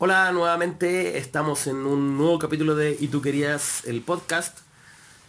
[0.00, 4.56] Hola, nuevamente estamos en un nuevo capítulo de Y tú querías el podcast.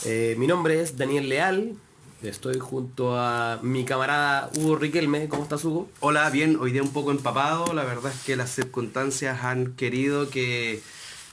[0.05, 1.73] Eh, mi nombre es Daniel Leal.
[2.21, 5.27] Estoy junto a mi camarada Hugo Riquelme.
[5.27, 5.89] ¿Cómo estás, Hugo?
[6.01, 7.73] Hola, bien, hoy día un poco empapado.
[7.73, 10.83] La verdad es que las circunstancias han querido que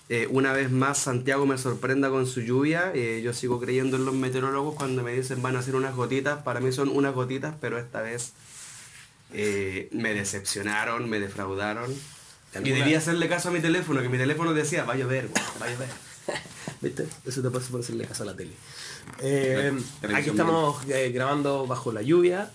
[0.08, 2.90] eh, una vez más Santiago me sorprenda con su lluvia.
[2.94, 6.42] Eh, yo sigo creyendo en los meteorólogos cuando me dicen van a ser unas gotitas.
[6.42, 8.32] Para mí son unas gotitas, pero esta vez
[9.30, 11.92] me decepcionaron, me defraudaron.
[12.54, 15.28] Y debía hacerle caso a mi teléfono, que mi teléfono decía, vaya a ver,
[15.60, 15.88] vaya a ver.
[16.80, 17.06] ¿Viste?
[17.24, 18.52] Eso te pasa por hacerle caso a la tele.
[19.20, 19.72] Eh,
[20.14, 22.50] aquí estamos eh, grabando bajo la lluvia.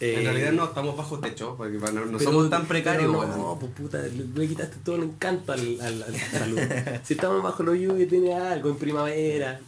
[0.00, 3.10] en realidad no estamos bajo techo, porque no, somos tan precarios.
[3.10, 8.08] no, pues puta, le, quitaste todo el encanto al, al, si estamos bajo la lluvia
[8.08, 9.60] tiene algo en primavera.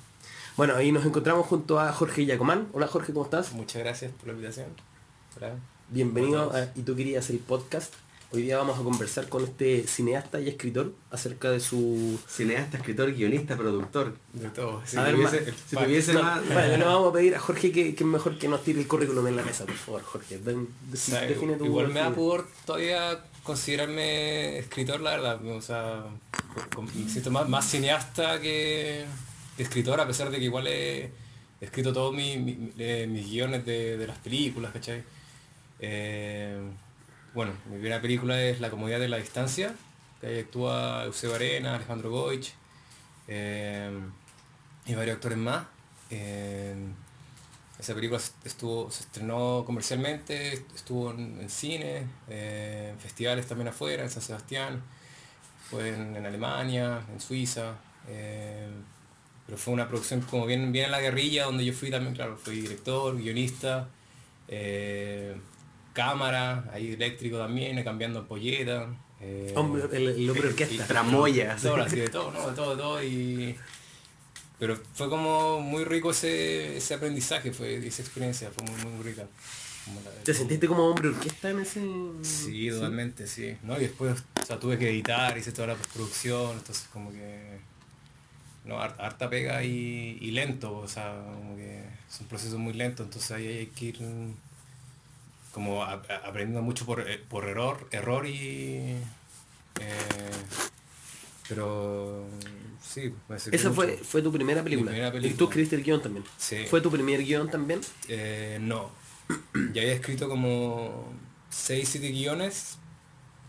[0.56, 2.68] Bueno, ahí nos encontramos junto a Jorge Yacomán.
[2.72, 3.52] Hola Jorge, ¿cómo estás?
[3.52, 4.66] Muchas gracias por la invitación.
[5.88, 7.94] Bienvenido a Y tú querías el podcast.
[8.30, 12.20] Hoy día vamos a conversar con este cineasta y escritor acerca de su...
[12.28, 14.18] Cineasta, escritor, guionista, productor.
[14.34, 14.82] De todo.
[14.84, 14.98] Si,
[15.74, 16.46] tuviese, más...
[16.46, 19.28] Vale, le vamos a pedir a Jorge que, es mejor que nos tire el currículum
[19.28, 20.38] en la mesa, por favor, Jorge.
[20.38, 25.46] define tu igual me da por todavía considerarme escritor, la verdad.
[25.46, 26.04] O sea,
[26.82, 29.06] me siento más, más cineasta que,
[29.56, 31.12] escritor, a pesar de que igual he
[31.62, 32.36] escrito todos mis,
[32.76, 35.02] eh, mis guiones de, de, las películas, ¿cachai?
[35.80, 36.60] Eh,
[37.34, 39.74] bueno, mi primera película es La comodidad de la distancia,
[40.20, 42.52] que ahí actúa Eusebio Arena, Alejandro Goich
[43.26, 43.90] eh,
[44.86, 45.66] y varios actores más.
[46.10, 46.74] Eh,
[47.78, 54.10] esa película estuvo, se estrenó comercialmente, estuvo en, cine, eh, en festivales también afuera, en
[54.10, 54.82] San Sebastián,
[55.70, 57.74] fue en, Alemania, en Suiza.
[59.46, 62.36] pero fue una producción como bien, bien en la guerrilla, donde yo fui también, claro,
[62.36, 63.88] fui director, guionista,
[65.98, 68.88] cámara, ahí eléctrico también, cambiando ampolleta.
[69.20, 70.86] Eh, hombre, el, hombre orquesta.
[70.86, 71.56] Tramoya.
[71.56, 72.48] Todo, así de todo, ¿no?
[72.48, 73.02] De todo, de todo.
[73.02, 73.56] Y...
[74.60, 79.24] Pero fue como muy rico ese, ese aprendizaje, fue esa experiencia, fue muy, muy rica.
[80.22, 81.80] ¿Te sentiste como hombre orquesta en ese...?
[82.22, 83.56] Sí, totalmente, sí.
[83.62, 83.76] ¿no?
[83.76, 87.58] Y después o sea, tuve que editar, hice toda la postproducción, entonces como que...
[88.64, 93.02] No, harta pega y, y lento, o sea, como que es un proceso muy lento,
[93.02, 94.02] entonces ahí hay que ir
[95.52, 98.96] como aprendiendo mucho por, eh, por error, error y...
[99.80, 100.30] Eh,
[101.48, 102.26] pero
[102.82, 103.12] sí,
[103.50, 104.92] Esa fue, fue tu primera película.
[105.22, 106.24] Y tú escribiste el guion también.
[106.36, 106.66] Sí.
[106.68, 107.80] ¿Fue tu primer guion también?
[108.08, 108.90] Eh, no.
[109.72, 111.10] ya había escrito como
[111.50, 112.78] 6, 7 guiones,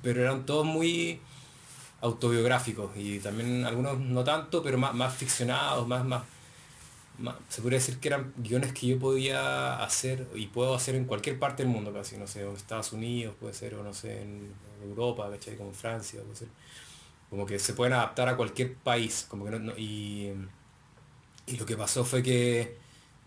[0.02, 1.20] pero eran todos muy
[2.02, 6.24] autobiográficos y también algunos no tanto, pero más, más ficcionados, más, más,
[7.50, 11.40] se podría decir que eran guiones que yo podía hacer y puedo hacer en cualquier
[11.40, 14.54] parte del mundo casi, no sé, en Estados Unidos puede ser, o no sé, en
[14.84, 15.56] Europa, ¿cachai?
[15.58, 16.48] Como en Francia, puede ser.
[17.30, 20.32] Como que se pueden adaptar a cualquier país, como que no, y,
[21.46, 22.78] y, lo que pasó fue que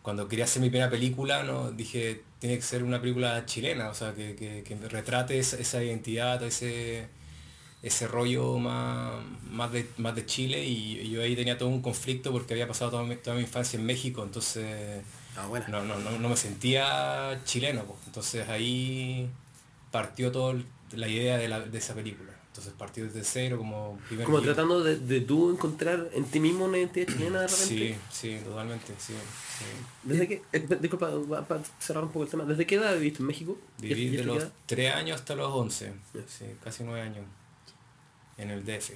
[0.03, 1.71] cuando quería hacer mi primera película, ¿no?
[1.71, 6.43] dije, tiene que ser una película chilena, o sea, que, que, retrate esa, esa identidad,
[6.43, 7.09] ese
[7.83, 9.15] ese rollo más,
[9.51, 12.93] más, de, más de Chile y, yo ahí tenía todo un conflicto porque había pasado
[12.93, 15.03] toda mi, toda mi infancia en México, entonces
[15.37, 15.67] ah, bueno.
[15.69, 19.29] no, no, no, me sentía chileno, entonces ahí
[19.91, 20.55] partió toda
[20.93, 22.31] la idea de, la, de, esa película.
[22.49, 26.67] Entonces partió desde cero como primer Como tratando de, de, tú encontrar en ti mismo
[26.67, 27.67] una identidad chilena de repente.
[27.67, 29.15] Sí, sí, totalmente, sí.
[30.03, 31.11] ¿Desde qué, eh, disculpa,
[31.49, 33.57] para cerrar un poco el tema, ¿desde qué edad viviste en México?
[33.79, 35.93] Viví de los 3 años hasta los 11,
[36.29, 37.25] sí, casi 9 años
[38.43, 38.93] en el DF.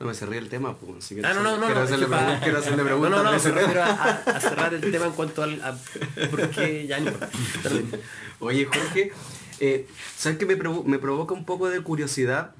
[0.00, 1.04] No me cerré el tema, pues.
[1.04, 1.66] Si ah, no, no, no.
[1.66, 2.38] Quiero, hacerle, para...
[2.40, 3.10] quiero hacerle preguntas.
[3.10, 5.60] No, no, no, pero a, a, cerrar el tema en cuanto al...
[5.60, 5.76] A,
[6.30, 7.10] porque ya no
[8.38, 9.12] Oye, Jorge,
[9.58, 12.54] eh, ¿sabes que me, provo me, provoca un poco de curiosidad?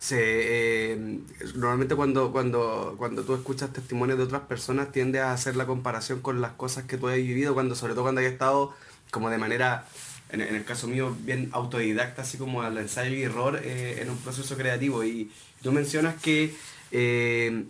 [0.00, 1.20] Se, eh,
[1.54, 6.20] normalmente cuando, cuando, cuando tú escuchas testimonios de otras personas tiendes a hacer la comparación
[6.20, 8.74] con las cosas que tú has vivido, cuando, sobre todo cuando hayas estado
[9.12, 9.86] como de manera
[10.32, 14.16] en, el caso mío, bien autodidacta, así como al ensayo y error eh, en un
[14.18, 15.04] proceso creativo.
[15.04, 15.30] Y
[15.62, 16.54] tú mencionas que
[16.90, 17.64] eh,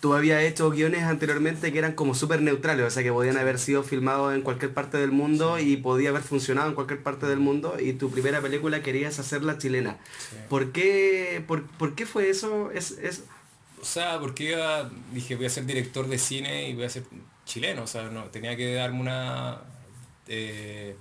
[0.00, 3.58] tú habías hecho guiones anteriormente que eran como súper neutrales, o sea, que podían haber
[3.58, 7.38] sido filmados en cualquier parte del mundo y podía haber funcionado en cualquier parte del
[7.38, 9.96] mundo, y tu primera película querías hacerla chilena.
[10.50, 12.70] ¿Por, qué, por, por, qué fue eso?
[12.72, 13.24] Es, es...
[13.80, 14.54] O sea, porque
[15.12, 17.04] dije, voy a ser director de cine y voy a ser
[17.46, 19.62] chileno, o sea, no, tenía que darme una...
[20.26, 20.96] Eh,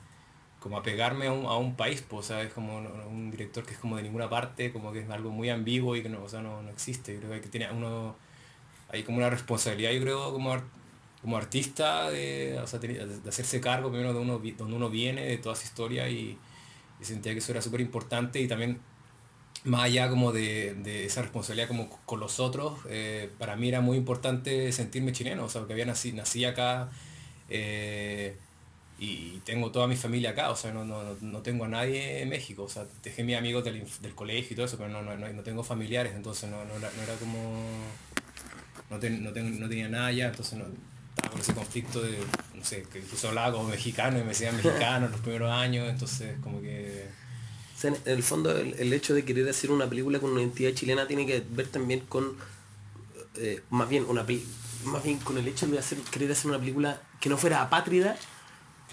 [0.64, 3.78] como apegarme a un, a un país, pues, o es como un director que es
[3.78, 6.42] como de ninguna parte, como que es algo muy ambiguo y que no, o sea,
[6.42, 7.18] no, no existe.
[7.20, 8.16] creo que tiene uno,
[8.88, 10.56] hay como una responsabilidad, yo creo, como,
[11.22, 15.38] como artista, de, o sea, de, hacerse cargo primero de uno, donde uno viene, de
[15.38, 16.38] toda su historia y,
[17.02, 18.80] sentía que eso era súper importante y también
[19.66, 23.82] más allá como de, de esa responsabilidad como con los otros, eh, para mí era
[23.82, 26.90] muy importante sentirme chileno, o sea, porque había nací, nací acá
[27.50, 28.38] eh,
[29.04, 32.30] y tengo toda mi familia acá, o sea, no, no, no tengo a nadie en
[32.30, 35.16] México, o sea, dejé mis amigos del, del colegio y todo eso, pero no, no,
[35.16, 37.62] no tengo familiares, entonces no, no, era como...
[38.90, 40.66] No, ten, ten, no, tenía nada allá, entonces no,
[41.10, 42.18] estaba con ese conflicto de,
[42.56, 46.38] no sé, que incluso hablaba como mexicano y me decían mexicano los primeros años, entonces
[46.42, 47.08] como que
[47.84, 51.06] en el fondo el, el, hecho de querer hacer una película con una identidad chilena
[51.06, 52.38] tiene que ver también con
[53.36, 54.26] eh, más bien una
[54.86, 58.18] más bien con el hecho de hacer querer hacer una película que no fuera apátrida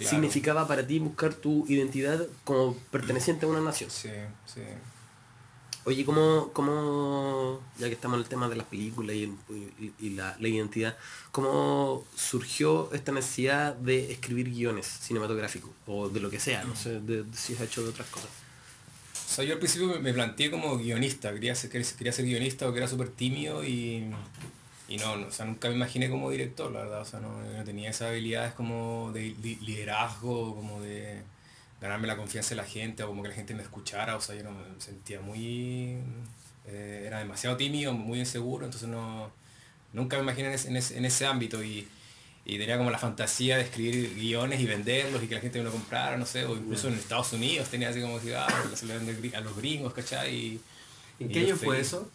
[0.05, 0.11] claro.
[0.11, 4.11] significaba para ti buscar tu identidad como perteneciente a una nación sí,
[4.47, 4.61] sí.
[5.85, 10.11] oye ¿cómo, cómo ya que estamos en el tema de las películas y, y, y
[10.11, 10.97] la, la, identidad
[11.33, 17.01] cómo surgió esta necesidad de escribir guiones cinematográficos o de lo que sea no sé
[17.01, 18.31] de, de, si has hecho de otras cosas
[19.31, 22.73] o sea, yo al principio me, planteé como guionista, quería ser, quería ser guionista o
[22.73, 24.11] que era súper tímido y,
[24.91, 27.41] y no, no, o sea, nunca me imaginé como director, la verdad, o sea, no,
[27.41, 31.23] no tenía esas habilidades como de liderazgo, como de
[31.81, 34.35] ganarme la confianza de la gente o como que la gente me escuchara, o sea,
[34.35, 35.97] yo no me sentía muy,
[36.67, 39.31] eh, era demasiado tímido, muy inseguro, entonces no,
[39.95, 41.89] nunca me imaginé en ese, en ese, en ese ámbito y
[42.45, 45.65] y tenía como la fantasía de escribir guiones y venderlos y que la gente me
[45.65, 49.41] lo comprara, no sé, o incluso en Estados Unidos tenía así como que ah, a
[49.41, 50.35] los gringos, ¿cachai?
[50.35, 50.61] Y,
[51.21, 52.11] ¿En qué año fue eso?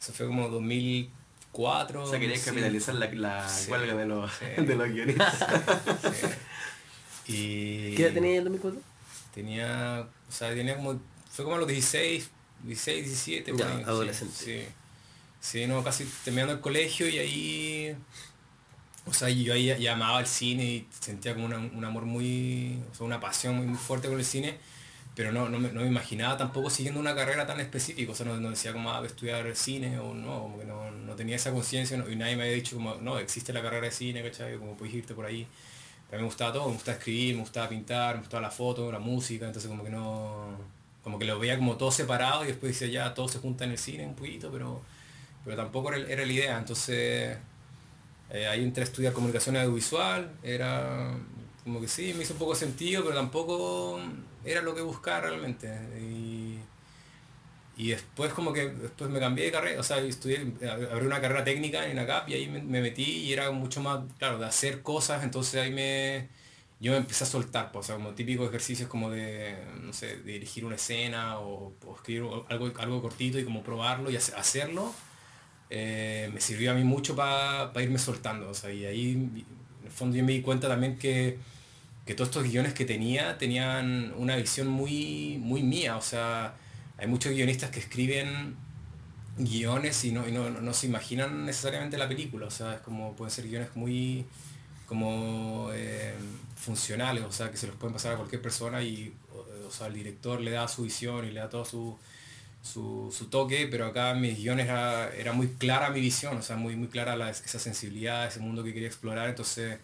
[0.00, 0.48] Eso fue como
[1.52, 2.02] 2004.
[2.02, 4.44] O sea, querías capitalizar la, la sí, huelga de los, sí.
[4.62, 5.34] de los guionistas.
[7.26, 7.32] sí.
[7.32, 8.80] y ¿Qué edad tenía en 2004?
[9.34, 11.00] Tenía, o sea, tenía como,
[11.30, 12.30] fue como a los 16,
[12.64, 13.56] 16, 17.
[13.56, 14.34] Ya, ahí, adolescente.
[14.34, 14.64] Sí,
[15.40, 17.96] sí, no, casi terminando el colegio y ahí
[19.04, 22.80] o sea, yo ahí ya amaba el cine y sentía como una, un amor muy,
[22.92, 24.58] o sea, una pasión muy, muy fuerte con el cine,
[25.14, 28.26] pero no, no, me, no, me, imaginaba tampoco siguiendo una carrera tan específica, o sea,
[28.26, 31.52] no, no decía como ah, estudiar cine o no, como que no, no tenía esa
[31.52, 34.56] conciencia y nadie me había dicho como, no, existe la carrera de cine, ¿cachai?
[34.56, 35.46] Como puedes irte por ahí.
[36.10, 38.98] Mí me gustaba todo, me gustaba escribir, me gustaba pintar, me gustaba la foto, la
[38.98, 40.58] música, entonces como que no,
[41.02, 43.72] como que lo veía como todo separado y después decía ya, todo se junta en
[43.72, 44.82] el cine un poquito, pero,
[45.44, 47.38] pero tampoco era, era la idea, entonces
[48.30, 51.14] eh, ahí entré a estudiar comunicación audiovisual, era
[51.64, 54.00] como que sí, me hizo un poco sentido, pero tampoco
[54.44, 55.68] era lo que buscaba realmente.
[56.00, 56.58] Y,
[57.76, 60.52] y después como que después me cambié de carrera, o sea, estudié,
[60.92, 64.00] abrí una carrera técnica en ACAP y ahí me, me, metí y era mucho más,
[64.18, 66.28] claro, de hacer cosas, entonces ahí me,
[66.80, 70.16] yo me empecé a soltar, pues, o sea, como típicos ejercicios como de, no sé,
[70.18, 74.92] de dirigir una escena o, o escribir algo, algo cortito y como probarlo y hacerlo
[75.74, 78.50] eh, me sirvió a mí mucho para pa irme soltando.
[78.50, 79.44] O sea, y ahí en
[79.84, 81.38] el fondo yo me di cuenta también que,
[82.06, 85.96] que, todos estos guiones que tenía tenían una visión muy, muy mía.
[85.96, 86.54] O sea,
[86.98, 88.56] hay muchos guionistas que escriben
[89.38, 92.46] guiones y no, y no, no, se imaginan necesariamente la película.
[92.46, 94.26] O sea, es como pueden ser guiones muy
[94.86, 96.14] como eh,
[96.56, 99.14] funcionales, o sea, que se los pueden pasar a cualquier persona y
[99.66, 101.98] o, sea, el director le da su visión y le da todo su,
[102.62, 106.56] su, su, toque, pero acá mis guiones era, era, muy clara mi visión, o sea,
[106.56, 109.78] muy, muy clara la, esa sensibilidad, ese mundo que quería explorar, entonces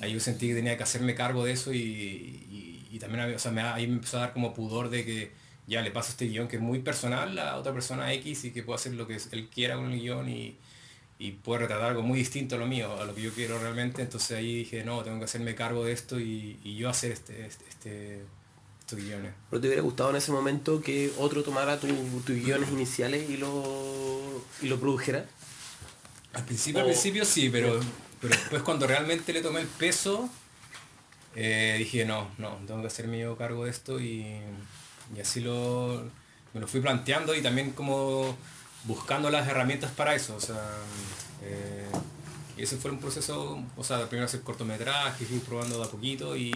[0.00, 3.38] ahí yo sentí que tenía que hacerme cargo de eso y, y, y también o
[3.38, 5.32] sea, me, ahí me empezó a dar como pudor de que
[5.66, 8.62] ya le paso este guion que es muy personal a otra persona X y que
[8.62, 10.56] puedo hacer lo que él quiera con el guion y,
[11.18, 14.02] y puede retratar algo muy distinto a lo mío, a lo que yo quiero realmente,
[14.02, 17.46] entonces ahí dije, no, tengo que hacerme cargo de esto y, y yo hacer este,
[17.46, 18.22] este, este
[18.96, 19.32] guiones.
[19.50, 21.90] ¿Pero te hubiera gustado en ese momento que otro tomara tus
[22.24, 25.26] tu guiones iniciales y lo, y lo produjera?
[26.32, 26.84] Al principio, o...
[26.84, 27.80] al principio sí, pero,
[28.20, 30.28] pero después cuando realmente le tomé el peso,
[31.36, 34.40] eh, dije, no, no, tengo que hacer mío cargo de esto y,
[35.14, 36.10] y así lo,
[36.52, 38.36] me lo fui planteando y también como
[38.84, 40.36] buscando las herramientas para eso.
[40.36, 40.62] O sea,
[41.42, 41.88] eh,
[42.56, 46.36] y ese fue un proceso, o sea, primero hacer cortometrajes, fui probando de a poquito
[46.36, 46.50] y,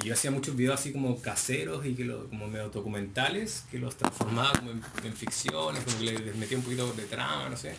[0.00, 3.78] y yo hacía muchos videos así como caseros y que lo, como medio documentales, que
[3.78, 7.56] los transformaba como en, en, ficciones, como que les metía un poquito de trama, no
[7.56, 7.74] sé.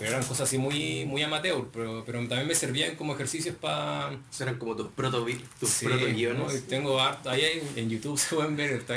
[0.00, 4.18] Pero eran cosas así muy, muy amateur, pero, pero también me servían como ejercicios para...
[4.40, 5.26] Eran como tus proto
[5.60, 6.38] tus sí, proto guiones.
[6.38, 6.60] ¿no?
[6.68, 8.94] Tengo harto, ahí en YouTube se pueden ver, está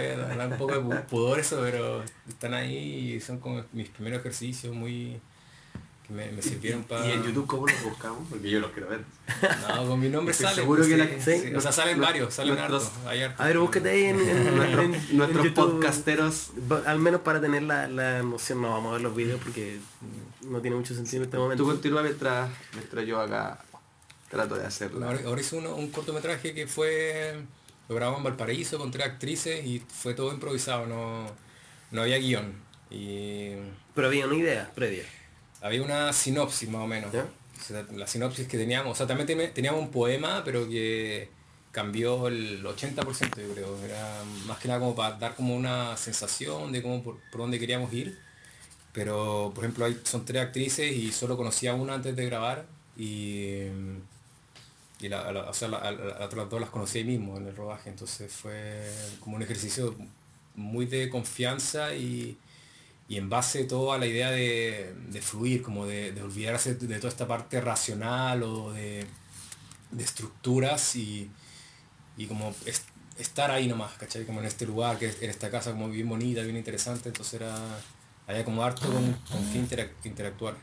[0.48, 5.20] un poco de pudor eso, pero están ahí y son como mis primeros ejercicios muy
[6.08, 7.06] que me, me sirvieron para...
[7.06, 8.26] ¿Y en YouTube cómo los buscamos?
[8.30, 9.02] Porque yo los quiero ver.
[9.68, 10.56] No, con mi nombre sale.
[10.56, 11.06] Seguro que la...
[11.06, 11.54] sí, sí.
[11.54, 12.92] O sea, salen varios, salen hartos.
[13.38, 16.52] A ver, búsquete ahí en, en, nuestros, en, nuestros en YouTube, podcasteros.
[16.86, 19.80] Al menos para tener la, la emoción, no vamos a ver los videos porque
[20.46, 21.64] no tiene mucho sentido en este momento.
[21.64, 23.60] Tú continúa mientras, mientras yo acá
[24.30, 25.06] trato de hacerlo.
[25.06, 27.44] Ahora, ahora hice uno, un cortometraje que fue...
[27.90, 31.28] Lo grabamos en Valparaíso con tres actrices y fue todo improvisado, no
[31.94, 32.54] no había guion.
[32.90, 33.52] Y
[33.96, 35.06] Pero había una idea previa.
[35.62, 37.14] había una sinopsis más o menos.
[37.14, 37.26] ¿Ya?
[37.58, 41.30] O sea, la sinopsis que teníamos, o sea, también teníamos un poema, pero que
[41.72, 43.80] cambió el 80% yo creo.
[43.86, 47.60] Era más que nada como para dar como una sensación de cómo por, por dónde
[47.60, 48.20] queríamos ir.
[48.94, 52.66] Pero, por ejemplo, hay, son tres actrices y solo conocía una antes de grabar
[52.98, 53.68] y,
[55.00, 57.56] y la, la- o sea, la- la- otras dos las conocí ahí mismo en el
[57.56, 57.90] rodaje.
[57.90, 59.96] Entonces fue como un ejercicio
[60.56, 62.38] muy de confianza y,
[63.10, 66.98] y en base todo a la idea de, de fluir, como de, de olvidarse de
[66.98, 69.06] toda esta parte racional o de,
[69.92, 71.30] de estructuras y,
[72.18, 72.86] y como es-
[73.18, 74.26] estar ahí nomás, ¿cachai?
[74.26, 77.56] Como en este lugar, que en esta casa como bien bonita, bien interesante, entonces era,
[78.28, 80.56] había como harto con, con interac- interactuar.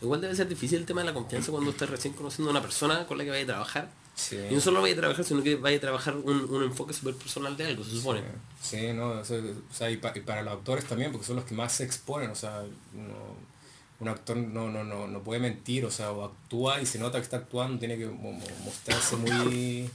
[0.00, 2.62] Igual debe ser difícil el tema de la confianza cuando estás recién conociendo a una
[2.62, 3.88] persona con la que vaya a trabajar.
[4.14, 4.36] Sí.
[4.50, 7.14] Y no solo vaya a trabajar, sino que vaya a trabajar un, un enfoque súper
[7.16, 8.22] personal de algo, se supone.
[8.62, 11.54] Sí, no, o sea, y, pa- y para los actores también, porque son los que
[11.54, 12.62] más se exponen, o sea,
[12.94, 13.54] uno-
[14.00, 17.18] un actor no, no, no, no puede mentir, o sea, o actúa y se nota
[17.18, 19.90] que está actuando, tiene que mo- mo- mostrarse muy,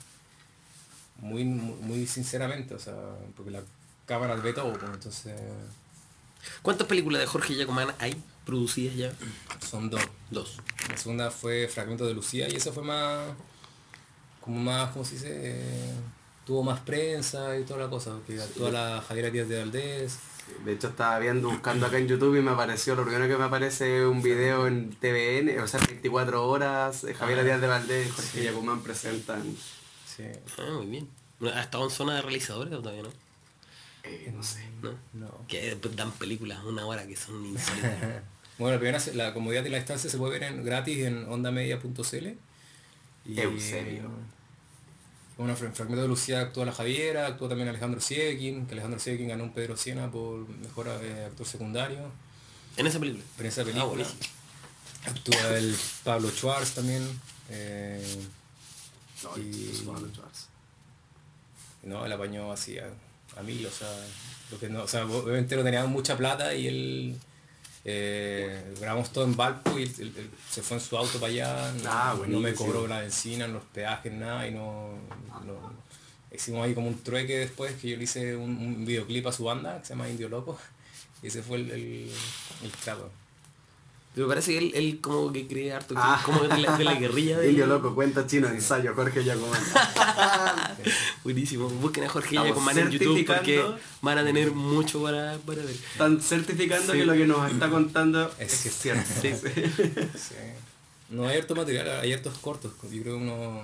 [1.22, 2.96] muy, muy sinceramente, o sea,
[3.36, 3.62] porque la
[4.06, 5.34] cámara ve todo, pues, entonces
[6.62, 9.12] ¿Cuántas películas de Jorge Giacomán hay producidas ya?
[9.68, 10.02] son dos.
[10.32, 10.58] Dos.
[10.90, 13.30] La segunda fue Fragmento de Lucía y esa fue más,
[14.42, 15.30] como más, ¿cómo se dice?
[15.32, 15.94] Eh,
[16.46, 20.18] tuvo más prensa y toda la cosa, que actúa la Javiera Díaz de Valdés.
[20.66, 23.44] De hecho estaba viendo, buscando acá en YouTube y me apareció, lo primero que me
[23.44, 27.68] aparece es un video en TVN, o sea, 24 horas, eh, Javier Ah, Díaz de
[27.68, 28.44] Valdés y Jorge sí.
[28.46, 29.56] Yacumán presentan,
[30.08, 30.24] Sí.
[30.58, 31.08] Ah, muy bien.
[31.54, 33.10] ¿Ha estado en zona de realizadores todavía no?
[34.04, 34.64] Eh, no sé.
[34.82, 34.92] ¿No?
[35.14, 35.46] No.
[35.48, 38.24] Que dan películas una hora que son insólitas.
[38.60, 42.28] Bueno, la, primera, la comodidad de la instancia se puede ver en, gratis en ondamedia.cl.
[43.26, 44.10] Y, Eusebio.
[45.38, 49.30] Bueno, en Fragmento de Lucía actúa la Javiera, actúa también Alejandro Siekin, que Alejandro Siekin
[49.30, 52.12] ganó un Pedro Siena por mejor eh, actor secundario.
[52.76, 53.24] en esa película.
[53.40, 54.20] En esa Ah, película buenísimo.
[55.06, 57.08] actúa el Pablo Schwartz también.
[57.50, 58.26] eh,
[59.24, 60.48] No, Y- Pablo Schwartz.
[61.84, 62.78] no, él apañó así
[63.38, 63.88] a, mil, o sea,
[64.52, 67.20] lo que no, o sea, obviamente no teníamos mucha plata y él
[67.86, 71.32] eh, grabamos todo en Valpo y él, él- él se fue en su auto para
[71.32, 74.90] allá, no, Ah, no me cobró la benzina, los peajes, nada, y no,
[75.46, 75.80] no-
[76.36, 79.46] hicimos ahí como un trueque después que yo le hice un, un videoclip a su
[79.46, 80.60] banda que se llama Indio Loco
[81.24, 82.12] y ese fue el, el,
[82.64, 83.12] el trato.
[84.16, 86.22] Pero parece que él, él como que cree harto, que- Ah.
[86.26, 89.62] como de la, de la guerrilla de Indio Loco, cuenta chino, ensayo, Jorge Yacumán.
[91.24, 91.70] Buenísimo.
[91.70, 93.64] Busquen a Jorge Giacomán en YouTube porque
[94.02, 95.76] van a tener mucho para, para ver.
[95.92, 97.00] Están certificando Sí.
[97.00, 99.10] que lo que nos está contando Es es, cierto.
[99.22, 99.34] Sí.
[99.36, 100.36] Sí.
[101.10, 102.72] No hay harto material, hay hartos cortos.
[102.92, 103.62] Yo creo uno,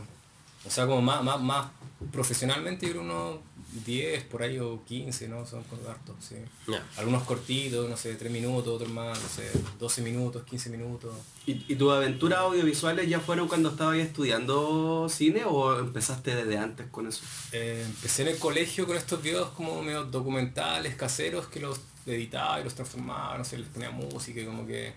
[0.66, 1.68] o sea, como más, más, más
[2.12, 3.38] profesionalmente, yo creo unos
[3.84, 5.46] 10 por ahí o 15, ¿no?
[5.46, 6.36] Son con hartos, sí.
[6.98, 11.14] Algunos cortitos, no sé, 3 minutos, otros más, no sé, 12 minutos, 15 minutos.
[11.46, 16.88] ¿Y, y tus aventuras audiovisuales ya fueron cuando estabas estudiando cine o empezaste desde antes
[16.88, 17.24] con eso?
[17.52, 22.62] Eh, empecé en el colegio con estos videos como medio documentales, caseros, que los editaba
[22.62, 24.94] y los transformaba, no sé, les ponía música y como que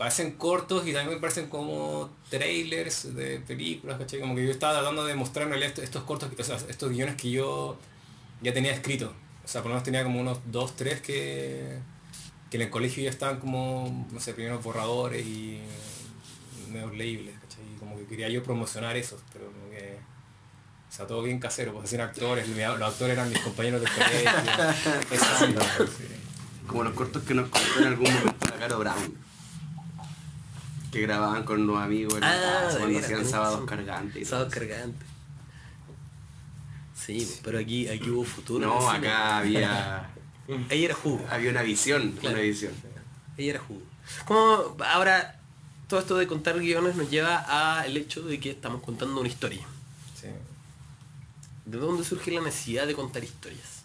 [0.00, 4.18] parecen cortos y también me parecen como trailers de películas, ¿cachai?
[4.18, 7.16] Como que yo estaba tratando de mostrar en realidad estos, cortos, o sea, estos guiones
[7.16, 7.76] que yo
[8.40, 9.12] ya tenía escrito.
[9.44, 11.80] O sea, por lo menos tenía como unos dos, tres que,
[12.50, 15.60] que en el colegio ya estaban como, no sé, primeros borradores y
[16.72, 17.64] medio leíbles, ¿cachai?
[17.70, 19.98] Y como que quería yo promocionar esos, pero como que...
[20.88, 24.30] O sea, todo bien casero, pues hacían actores, los actores eran mis compañeros del colegio.
[25.86, 26.04] sí.
[26.66, 29.29] Como los cortos que nos contó en algún momento la Caro Brown.
[30.90, 34.22] Que grababan con unos amigos en la Ah, casa cuando hacían sábados cargantes.
[34.22, 34.68] y Sábado todo eso.
[34.68, 35.06] cargante.
[36.94, 38.66] Sí, pero aquí, aquí hubo futuro.
[38.66, 40.10] No, acá había,
[40.70, 41.24] Ahí era jugo.
[41.30, 42.34] había una visión, Claro.
[42.36, 42.72] una visión.
[43.38, 43.82] Ahí era jugo.
[44.26, 45.38] Como ahora
[45.88, 49.64] todo esto de contar guiones nos lleva al hecho de que estamos contando una historia.
[50.20, 50.28] Sí.
[51.66, 53.82] ¿De dónde surge la necesidad de contar historias?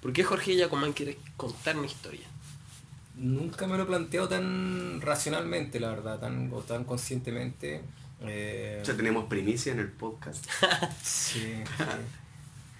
[0.00, 2.26] ¿Por qué Jorge Yacomán quiere contar una historia?
[3.14, 7.82] Nunca me lo he planteado tan racionalmente, la verdad, tan, o tan conscientemente.
[8.22, 10.46] Eh, Ya tenemos primicia en el podcast.
[11.02, 11.84] sí, sí.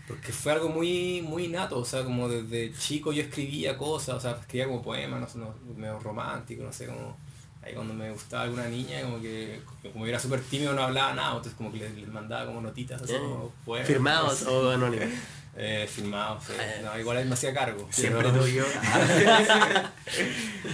[0.09, 4.21] Porque fue algo muy, muy nato, o sea, como desde chico yo escribía cosas, o
[4.21, 7.17] sea, escribía como poemas, no sé, no, medio romántico, no sé, como
[7.63, 9.61] ahí cuando me gustaba alguna niña, como que
[9.93, 12.61] como yo era súper tímido no hablaba nada, entonces como que les, les mandaba como
[12.61, 13.87] notitas así como poemas.
[13.87, 15.09] ¿Firmados o anónimos?
[15.57, 16.53] Eh, filmados, sí.
[16.59, 17.87] Ah, No, igual él me hacía cargo.
[17.91, 18.65] Siempre pero- tuyo.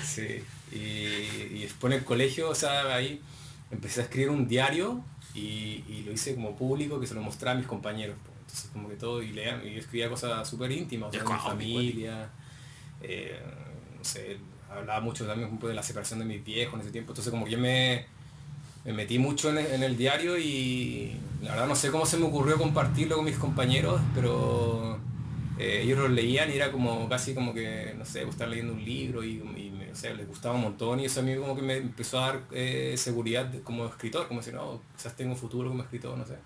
[0.04, 0.42] Sí,
[0.72, 3.20] y, y después en el colegio, o sea, ahí
[3.70, 5.02] empecé a escribir un diario
[5.34, 8.16] y, y lo hice como público que se lo mostraba a mis compañeros.
[8.24, 8.32] po.
[8.40, 11.28] Entonces como que todo, y, leía, y yo escribía cosas súper íntimas, o sea, de
[11.28, 12.30] mi familia,
[13.02, 13.38] eh,
[13.98, 14.38] no sé,
[14.70, 17.30] hablaba mucho también un poco de la separación de mis viejos en ese tiempo, entonces
[17.30, 18.06] como que yo me,
[18.88, 22.56] me metí mucho en el, diario y la verdad no sé cómo se me ocurrió
[22.56, 24.98] compartirlo con mis compañeros, pero
[25.58, 28.82] eh, ellos lo leían y era como casi como que, no sé, estar leyendo un
[28.82, 31.60] libro y, me- o sea, les gustaba un montón y eso a mí como que
[31.60, 35.68] me empezó a dar eh, seguridad como escritor, como si no, quizás tengo un futuro
[35.68, 36.36] como escritor, no sé.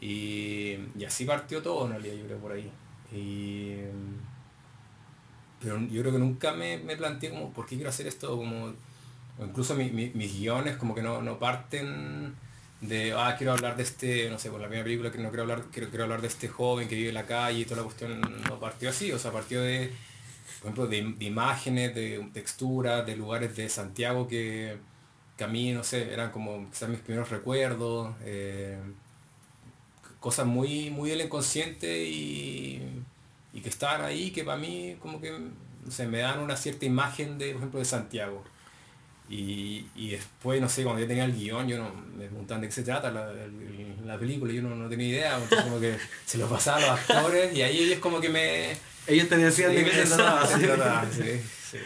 [0.00, 2.70] Y, y así partió todo en realidad, yo creo, por ahí.
[3.14, 3.76] Y,
[5.60, 8.36] pero yo creo que nunca me, me planteé como, ¿por qué quiero hacer esto?
[8.36, 8.74] Como,
[9.38, 12.34] o incluso mi- mi- mis guiones como que no, no parten
[12.80, 15.42] de, ah, quiero hablar de este, no sé, por la primera película que no quiero
[15.42, 17.84] hablar, quiero, quiero hablar de este joven que vive en la calle y toda la
[17.84, 19.92] cuestión no partió así, o sea, partió de,
[20.60, 24.78] por ejemplo, de, de imágenes, de texturas, de lugares de Santiago que,
[25.36, 28.78] que a mí, no sé, eran como quizás mis primeros recuerdos, eh,
[30.20, 32.82] cosas muy, muy del inconsciente y,
[33.52, 36.84] y que estaban ahí, que para mí como que no sé, me dan una cierta
[36.84, 38.42] imagen de, por ejemplo, de Santiago.
[39.28, 42.68] Y, y después, no sé, cuando yo tenía el guion, yo no, me preguntaban de
[42.68, 45.96] qué se trata la, el- la película, yo no, no tenía idea, entonces como que
[46.26, 48.76] se lo pasaba a los actores y ahí ellos como que me...
[49.08, 50.46] Ellos te decían de qué se trataba.
[50.58, 51.22] se trataba, sí,
[51.70, 51.78] sí,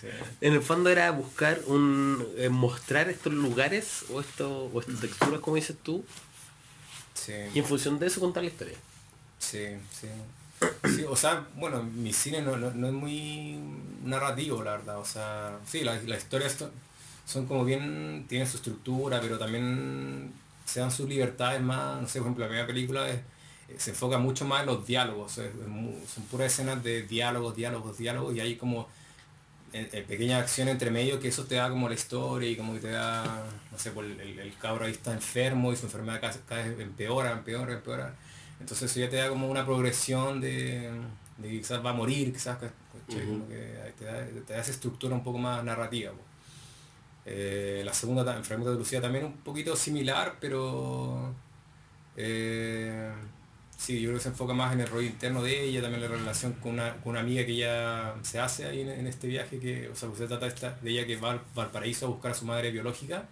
[0.00, 0.06] sí.
[0.40, 5.40] En el fondo era buscar un eh, mostrar estos lugares o esto o estas texturas
[5.40, 6.04] como dices tú
[7.14, 7.32] Sí.
[7.54, 8.74] y en función de eso contar la historia.
[9.38, 9.66] Sí,
[9.98, 10.08] sí.
[10.84, 13.58] Sí, o sea, bueno, mi cine no, no- no es muy
[14.04, 14.98] narrativo, la verdad.
[14.98, 16.70] O sea, sí, la- las historias to-
[17.26, 20.32] son como bien, tienen su estructura, pero también
[20.66, 23.20] se dan sus libertades más, no sé, por ejemplo, la primera película es-
[23.68, 25.52] eh, se enfoca mucho más en los diálogos, es-
[26.14, 28.88] son puras escenas de diálogos, diálogos, diálogos, y hay como
[29.72, 32.74] eh, eh, pequeñas acciones entre medio que eso te da como la historia y como
[32.74, 36.20] que te da, no sé, el, el, el cabro ahí está enfermo y su enfermedad
[36.20, 38.14] cada, cada vez empeora, empeora, empeora.
[38.60, 40.90] Entonces eso ya te da como una progresión de,
[41.38, 45.22] de que quizás va a morir, quizás, que te da, te da esa estructura un
[45.22, 46.12] poco más narrativa.
[47.26, 51.34] Eh, la segunda, ta- Fragmento de Lucía también un poquito similar, pero
[52.16, 53.10] eh,
[53.76, 56.08] sí, yo creo que se enfoca más en el rollo interno de ella, también la
[56.08, 59.58] relación con una, con una amiga que ella se hace ahí en, en este viaje,
[59.58, 62.32] que, o sea, pues se trata esta- de ella que va al Valparaíso a buscar
[62.32, 63.24] a su madre biológica.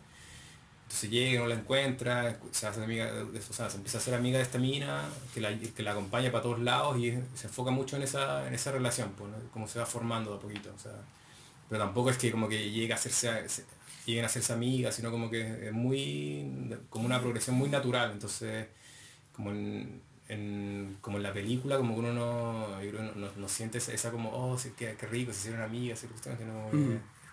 [0.92, 4.12] Entonces llega, no la encuentra, se hace amiga, de- o sea, se empieza a ser
[4.14, 7.70] amiga de esta mina, que la, que la acompaña para todos lados y se enfoca
[7.70, 9.38] mucho en esa, en esa relación, pues, ¿no?
[9.54, 10.70] cómo se va formando de a poquito.
[10.76, 10.92] O sea,
[11.70, 13.64] pero tampoco es que como que llegue a hacerse, se-
[14.04, 18.10] lleguen a hacerse amigas, sino como que es muy, como una progresión muy natural.
[18.12, 18.66] Entonces,
[19.34, 23.48] como en, en- como en la película, como que uno no, que no, no- no
[23.48, 26.68] siente esa, como, oh, qué, qué rico, se hicieron amigas, cuestión, sino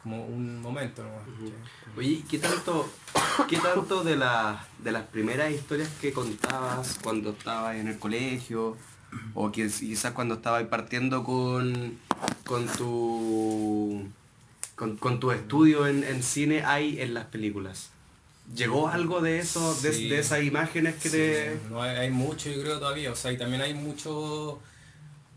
[0.03, 1.09] como un momento, ¿no?
[1.97, 2.89] Oye, ¿qué tanto,
[3.49, 8.77] qué tanto de, la- de las primeras historias que contabas cuando estabas en el colegio
[9.33, 11.97] o que quizás cuando estabas partiendo con,
[12.45, 14.07] con tu
[14.75, 17.89] con, con tu estudio en, en cine hay en las películas?
[18.55, 21.59] ¿Llegó algo de eso, de, de esas imágenes que Sí, te...
[21.69, 24.59] no hay, hay mucho yo creo todavía, o sea, y también hay mucho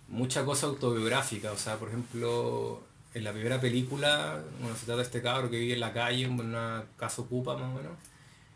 [0.08, 2.82] mucha cosa autobiográfica, o sea, por ejemplo,
[3.14, 6.24] en la primera película, bueno, se trata de este cabro que vive en la calle,
[6.24, 7.92] en una casa ocupa más o menos,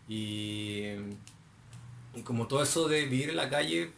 [0.09, 0.83] y,
[2.15, 3.91] y como todo eso de vivir en la calle,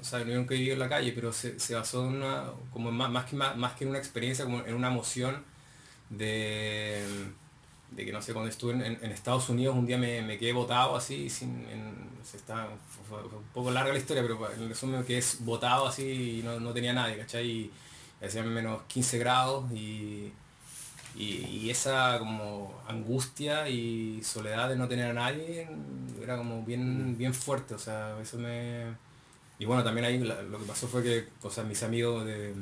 [0.00, 2.90] o sea, no he vivido en la calle, pero se, se basó en una, como
[2.92, 5.42] más, más que, más, más que en una experiencia, como en una emoción
[6.10, 7.04] de,
[7.92, 10.52] de que no sé, cuando estuve en, en- Estados Unidos un día me, me quedé
[10.52, 11.66] botado así, sin,
[12.24, 12.68] se está,
[13.08, 16.60] fue, un poco larga la historia, pero en resumen me quedé botado así y no,
[16.60, 17.70] no tenía nadie, ¿cachai?
[18.26, 20.32] Hacían menos 15 grados y,
[21.16, 25.68] y, y esa como angustia y soledad de no tener a nadie
[26.22, 28.84] era como bien, bien fuerte, o sea, eso me...
[29.58, 32.54] Y bueno, también ahí lo que pasó fue que, o sea, mis amigos de,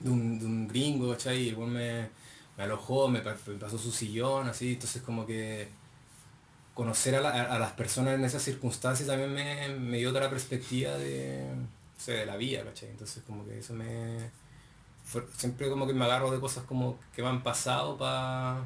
[0.00, 1.42] de un, de un gringo, ¿cachai?
[1.44, 2.08] Y el weón me,
[2.56, 5.68] me alojó, me, pa- me pasó su sillón, así, entonces como que
[6.74, 10.94] conocer a, la- a las personas en esas circunstancias también me, me dio otra perspectiva
[10.96, 11.46] de,
[11.96, 12.90] o sea, de la vida, ¿cachai?
[12.90, 14.30] Entonces como que eso me...
[15.36, 18.58] siempre como que me agarro de cosas como que me han pasado para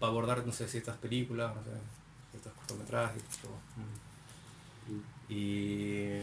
[0.00, 1.70] abordar, no sé, ciertas películas, no sé,
[2.32, 3.22] ciertos cortometrajes.
[3.76, 5.32] Mm.
[5.32, 6.20] Y,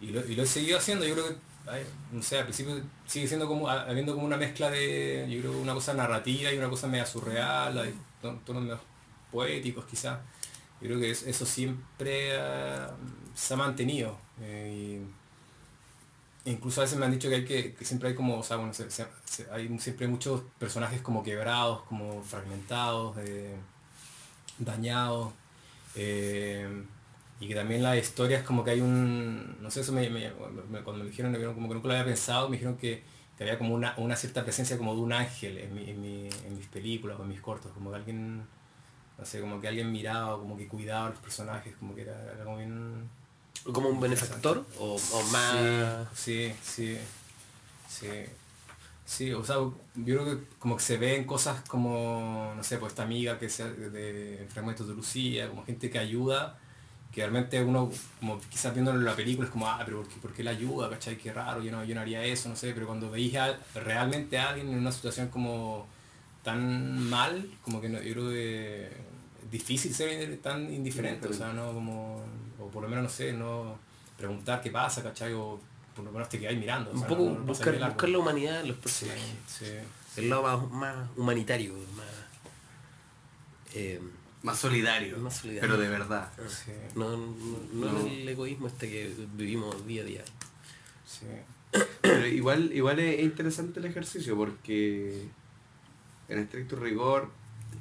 [0.00, 1.36] y, lo, y lo he seguido haciendo, yo creo que,
[2.12, 5.58] no sé, al principio sigue siendo como, ha- habiendo como una mezcla de, yo creo,
[5.58, 8.80] una cosa narrativa y una cosa media surreal, hay ton- tonos medio
[9.32, 10.18] poéticos quizás.
[10.80, 12.90] Yo creo que es- eso siempre ah,
[13.34, 14.18] se ha mantenido.
[14.40, 15.02] eh,
[16.50, 18.72] incluso a veces me han dicho que hay que, siempre hay como, o sea, bueno,
[18.74, 18.86] se-
[19.52, 23.16] hay siempre muchos personajes como quebrados, como fragmentados,
[24.58, 25.32] dañados.
[25.96, 26.84] eh,
[27.40, 30.30] y que también las historias como que hay un, no sé, eso me, me-
[30.70, 33.04] me- cuando me dijeron, como que nunca lo había pensado, me dijeron que,
[33.36, 36.28] que había como una, una cierta presencia como de un ángel en, mi- en, mi-
[36.46, 38.38] en mis películas o en mis cortos, como que alguien,
[39.18, 42.20] no sé, como que alguien miraba, como que cuidaba a los personajes, como que era,
[42.34, 43.08] era como bien...
[43.72, 44.64] ¿Como un benefactor?
[44.78, 46.08] ¿O, o más...?
[46.14, 46.96] Sí, sí,
[47.88, 48.08] sí.
[49.04, 52.92] Sí, o sea, yo creo que como que se ven cosas como, no sé, pues
[52.92, 56.58] esta amiga que sea de fragmentos de Lucía, como gente que ayuda,
[57.10, 60.16] que realmente uno, como quizás viéndolo en la película, es como, ah, pero ¿por qué,
[60.20, 60.90] por qué la ayuda?
[60.90, 61.16] ¿Cachai?
[61.16, 64.36] Qué raro, yo no, yo no haría eso, no sé, pero cuando veis a- realmente
[64.38, 65.86] a alguien en una situación como
[66.44, 71.54] tan mal, como que no, yo creo que es difícil ser tan indiferente, o sea,
[71.54, 72.22] no como,
[72.68, 73.78] o por lo menos, no sé, no
[74.16, 75.32] preguntar qué pasa, ¿cachai?
[75.32, 75.58] O
[75.96, 76.90] por lo menos te quedáis mirando.
[76.90, 79.24] o Un sea, poco no- no buscar, buscar la humanidad en los Sí, personajes.
[79.46, 79.66] sí.
[80.16, 82.06] El lado más, más humanitario, más...
[83.74, 84.00] eh,
[84.42, 85.18] Más solidario.
[85.18, 85.60] Más solidario.
[85.68, 86.30] Pero de verdad.
[86.48, 87.26] Sí, no, no,
[87.72, 88.06] no No.
[88.06, 90.24] el egoísmo este que vivimos día a día.
[91.06, 91.26] sí.
[92.00, 95.28] Pero igual, igual es interesante el ejercicio porque
[96.28, 97.30] en estricto rigor,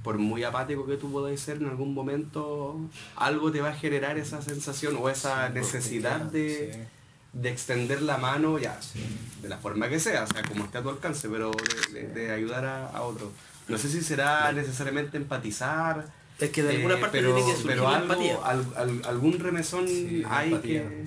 [0.04, 2.80] por muy apático que tú podáis ser, en algún momento
[3.16, 6.86] algo te va a generar esa sensación o esa necesidad de,
[7.34, 8.80] de extender la mano, ya,
[9.42, 11.52] de la forma que sea, o sea, como esté a tu alcance, pero
[11.94, 13.32] de, de- de ayudar a, a otro.
[13.68, 16.08] No sé si será necesariamente empatizar.
[16.40, 18.38] Es que de alguna eh, parte pero, tiene que surgir pero la algo, empatía.
[18.46, 21.06] al- al- algún remesón Sí, hay empatía, que...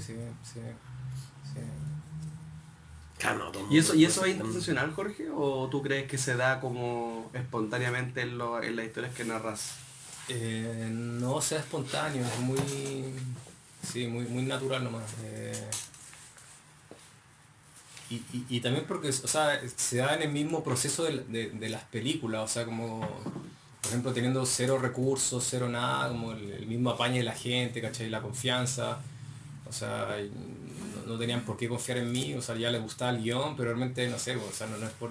[3.20, 5.28] Claro, no, todo el ¿Y eso, ¿Y eso es intencional, Jorge?
[5.34, 9.72] ¿O tú crees que se da como espontáneamente en, lo- en las historias que narras?
[10.28, 12.58] Eh, no sea espontáneo, es muy,
[13.86, 15.04] sí, muy, muy natural nomás.
[15.24, 15.52] eh.
[18.10, 21.50] y, y- y también porque, o sea, se da en el mismo proceso de, de-
[21.50, 26.50] de las películas, o sea, como, por ejemplo, teniendo cero recursos, cero nada, como el,
[26.52, 28.10] el mismo apañe de la gente, ¿cachai?
[28.10, 29.00] La confianza,
[29.68, 30.16] o sea,
[31.12, 33.70] no, tenían por qué confiar en mí, o sea, ya les gustaba el guion, pero
[33.70, 35.10] realmente, no sé, o sea, no, no es por,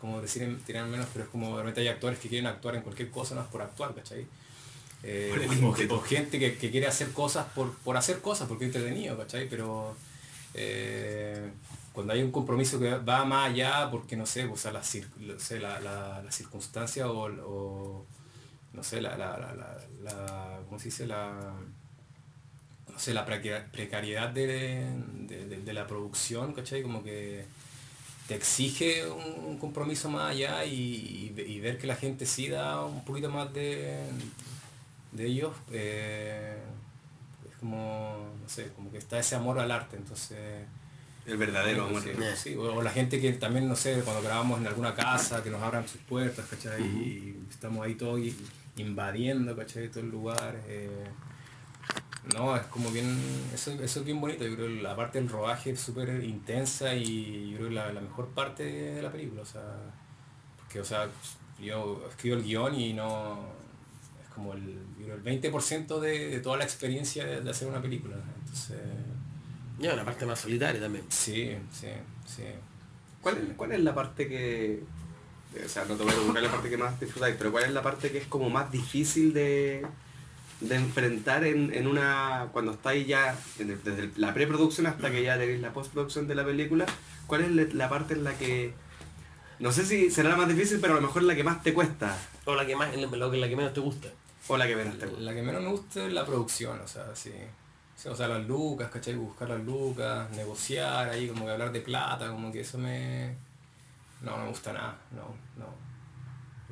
[0.00, 2.82] como decir, en- tirar menos, pero es como, realmente hay actores que quieren actuar en
[2.82, 4.26] cualquier cosa, no es por actuar, ¿cachai?
[5.02, 5.42] Eh, Por
[5.80, 9.16] el o- gente que, que quiere hacer cosas por, por hacer cosas, porque es entretenido,
[9.16, 9.48] ¿cachai?
[9.48, 9.94] Pero
[10.54, 11.50] eh,
[11.92, 14.82] cuando hay un compromiso que va más allá, porque no sé, o sea, la,
[15.60, 18.06] la, la, la circunstancia o, o,
[18.72, 21.06] no sé, la, la, la, la- la- ¿cómo se dice?
[21.06, 21.32] La,
[22.98, 24.46] no sé, la preca- precariedad de,
[25.28, 26.82] de, de- de la producción, ¿cachai?
[26.82, 27.44] Como que
[28.26, 32.26] te exige un, un compromiso más allá y, y ve- y ver que la gente
[32.26, 34.00] sí da un poquito más de,
[35.12, 36.58] de ellos, eh,
[37.48, 40.66] es como, no sé, como que está ese amor al arte, entonces...
[41.24, 42.02] El verdadero amor.
[42.02, 45.40] Sí, sí, o, o la gente que también, no sé, cuando grabamos en alguna casa,
[45.44, 46.82] que nos abran sus puertas, ¿cachai?
[46.82, 48.18] Y estamos ahí todos
[48.76, 49.88] invadiendo, ¿cachai?
[49.88, 50.60] Todo el lugar.
[50.66, 51.04] eh,
[52.34, 53.18] no, es como bien,
[53.54, 56.94] eso, eso es bien bonito, yo creo que la parte del rodaje es súper intensa
[56.94, 59.62] y yo creo que la, la mejor parte de la película, o sea,
[60.56, 61.08] porque, o sea,
[61.60, 63.38] yo escribo el guion y no,
[64.22, 67.68] es como el, yo creo, el 20% de, de toda la experiencia de, de hacer
[67.68, 68.78] una película, entonces...
[69.78, 71.04] Ya, una parte más solitaria también.
[71.08, 71.86] Sí, sí,
[72.26, 72.42] sí.
[73.22, 74.82] ¿Cuál, es, ¿Cuál es la parte que...
[75.64, 77.70] O sea, no te voy a preguntar la parte que más disfrutáis, pero ¿cuál es
[77.70, 79.86] la parte que es como más difícil de,
[80.60, 82.48] de enfrentar en, en una...
[82.52, 86.34] cuando estáis ya, en el- desde la preproducción hasta que ya tenéis la postproducción de
[86.34, 86.86] la película?
[87.26, 88.72] ¿Cuál es la- parte en la que...
[89.60, 91.74] No sé si será la más difícil, pero a lo mejor la que más te
[91.74, 92.16] cuesta.
[92.44, 94.08] O la que más, lo que la que menos te gusta.
[94.46, 95.24] O la que menos te La, gusta.
[95.24, 97.32] la que menos me gusta es la producción, o sea, sí.
[97.96, 99.16] Sí, O sea, las lucas, ¿cachai?
[99.16, 103.34] Buscar las lucas, negociar ahí, como que hablar de plata, como que eso me...
[104.22, 105.66] No, no me gusta nada, no, no.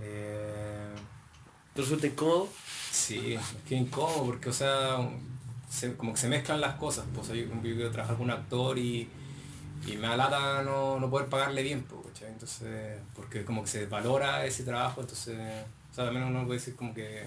[0.00, 0.88] Eh,
[1.74, 2.48] ¿Te resulta incómodo?
[2.96, 4.98] Sí, es que es incómodo porque, o sea,
[5.68, 7.04] se- como que se mezclan las cosas.
[7.14, 9.08] Pues, yo, yo quiero trabajar con un actor y,
[9.86, 12.06] y me da lata no, no poder pagarle bien, pues.
[12.22, 15.36] Entonces, porque como que se valora ese trabajo, entonces,
[15.92, 17.24] o sea, también uno puede decir como que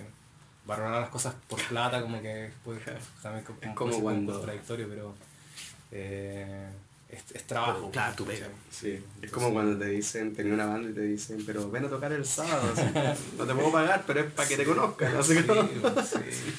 [0.65, 2.79] valorar las cosas por plata, como que puede
[3.23, 5.15] también como, Es como cuando- contradictorio, pero
[5.91, 6.69] eh,
[7.10, 7.89] es, es trabajo.
[7.91, 8.48] Claro, tu pega.
[8.72, 11.89] Sí, es como cuando te dicen, tenía una banda y te dicen, pero ven a
[11.89, 12.84] tocar el sábado, así,
[13.38, 15.63] no te puedo pagar, pero es para que te conozcan, así Sí, que no.
[16.04, 16.52] sí, sí,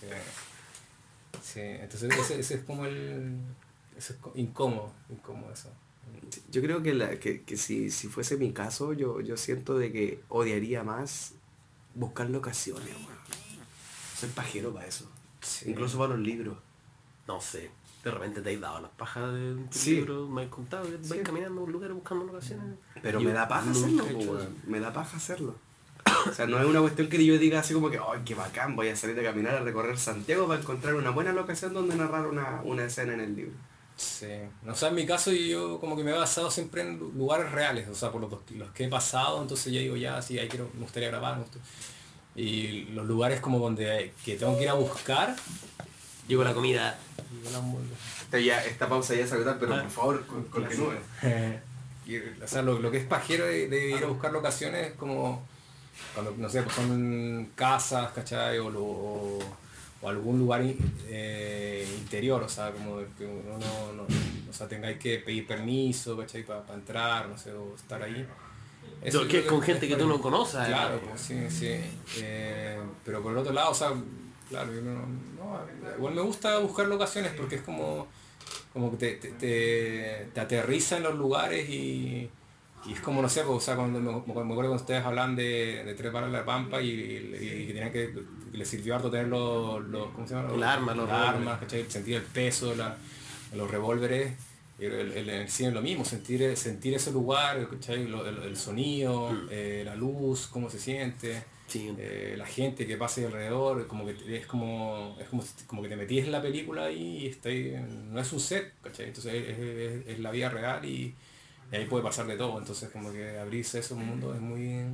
[0.00, 0.06] sí.
[1.42, 3.36] Sí, entonces ese, ese es como el...
[3.96, 5.70] Eso es incómodo, incómodo eso.
[6.50, 9.92] Yo creo que, la- que, que si, si fuese mi caso, yo, yo siento de
[9.92, 11.32] que odiaría más
[11.94, 13.18] buscar locaciones, weón.
[14.18, 15.08] Soy pajero para eso.
[15.42, 15.70] Sí.
[15.70, 16.56] Incluso para los libros.
[17.28, 17.70] No sé.
[18.04, 19.96] De repente te has dado las pajas de tu Sí.
[19.96, 21.08] libro, me has contado Sí.
[21.08, 22.76] vais caminando a un lugar buscando locaciones.
[23.02, 24.48] Pero Yo me da paja hacerlo, he hecho.
[24.66, 25.54] Me da paja hacerlo.
[26.28, 28.76] O sea, no es una cuestión que yo diga así como que, ¡ay, qué bacán!
[28.76, 32.26] Voy a salir a caminar a recorrer Santiago para encontrar una buena locación donde narrar
[32.26, 33.52] una, una escena en el libro.
[33.96, 34.26] Sí.
[34.66, 37.50] O sea, en mi caso yo como que me he basado siempre en lu- lugares
[37.52, 40.48] reales, o sea, por los, los que he pasado, entonces ya digo, ya, sí, ahí
[40.48, 41.38] quiero, me gustaría grabar.
[41.38, 41.44] me
[42.42, 45.36] Y los lugares como donde que tengo que ir a buscar,
[46.28, 46.98] Llegó la comida.
[47.44, 47.94] yo la envuelvo.
[48.22, 49.82] Esta, ya, esta pausa ya es total, pero Ah.
[49.82, 50.92] por favor, con- continúe.
[52.06, 54.92] Y, o sea, lo, lo que es pajero de, de ir a buscar locaciones es
[54.94, 55.46] como
[56.12, 58.58] cuando, no sé, pues son casas, ¿cachai?
[58.58, 59.38] O, lo- o,
[60.02, 60.76] o algún lugar in-
[61.08, 64.06] eh, interior, o sea, como que uno no, no-
[64.50, 66.44] o sea, tengáis que pedir permiso, ¿cachai?
[66.44, 68.26] Para entrar, no sé, o estar ahí.
[69.28, 71.00] Que es con gente que tú no conoces, Claro, además.
[71.10, 71.80] pues, sí, sí.
[72.18, 73.92] Eh, pero por el otro lado, o sea,
[74.48, 75.60] claro, yo no, no,
[75.96, 78.06] igual me gusta buscar locaciones porque es como,
[78.72, 82.28] como que te, te, te, te aterriza en los lugares y,
[82.86, 85.36] y es como, no sé, pues, o sea, cuando me, me acuerdo cuando ustedes hablan
[85.36, 88.12] de, de tres balas en la pampa y, y, que tenían que,
[88.52, 90.54] que les sirvió harto tener los, los ¿cómo se llama?
[90.54, 91.84] El arma, los armas, ¿cachai?
[91.90, 92.96] sentir el peso, la,
[93.54, 94.32] los revólveres.
[94.78, 98.02] Y el, el, el- cine es lo mismo, sentir, sentir ese lugar, ¿cachai?
[98.02, 101.94] El, el sonido, eh, la luz, cómo se siente, Sí.
[101.98, 105.88] eh, la gente que pasa ahí alrededor, como que es como, es como, como que
[105.88, 107.74] te metís en la película y está ahí,
[108.10, 109.06] no es un set, ¿cachai?
[109.08, 111.14] Entonces es, es- es la vida real y,
[111.72, 114.84] y ahí puede pasar de todo, entonces como que abrirse a ese mundo es muy,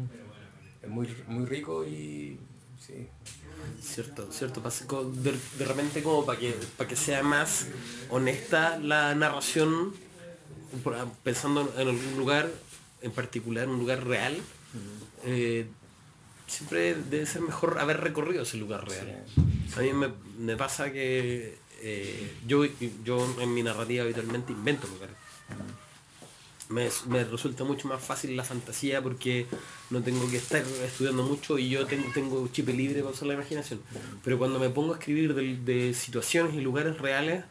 [0.82, 2.38] es muy, muy rico y
[2.78, 3.08] sí,
[4.32, 5.04] Cierto, cierto.
[5.22, 7.66] De, de repente como para que, para que sea más
[8.10, 9.94] honesta la narración,
[11.22, 12.50] pensando en algún lugar
[13.02, 14.36] en particular, un lugar real,
[15.24, 15.66] eh,
[16.50, 19.24] siempre debe ser mejor haber recorrido ese lugar real.
[19.76, 20.08] A mí me,
[20.38, 22.64] me pasa que eh, yo,
[23.04, 25.14] yo en mi narrativa habitualmente invento lugares.
[26.68, 29.46] Me, me resulta mucho más fácil la fantasía porque
[29.90, 33.34] no tengo que estar estudiando mucho y yo tengo, tengo chip libre para usar la
[33.34, 33.80] imaginación.
[34.22, 37.44] Pero cuando me pongo a escribir de, de situaciones y lugares reales,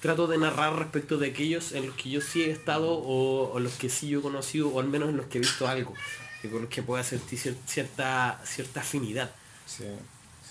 [0.00, 3.60] trato de narrar respecto de aquellos en los que yo sí he estado o, o
[3.60, 5.94] los que sí yo he conocido o al menos en los que he visto algo,
[6.42, 9.30] que con los que pueda sentir cier- cierta, cierta afinidad.
[9.66, 9.84] Sí,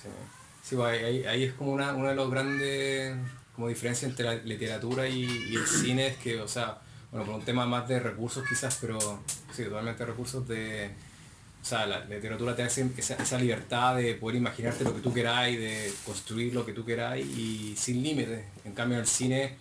[0.01, 0.07] sí.
[0.63, 3.15] Sí, pues, ahí, ahí- es como una, una de los grandes
[3.55, 6.79] como diferencias entre la literatura y, y el cine es que, o sea,
[7.11, 8.97] bueno, por un tema más de recursos quizás, pero
[9.53, 10.91] sí, totalmente recursos de...
[11.61, 15.13] O sea, la literatura te hace esa, esa libertad de poder imaginarte lo que tú
[15.13, 18.45] queráis, de construir lo que tú queráis y sin límites.
[18.65, 19.57] En cambio el cine,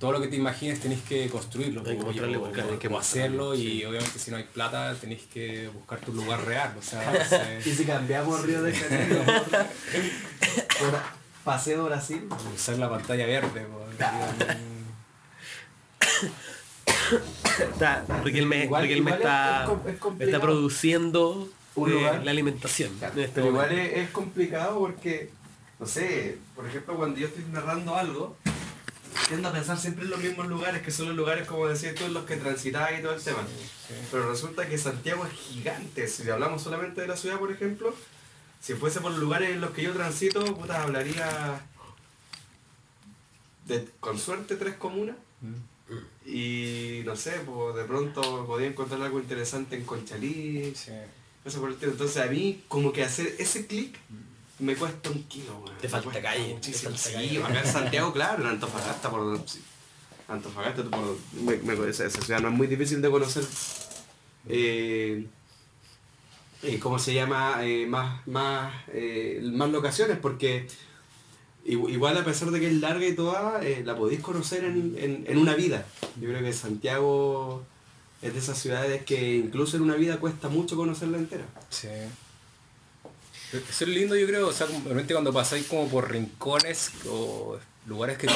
[0.00, 2.70] todo lo que te imagines tenéis que construirlo, Hay que o- mostrarle o- porque o-
[2.72, 6.42] hay que o hacerlo y obviamente si no hay plata tenéis que buscar tu lugar
[6.44, 6.74] real.
[6.78, 7.02] O sea,
[7.58, 9.44] es- Y si cambiamos Río de Janeiro por,
[10.90, 11.00] por
[11.44, 12.26] Paseo Brasil.
[12.54, 13.66] usar la pantalla verde.
[17.58, 22.24] Está, Riquelme, Igual- Riquelme igual está, es es está produciendo Un eh, lugar.
[22.24, 22.90] la alimentación.
[23.02, 23.92] en este Pero igual momento.
[23.92, 25.30] es, es complicado porque,
[25.78, 28.36] no sé, por ejemplo, cuando yo estoy narrando algo,
[29.28, 32.04] tiendo a pensar siempre en los mismos lugares, que son los lugares, como decías tú,
[32.04, 33.46] en los que transitas y todo el tema.
[34.10, 36.06] Pero resulta que Santiago es gigante.
[36.08, 37.94] Si hablamos solamente de la ciudad, por ejemplo,
[38.60, 41.60] si fuese por los lugares en los que yo transito, puta, hablaría
[43.66, 45.16] de, con suerte, tres comunas.
[46.24, 50.92] Y no sé, pues de pronto podía encontrar algo interesante en Conchalí, Sí.
[51.44, 51.92] eso por el estilo.
[51.92, 53.96] Entonces a mí como que hacer ese clic
[54.60, 55.78] me cuesta un kilo, weón.
[55.78, 56.90] Te falta calle, te Muchísimo.
[56.90, 57.42] falta Sí, calle.
[57.42, 59.42] acá en Santiago, claro, en Antofagasta por.
[59.48, 59.60] sí.
[60.28, 61.16] Antofagasta por.
[61.42, 63.44] Me, me- esa, esa ciudad no es muy difícil de conocer.
[64.48, 65.26] Eh,
[66.62, 67.58] eh, ¿Cómo se llama?
[67.62, 70.66] Eh, más, más, eh, más locaciones, porque
[71.66, 74.94] igu- igual a pesar de que es larga y toda, eh, la podéis conocer en,
[74.98, 75.86] en- en una vida.
[76.20, 77.64] Yo creo que Santiago
[78.22, 81.44] es de esas ciudades que incluso en una vida cuesta mucho conocerla entera.
[81.70, 81.88] Sí.
[83.52, 88.16] Eso es lindo yo creo, o sea, realmente cuando pasáis como por rincones o lugares
[88.16, 88.28] que,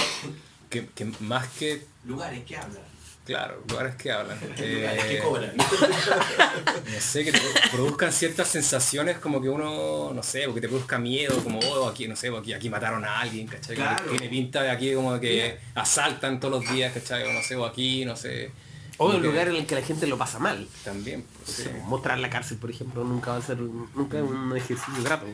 [0.69, 2.83] que, que más que, Lugares que hablan.
[3.25, 4.39] claro, lugares que hablan.
[4.59, 5.57] Lugares que eh, cobran.
[5.57, 10.69] no sé, que te produzcan ciertas sensaciones como que uno, no sé, o que te
[10.69, 13.77] produzca miedo, como, oh, aquí, no sé, aquí, aquí mataron a alguien, ¿cachai?
[13.77, 14.11] Claro.
[14.11, 17.23] Tiene pinta de aquí como que asaltan todos los días, ¿cachai?
[17.23, 18.51] O no sé, o aquí, no sé.
[18.99, 20.69] O un lugar en el que la gente lo pasa mal.
[20.85, 21.71] También, pues, sí.
[21.87, 25.27] Mostrar la cárcel, por ejemplo, nunca va a ser nunca un ejercicio grato.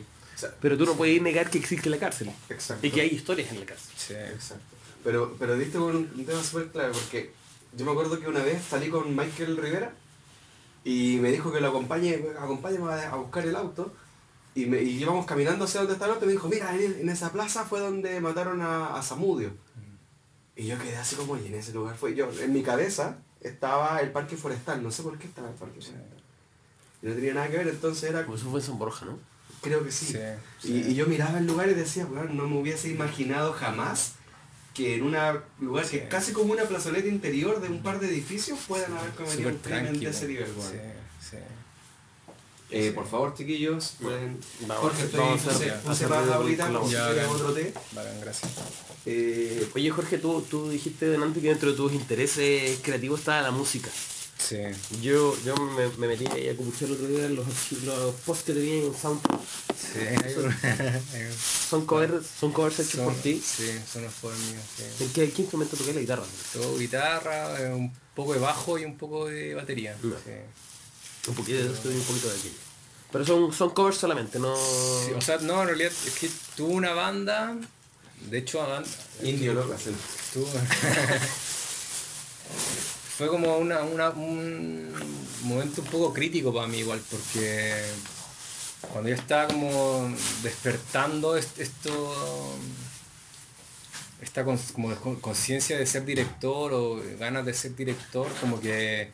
[0.59, 2.31] Pero tú no puedes negar que existe la cárcel.
[2.49, 2.85] Exacto.
[2.85, 3.93] Y que hay historias en la cárcel.
[3.95, 4.13] Sí.
[4.13, 4.63] Exacto.
[5.03, 7.31] Pero, pero diste un, tema súper clave porque
[7.75, 9.93] yo me acuerdo que una vez salí con Michael Rivera
[10.83, 13.93] y me dijo que lo acompañe, acompáñame a, a buscar el auto
[14.53, 16.99] y, me, y íbamos caminando hacia donde está el auto y me dijo, mira, en,
[17.01, 19.51] en esa plaza fue donde mataron a, a Samudio.
[20.55, 22.29] Y yo quedé así como, y en ese lugar fue yo.
[22.39, 26.05] En mi cabeza estaba el parque forestal, no sé por qué estaba el parque forestal.
[27.01, 28.25] Y no tenía nada que ver, entonces era...
[28.25, 29.19] Pues eso fue en San Borja, ¿no?
[29.61, 30.05] Creo que sí.
[30.05, 30.17] Sí,
[30.63, 30.91] Y, sí.
[30.91, 34.13] y yo miraba el lugar y decía, weón, no me hubiese imaginado jamás
[34.73, 35.15] que en un
[35.59, 39.11] lugar que es casi como una plazoleta interior de un par de edificios puedan haber
[39.11, 40.71] cometido un crimen de ese nivel, weón.
[42.71, 44.39] Eh, por favor, chiquillos, pueden...
[44.61, 46.37] Vamos, Jorge, estoy, vamos a hacer- puse la
[46.87, 47.73] si Ya, otro té.
[47.91, 48.51] Bacán, gracias.
[49.05, 53.51] Eh, Oye Jorge, tú, tú dijiste delante que dentro de tus intereses creativos estaba la
[53.51, 53.89] música.
[54.37, 54.57] Sí.
[55.01, 57.45] Yo, yo me, me metí ahí a copuchar el otro día en los,
[57.83, 59.39] los posts que tenía en SoundCloud.
[59.75, 59.99] Sí,
[60.37, 61.01] un-
[61.69, 63.41] Son covers, son covers hechos son- por ti.
[63.43, 64.63] Sí, son los covers míos.
[64.77, 65.03] sí.
[65.03, 66.23] ¿En qué, qué instrumento toqué la guitarra?
[66.53, 69.95] Todo guitarra, eh, un poco de bajo y un poco de batería.
[70.01, 70.15] No.
[70.15, 70.31] Sí.
[71.27, 72.55] Un poquito de esto y un poquito de aquello.
[73.11, 74.55] Pero son, son covers solamente, no.
[74.55, 77.57] Sí, o sea, no, en realidad es que tuve una banda,
[78.29, 78.85] de hecho, aban-
[79.21, 79.53] indio,
[83.17, 84.91] fue como una, una- un
[85.43, 87.83] momento un poco crítico para mí igual, porque
[88.91, 92.55] cuando yo estaba como despertando est- esto,
[94.21, 94.43] esta
[95.21, 99.11] conciencia de ser director o ganas de ser director, como que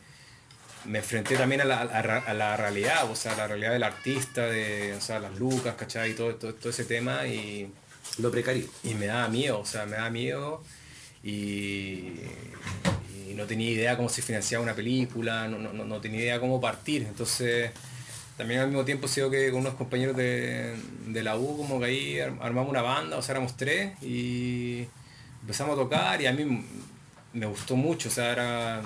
[0.84, 4.94] me enfrenté también a la, a la realidad, o sea, la realidad del artista, de
[4.94, 6.12] o sea, las lucas, ¿cachai?
[6.12, 7.70] Y todo, todo, todo ese tema y,
[8.18, 8.66] Lo precario.
[8.84, 10.62] y me daba miedo, o sea, me daba miedo
[11.22, 12.12] y,
[13.28, 16.60] y no tenía idea cómo se financiaba una película, no, no, no- tenía idea cómo
[16.60, 17.02] partir.
[17.02, 17.70] Entonces,
[18.36, 20.74] también al mismo tiempo sido que con unos compañeros de,
[21.06, 24.86] de la U, como que ahí ar- armamos una banda, o sea, éramos tres y
[25.42, 26.64] empezamos a tocar y a mí
[27.32, 28.82] me gustó mucho, o sea, era,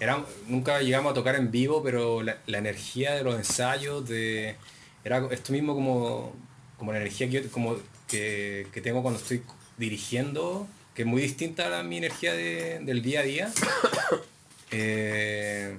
[0.00, 4.56] era nunca llegamos a tocar en vivo, pero la, la energía de los ensayos, de,
[5.04, 6.34] era esto mismo como,
[6.76, 9.42] como la energía que, como que, que tengo cuando estoy
[9.76, 13.52] dirigiendo, que es muy distinta a mi energía de- del día a día.
[14.70, 15.78] Eh,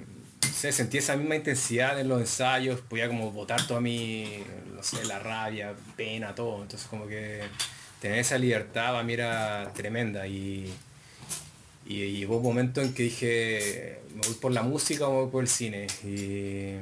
[0.52, 4.42] sé, sentí esa misma intensidad en los ensayos, podía como botar toda mi,
[4.74, 6.62] no sé, la rabia, pena, todo.
[6.62, 7.42] Entonces como que
[8.00, 10.72] tener esa libertad para mí era tremenda y,
[11.90, 15.20] y, y hubo un momento en que dije, me voy por la música o me
[15.22, 15.86] voy por el cine.
[16.04, 16.76] Y,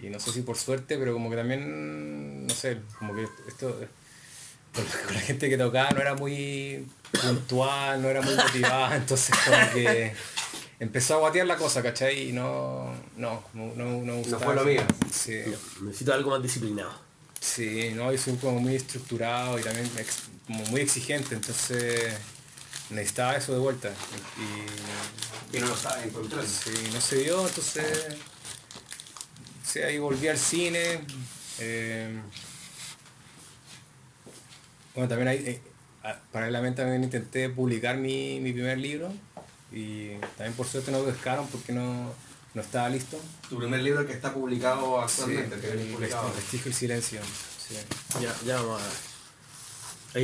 [0.00, 3.78] y no sé si por suerte, pero como que también, no sé, como que esto
[4.74, 6.86] con la, gente que tocaba no era muy
[7.20, 10.12] puntual, no era muy motivada, entonces como que
[10.78, 12.28] empezó a guatear la cosa, ¿cachai?
[12.28, 14.82] Y no, no, no, no, no gustaba fue lo mío.
[15.12, 15.40] Sí,
[15.82, 16.92] Necesito algo más disciplinado.
[17.40, 22.14] sí, no, yo soy como muy estructurado y también ex- como muy exigente, entonces
[22.90, 23.90] necesitaba eso de vuelta.
[25.52, 26.44] Y, Y no lo saben encontrar.
[26.46, 28.16] Sí, no se dio, entonces
[29.64, 31.00] sí, ahí volví al cine.
[31.58, 32.20] eh,
[34.94, 35.60] bueno, también ahí, eh,
[36.32, 39.12] paralelamente también intenté publicar mi, mi primer libro
[39.70, 42.12] y también por suerte no lo pescaron porque no,
[42.54, 43.20] no estaba listo.
[43.48, 46.28] Tu primer libro que está publicado Sí, actualmente, que el, viene publicado.
[46.28, 47.20] el Vestigio y Silencio.
[47.68, 47.76] sí.
[48.20, 48.84] Ya, ya vamos a.
[48.84, 49.07] Ahí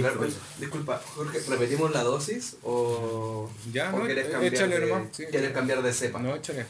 [0.01, 4.81] Claro, pues, disculpa, Jorge, ¿repetimos la dosis o, Ya, o no, quieres eh, cambiar, échale
[4.81, 5.25] de, nomás, sí.
[5.31, 6.19] quieres cambiar de cepa?
[6.21, 6.67] No, échale,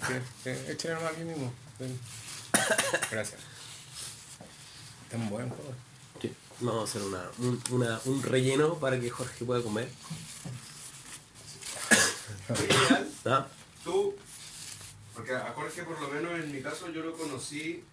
[0.69, 1.53] échale nomás aquí mismo.
[3.11, 3.41] Gracias.
[5.11, 5.75] Tan buen joder.
[6.21, 9.89] Sí, Vamos a hacer una, un, una- un relleno para que Jorge pueda comer.
[13.27, 13.47] ¿Ah?
[13.85, 14.15] Tú,
[15.15, 17.85] porque a Jorge por lo menos en mi caso yo lo conocí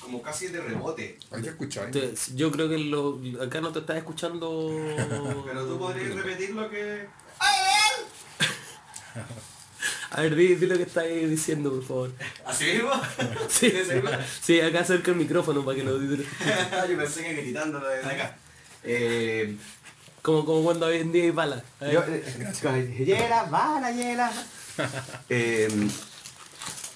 [0.00, 1.18] como casi de rebote.
[1.30, 1.90] Hay que escuchar.
[1.90, 4.70] Te- yo creo que lo, acá no te estás escuchando.
[5.46, 7.06] Pero tú podrías repetir lo que...
[10.12, 12.12] A ver, di, di lo que estás diciendo, por favor.
[12.44, 12.90] ¿Así mismo?
[13.48, 13.72] Sí,
[14.40, 16.26] sí, acá acerca el micrófono para que lo auditores
[16.90, 18.36] yo pensé que gritándolo desde acá.
[18.82, 19.56] Eh,
[20.22, 21.62] Como, como cuando hoy en día hay balas.
[21.80, 22.24] A ver.
[22.24, 24.32] eh, hiela, bala, hiela.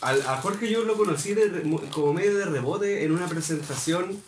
[0.05, 1.63] Al- a Jorge yo lo conocí de
[1.93, 4.21] como medio de rebote en una presentación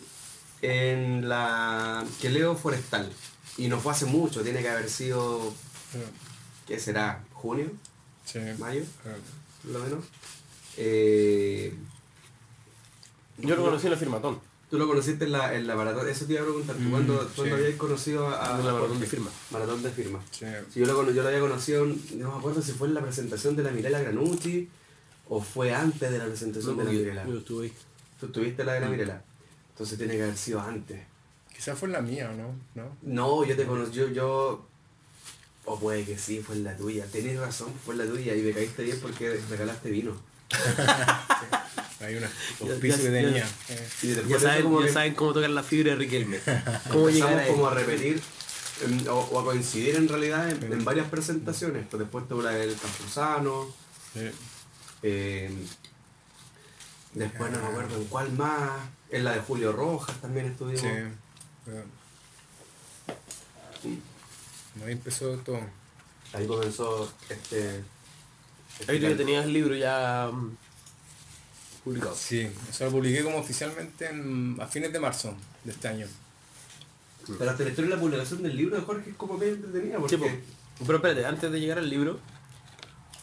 [0.61, 3.11] en la que leo Forestal.
[3.57, 5.53] Y no fue hace mucho, tiene que haber sido,
[6.67, 7.23] ¿qué será?
[7.33, 7.71] ¿Junio?
[8.25, 8.39] Sí.
[8.59, 8.83] ¿Mayo?
[9.63, 10.03] Por lo menos.
[10.77, 11.73] Eh,
[13.39, 14.39] Yo lo conocí en el firmatón.
[14.69, 16.91] Tú lo conociste en la, en la maratón, eso te iba a preguntar, ¿tú Mm,
[16.91, 17.29] cuándo, sí.
[17.37, 19.29] cuándo habías conocido a, a En la maratón de firma.
[19.49, 20.19] Maratón de firma.
[20.31, 20.45] Sí.
[20.73, 23.55] Sí, yo, lo, yo lo había conocido, no me acuerdo si fue en la presentación
[23.55, 24.67] de la Mirela Granucci
[25.29, 27.25] o fue antes de la presentación de la Mirela.
[27.27, 27.73] Yo estuve ahí.
[28.19, 29.21] Tú tuviste la de la Mirela.
[29.71, 30.99] Entonces tiene que haber sido antes.
[31.55, 32.55] Quizás fue la mía, ¿no?
[32.75, 32.95] ¿no?
[33.01, 34.65] No, yo te conocí, yo, yo...
[35.65, 37.05] O puede que sí, fue en la tuya.
[37.07, 40.15] Tenés razón, fue en la tuya y me caíste bien porque regalaste vino.
[41.99, 42.29] Hay una
[42.61, 43.47] Ya- auspicio que ya- tenía.
[43.69, 46.39] Eh, Y después Ya saben, como ya que saben cómo tocar la fibra de Riquelme.
[46.91, 48.21] Cómo a como a repetir
[48.85, 51.85] em, o, o a coincidir en realidad en, en varias presentaciones.
[51.89, 53.67] Pues después tuve la del Campuzano.
[54.13, 54.29] sí.
[55.03, 55.51] Eh,
[57.13, 58.71] Después no me acuerdo en cuál más.
[59.09, 60.81] En la de Julio Rojas también estuvimos.
[60.81, 60.87] Sí.
[61.65, 61.83] pero-
[64.85, 65.59] Ahí empezó todo.
[66.33, 67.83] Ahí comenzó este.
[68.79, 70.55] este Ahí tú ya tenías el libro ya mm,
[71.83, 72.15] publicado.
[72.15, 75.33] Sí, eso lo publiqué como oficialmente en- a fines de marzo
[75.63, 76.07] de este año.
[77.37, 79.97] Pero hasta la historia de la publicación del libro de Jorge es como medio entretenida
[79.99, 80.15] porque.
[80.15, 80.29] Sí, po.
[80.85, 82.19] Pero espérate, antes de llegar al libro,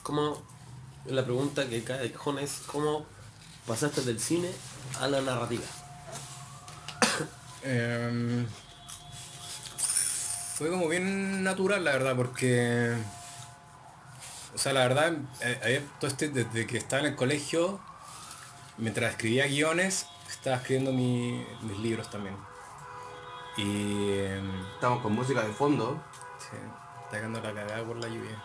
[0.02, 0.42] como
[1.06, 3.04] la pregunta que cae de cajón es cómo
[3.66, 4.50] pasaste del cine
[5.00, 5.64] a la narrativa.
[7.62, 8.46] Em,
[10.56, 12.94] fue como bien natural, la verdad, porque...
[14.54, 17.80] O sea, la verdad, eh, todo este, desde que estaba en el colegio,
[18.78, 22.36] mientras escribía guiones, estaba escribiendo mi- mis libros también.
[23.56, 23.62] Y...
[24.20, 26.00] em, Estamos con música de fondo.
[26.38, 26.56] sí,
[27.04, 28.42] está quedando la cagada por la lluvia.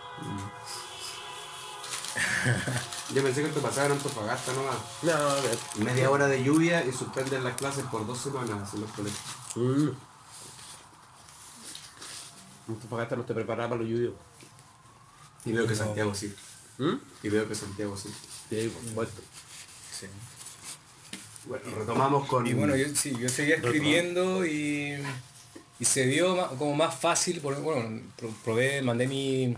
[3.13, 4.75] Yo pensé que esto pasaba en Antofagasta nomás.
[5.01, 5.57] No, a ver.
[5.77, 9.21] Media hora de lluvia y suspenden las clases por dos semanas en los colegios.
[9.55, 9.89] Mm.
[12.67, 14.13] Antofagasta no te preparaba para los lluvios.
[15.45, 15.77] Y veo que No.
[15.77, 16.33] Santiago sí.
[16.77, 16.95] ¿Mm?
[17.23, 18.09] Y veo que Santiago sí.
[18.49, 19.21] Sí, por supuesto.
[19.99, 20.07] Sí.
[21.45, 22.45] Bueno, retomamos con.
[22.45, 25.01] Y bueno, yo, sí, yo seguía escribiendo y,
[25.79, 29.57] y se dio como más fácil, porque, bueno, pro- probé, mandé mi,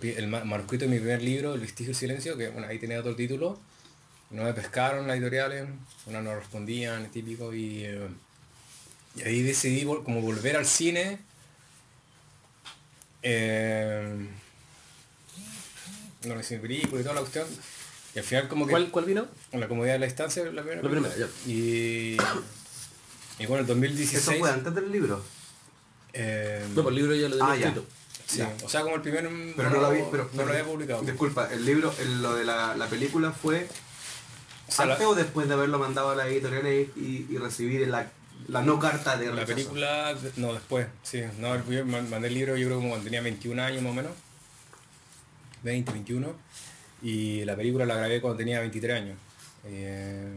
[0.00, 2.78] el, el ma- manuscrito de mi primer libro, El vestigio del silencio, que bueno, ahí
[2.78, 3.58] tenía otro título,
[4.30, 5.68] no me pescaron las editoriales,
[6.06, 8.08] unas no respondían, típico, y, eh,
[9.16, 11.18] y ahí decidí vol- como volver al cine.
[13.22, 14.28] eh,
[16.24, 17.46] no sé, película y toda la cuestión.
[18.14, 18.70] Y al final como que...
[18.72, 19.26] ¿Cuál, ¿Cuál vino?
[19.52, 20.82] En la comodidad de la distancia, la primera.
[20.82, 21.28] La primera, película.
[21.46, 22.16] Y,
[23.38, 24.22] y bueno, el 2016.
[24.22, 25.24] Eso fue antes del libro.
[26.12, 27.74] eh, No, pues el libro ya lo tenía Ah, ya.
[28.32, 28.52] Sí, ya.
[28.64, 29.28] o sea, como el primer.
[29.56, 30.28] Pero no lo vi, pero.
[30.32, 31.02] no lo había publicado.
[31.02, 33.68] Disculpa, el libro, el- lo de la, la película fue
[34.68, 38.10] O sea, la, o después de haberlo mandado a las editoriales y, y recibir la,
[38.48, 39.54] la no carta de la rechazo.
[39.54, 41.22] película, no, después, sí.
[41.38, 43.94] No, yo man- mandé el libro, yo creo como cuando tenía 21 años más o
[43.94, 44.12] menos.
[45.62, 46.34] 20, 21.
[47.02, 49.16] Y la película la grabé cuando tenía 23 años.
[49.64, 50.32] Eh,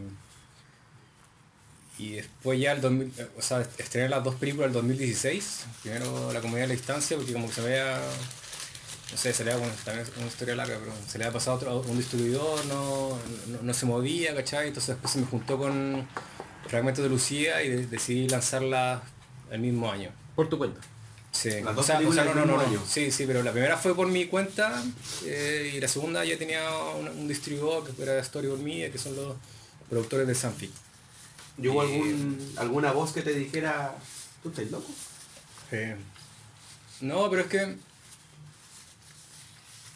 [1.98, 5.66] y después ya el 2000, eh, o sea, estrené las dos películas el 2016.
[5.84, 7.98] Primero La Comunidad de la Distancia, porque como que se había,
[9.12, 11.34] no sé, se le había, bueno, también es una historia larga, pero se le había
[11.34, 13.18] pasado a otro, a un distribuidor, no,
[13.48, 14.68] no, no se movía, ¿cachai?
[14.68, 16.08] Entonces después se me juntó con
[16.68, 19.04] Fragmentos de Lucía y de- decidí lanzarla
[19.52, 20.10] el mismo año.
[20.36, 20.82] Por tu cuenta.
[21.32, 22.86] Sí, Las o dos sea, o sea, películas no, no, no, no.
[22.86, 24.82] Sí, sí, pero la primera fue por mi cuenta
[25.26, 26.62] eh, y la segunda ya tenía
[26.98, 29.36] un, un distribuidor que era Storyboard Media, que son los
[29.90, 30.72] productores de Sanfic.
[31.58, 33.96] ¿Y hubo algún, alguna voz que te dijera,
[34.44, 34.92] tú estás loco?
[35.72, 35.96] Eh,
[37.02, 37.78] no, pero es que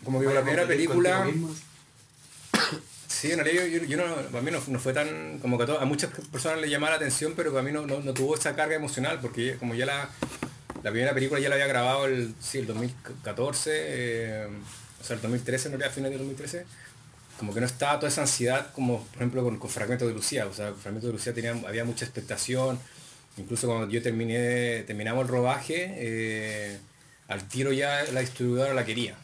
[0.03, 1.27] como que con la primera película,
[3.07, 5.85] sí, en realidad yo, yo no, para mí no, no fue tan, como que a,
[5.85, 8.75] muchas personas le llamaba la atención, pero para mí no, no, no tuvo esa carga
[8.75, 10.09] emocional, porque como ya la,
[10.83, 14.47] la primera película ya la había grabado el, sí, el 2014, eh,
[15.01, 16.65] o sea, el 2013, en realidad, a fines del 2013,
[17.39, 20.45] como que no estaba toda esa ansiedad como, por ejemplo, con, con Fragmentos de Lucía,
[20.45, 22.77] o sea, con Fragmentos de Lucía tenía, había mucha expectación,
[23.37, 26.77] incluso cuando yo terminé, terminamos el rodaje, eh,
[27.27, 29.15] al tiro ya la distribuidora la quería,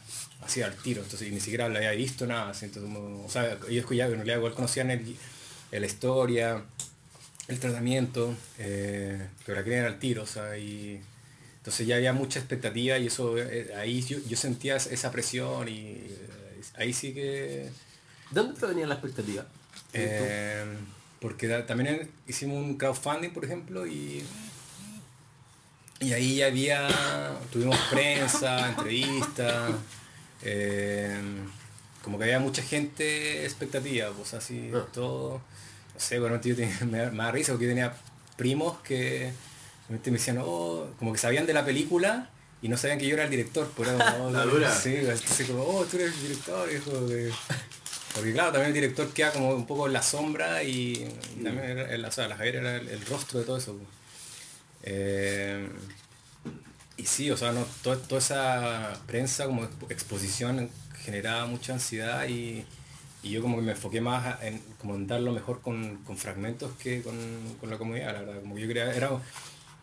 [0.42, 3.58] así al tiro, entonces ni siquiera la había visto nada, así, entonces, como- o sea,
[3.68, 5.16] ellos ya en realidad igual conocían el,
[5.72, 6.62] la historia,
[7.48, 11.00] el tratamiento, eh, pero la querían al tiro, o sea, y
[11.58, 15.80] entonces ya había mucha expectativa y eso, eh, ahí yo, yo sentía esa presión y
[15.80, 16.18] eh,
[16.76, 17.68] ahí sí que...
[18.30, 19.46] ¿De dónde te venía la expectativa?
[19.92, 20.64] Eh,
[21.20, 24.24] porque da- también hicimos un crowdfunding, por ejemplo, y,
[26.00, 26.88] y ahí ya había,
[27.52, 29.72] tuvimos prensa, entrevistas,
[30.42, 31.18] eh,
[32.02, 34.84] como que había mucha gente expectativa, pues así, Ah.
[34.92, 35.40] todo,
[35.94, 37.94] no sé, bueno, tío, tenía- me, da- me da risa porque yo tenía
[38.36, 39.32] primos que
[39.88, 42.28] realmente me decían, oh, como que sabían de la película
[42.60, 44.74] y no sabían que yo era el director, por eso, oh, La dura.
[44.74, 47.32] Sí, así como, oh, tú eres el director, hijo de...
[48.16, 51.06] Porque claro, también el director queda como un poco en la sombra y,
[51.38, 53.74] y también era- el- o sea, la Javier era el, el rostro de todo eso.
[53.74, 53.88] pues.
[54.82, 55.68] Eh,
[56.96, 60.70] y sí, o sea, no, toda, toda esa prensa como expo- exposición
[61.04, 62.64] generaba mucha ansiedad y,
[63.22, 66.16] y yo como que me enfoqué más en como en dar lo mejor con, con
[66.16, 67.14] fragmentos que con,
[67.60, 68.40] con la comunidad, la verdad.
[68.40, 69.10] Como que yo creía, era,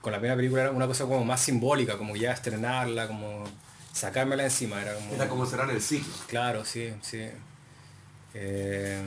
[0.02, 3.44] con la primera película era una cosa como más simbólica, como ya estrenarla, como
[3.94, 5.14] sacármela encima, era como...
[5.14, 6.12] Era como cerrar el ciclo.
[6.28, 7.28] Claro, sí, sí.
[8.34, 9.02] Eh,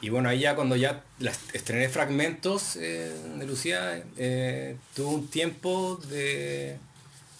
[0.00, 5.28] y bueno, ahí ya cuando ya las estrené fragmentos eh, de Lucía, eh, tuve un
[5.28, 6.76] tiempo de,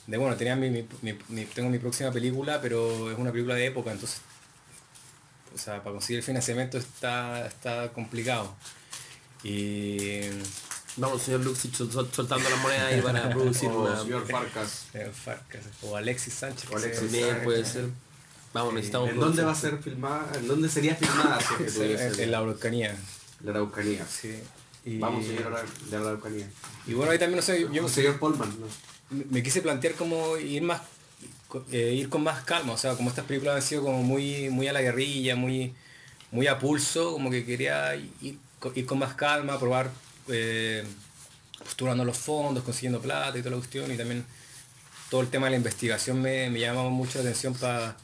[0.06, 3.54] de bueno, tenía mi, mi- mi- mi- tengo mi próxima película, pero es una película
[3.54, 4.20] de época, entonces
[5.54, 8.54] o sea, para conseguir el financiamiento está, está complicado.
[9.42, 10.20] Y
[10.96, 14.00] Vamos, señor Luxich sol- sol- soltando las monedas ahí para producir O una...
[14.00, 14.86] señor Farcas.
[15.24, 16.70] Farcas, o Alexis Sánchez.
[16.70, 17.88] O Alexis También puede ser.
[18.54, 19.10] Vamos, necesitamos...
[19.10, 19.82] ¿En dónde va a producción.
[19.82, 20.32] ser filmada?
[20.36, 21.38] ¿En dónde sería filmada?
[21.68, 22.96] si en, la Araucanía.
[23.42, 24.06] la Araucanía.
[24.06, 24.34] Sí.
[24.86, 25.54] Y, Vamos, señor
[25.90, 26.48] de la Araucanía.
[26.86, 28.66] y bueno, ahí también no sé, yo señor Polman, ¿no?
[29.30, 30.80] me quise plantear como ir más
[31.70, 34.66] eh, ir con más calma, o sea, como estas películas han sido como muy muy
[34.66, 35.72] a la guerrilla, muy
[36.32, 39.90] muy a pulso, como que quería ir, co- ir con más calma, probar
[40.28, 40.84] eh,
[41.58, 44.24] postulando los fondos, consiguiendo plata y toda la cuestión y también
[45.10, 47.96] todo el tema de la investigación me, me llamaba mucho la atención para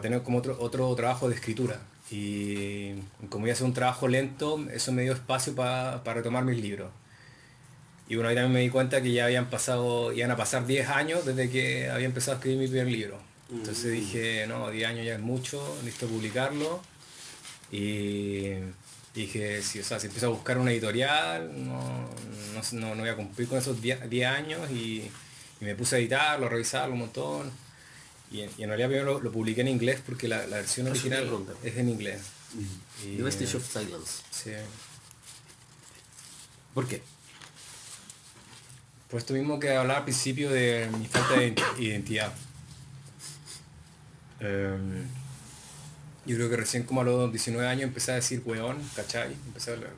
[0.00, 1.80] tener como otro, otro trabajo de escritura.
[2.10, 2.92] Y
[3.30, 6.90] como iba a ser un trabajo lento, eso me dio espacio para retomar mis libros.
[8.08, 10.88] Y bueno, ahí también me di cuenta que ya habían pasado, iban a pasar 10
[10.90, 13.18] años desde que había empezado a escribir mi primer libro.
[13.50, 16.82] Entonces dije, no, 10 años ya es mucho, necesito publicarlo.
[17.72, 18.50] Y
[19.14, 22.08] dije, si, o sea, si empiezo a buscar una editorial, no,
[22.72, 24.70] no, no- voy a cumplir con esos 10 10 años.
[24.70, 25.10] Y,
[25.60, 27.50] y me puse a editarlo, a revisarlo un montón.
[28.34, 30.88] Y, en- y en realidad primero lo, lo publiqué en inglés porque la, la versión
[30.88, 32.20] Eso te iba a original es en inglés.
[33.04, 34.22] Y, The Vestige of Silence.
[34.32, 34.50] sí.
[36.74, 37.00] ¿Por qué?
[39.08, 42.34] Por esto mismo que hablaba al principio de mi falta de ident- identidad.
[44.40, 45.04] Em,
[46.26, 49.32] yo creo que recién como a los 19 años empecé a decir weón, ¿cachai?
[49.46, 49.92] Empecé a hablar-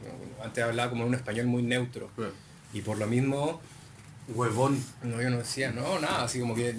[0.45, 2.11] antes hablaba como en un español muy neutro.
[2.75, 3.61] Y por lo mismo,
[4.29, 4.85] Huevón.
[5.03, 6.75] no, yo no decía, no, nada, así como que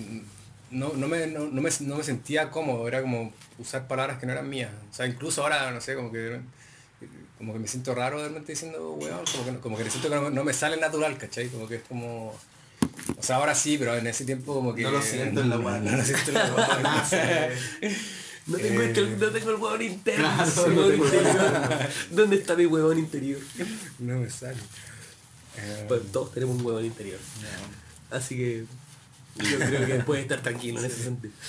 [0.71, 4.25] no, no, me, no, no me, no me sentía cómodo, era como usar palabras que
[4.25, 4.71] no eran mías.
[4.91, 6.39] O sea, incluso ahora, no sé, como que
[7.37, 10.09] como que me siento raro de repente diciendo weón, como que, no- como que siento
[10.09, 11.49] que no, no me sale natural, ¿cachai?
[11.49, 12.35] Como que es como...
[13.17, 14.81] O sea, ahora sí, pero en ese tiempo como que...
[14.81, 15.79] No lo siento en la guata.
[15.79, 17.49] No lo siento en la guata.
[18.47, 20.23] No tengo, Eh, el, no tengo el huevón interno.
[20.27, 21.89] Claro, ese no huevón tengo- interior.
[22.11, 23.39] ¿Dónde está mi huevón interior?
[23.99, 24.57] no me sale.
[25.57, 27.19] Eh, Pues todos tenemos un huevón interior.
[28.09, 28.65] Así que
[29.39, 31.33] yo creo que puedes estar tranquilo en ese sentido.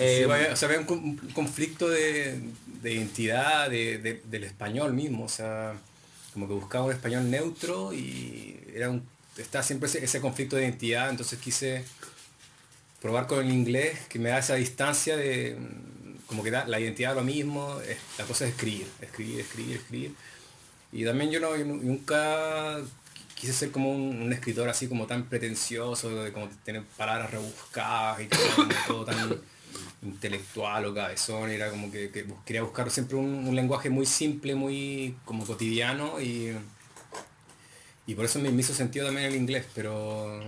[0.00, 2.38] Eh, Sí, vaya, o sea, había un, con- un conflicto de,
[2.82, 5.74] de identidad de- de- del español mismo, o sea,
[6.32, 9.02] como que buscaba un español neutro y era un,
[9.36, 11.84] está siempre ese, ese conflicto de identidad, entonces quise
[13.02, 15.56] probar con el inglés, que me da esa distancia de,
[16.26, 20.12] como que da, la identidad lo mismo, es- la cosa es escribir, escribir, escribir, escribir.
[20.92, 22.78] Y también yo, no, yo nu- nunca
[23.38, 28.20] quise ser como un, un escritor así como tan pretencioso, de como tener palabras rebuscadas
[28.20, 28.28] y
[28.86, 29.38] todo tan
[30.02, 34.54] intelectual o cabezón, era como que, que quería buscar siempre un, un lenguaje muy simple,
[34.54, 36.52] muy como cotidiano y,
[38.06, 40.40] y por eso me, me hizo sentido también el inglés, pero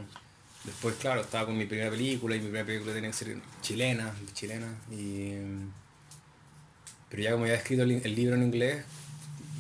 [0.65, 4.13] después claro, estaba con mi primera película y mi primera película tenía que ser chilena,
[4.35, 5.35] chilena y
[7.09, 8.85] pero ya como ya he escrito el libro en inglés,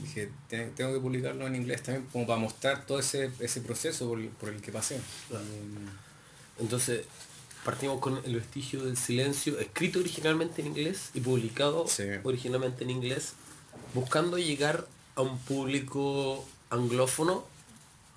[0.03, 4.09] dije, "Te- tengo que publicarlo en inglés también como para mostrar todo ese, ese proceso
[4.09, 5.01] por el, por el que pasé.
[6.59, 7.05] Entonces,
[7.64, 12.05] partimos con El vestigio del silencio, escrito originalmente en inglés y publicado Sí.
[12.22, 13.32] originalmente en inglés,
[13.94, 14.86] buscando llegar
[15.16, 17.44] a un público anglófono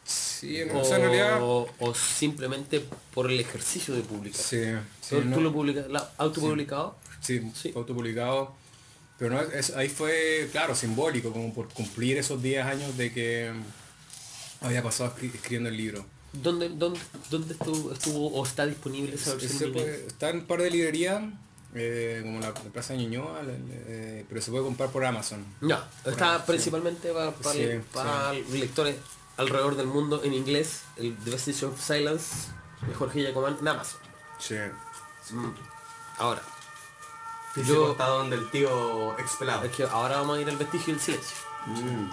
[0.05, 1.39] Sí, o, o sea, en realidad...
[1.41, 4.41] o simplemente por el ejercicio de publicar.
[4.41, 4.61] Sí,
[5.01, 5.85] sí, ¿Tú, no- lo publicas,
[6.17, 6.97] autopublicado?
[7.21, 7.71] Sí, Sí.
[7.73, 8.53] autopublicado.
[9.17, 13.53] Pero no, es- ahí fue, claro, simbólico, como por cumplir esos 10 años de que
[14.61, 16.05] había pasado escri- escribiendo el libro.
[16.33, 16.99] ¿Dónde, dónde,
[17.29, 19.63] dónde estuvo, estuvo o está disponible esa versión?
[19.69, 21.21] En puede- está en un par de librerías,
[21.75, 25.45] eh, como la, la Plaza de Ñuñoa, eh, pero se puede comprar por Amazon.
[25.61, 28.95] No, está principalmente para, para, Sí, para lectores
[29.37, 32.47] alrededor del mundo en inglés, el The Vestige of Silence
[32.87, 33.99] de Jorge Giacomán en Amazon.
[34.39, 34.55] Sí.
[36.17, 36.41] Ahora,
[37.55, 37.63] Yo...
[37.63, 39.63] Yo- cortado donde el tío expelado.
[39.65, 42.11] es que ahora vamos a ir al Vestigio del Silencio, Mm.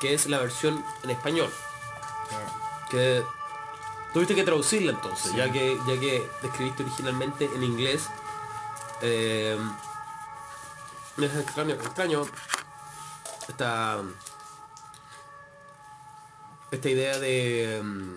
[0.00, 1.50] que es la versión en español.
[2.90, 3.22] Que
[4.12, 8.08] tuviste que traducirla entonces, ya que ya que escribiste originalmente en inglés.
[9.02, 9.58] eh,
[11.18, 12.26] es extraño, extraño
[13.48, 13.98] esta
[16.70, 18.14] esta idea de mm,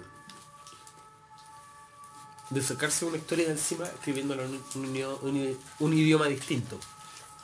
[2.49, 6.25] de sacarse una historia de encima escribiéndola en un, un idioma- un i- un idioma
[6.27, 6.79] distinto.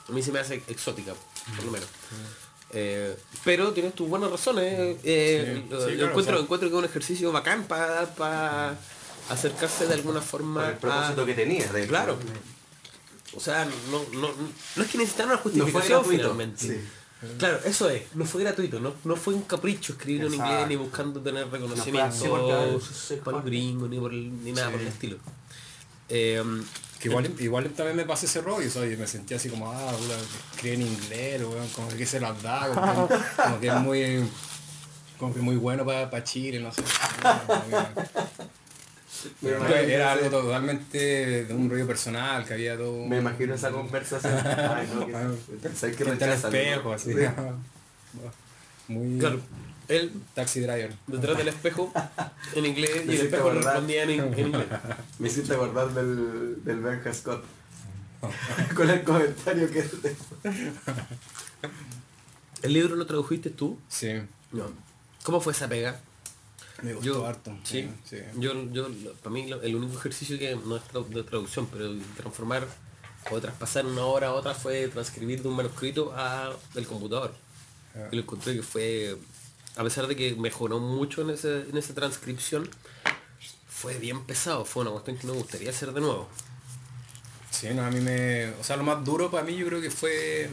[0.08, 1.14] A mí se me hace exótica,
[1.56, 1.88] por lo menos.
[2.70, 4.96] Eh, pero tienes tus buenas razones.
[5.04, 7.64] eh, Sí, lo- sí, lo claro, encuentro, o sea- encuentro que es un ejercicio bacán
[7.64, 8.76] para
[9.28, 11.72] acercarse de alguna forma Por el propósito a- que tenía.
[11.72, 12.18] De Claro.
[13.34, 14.30] O sea, no, no,
[14.76, 16.66] no es que necesitaran una justificación finalmente.
[16.66, 16.80] Sí.
[17.38, 20.76] Claro, eso es, no fue gratuito, no, no fue un capricho escribirlo en inglés ni
[20.76, 22.30] buscando tener reconocimiento
[23.24, 24.72] para los gringos ni, por el- ni nada Sí.
[24.72, 25.16] por el estilo.
[26.08, 26.42] Eh,
[27.00, 28.98] Que igual, igual también me pasa ese rollo, ¿sabes?
[28.98, 29.92] me sentía así como, ah,
[30.54, 34.30] escribe en inglés, weón, como que se las da, como, que- como que es muy,
[35.18, 36.82] como que muy bueno para Chile, no sé.
[39.40, 43.06] Pero era algo totalmente de un rollo personal, que había todo.
[43.06, 44.34] Me imagino esa conversación.
[44.46, 46.12] Ay, no, que pensáis ¿no?
[46.12, 47.12] espejo, así.
[47.12, 47.20] Sí.
[48.88, 49.40] Muy Claro,
[49.88, 50.94] él taxi driver.
[51.06, 51.92] detrás del espejo
[52.54, 53.64] en inglés y Me el hiciste espejo acordar.
[53.74, 54.66] respondía en, en inglés.
[55.18, 57.44] Me hiciste acordar del, del Benja Scott.
[58.74, 60.16] Con el comentario que te...
[62.62, 63.78] ¿El libro lo tradujiste tú?
[63.88, 64.08] Sí,
[64.52, 64.64] No.
[65.22, 66.00] ¿Cómo fue esa pega?
[66.82, 67.56] Me gustó Yo- harto.
[67.64, 68.18] Sí, sí.
[68.38, 68.88] Yo, yo,
[69.22, 72.66] para mí el único ejercicio que no es de traducción, pero transformar
[73.30, 77.34] o traspasar una hora a otra fue transcribir de un manuscrito a el computador.
[77.94, 78.08] Ah.
[78.12, 79.16] Y lo encontré que fue,
[79.76, 82.68] a pesar de que mejoró mucho en, ese, en esa transcripción,
[83.68, 86.28] fue bien pesado, fue una cuestión que me gustaría hacer de nuevo.
[87.50, 88.50] Sí, no, a mí me...
[88.60, 90.50] O sea, lo más duro para mí yo creo que fue...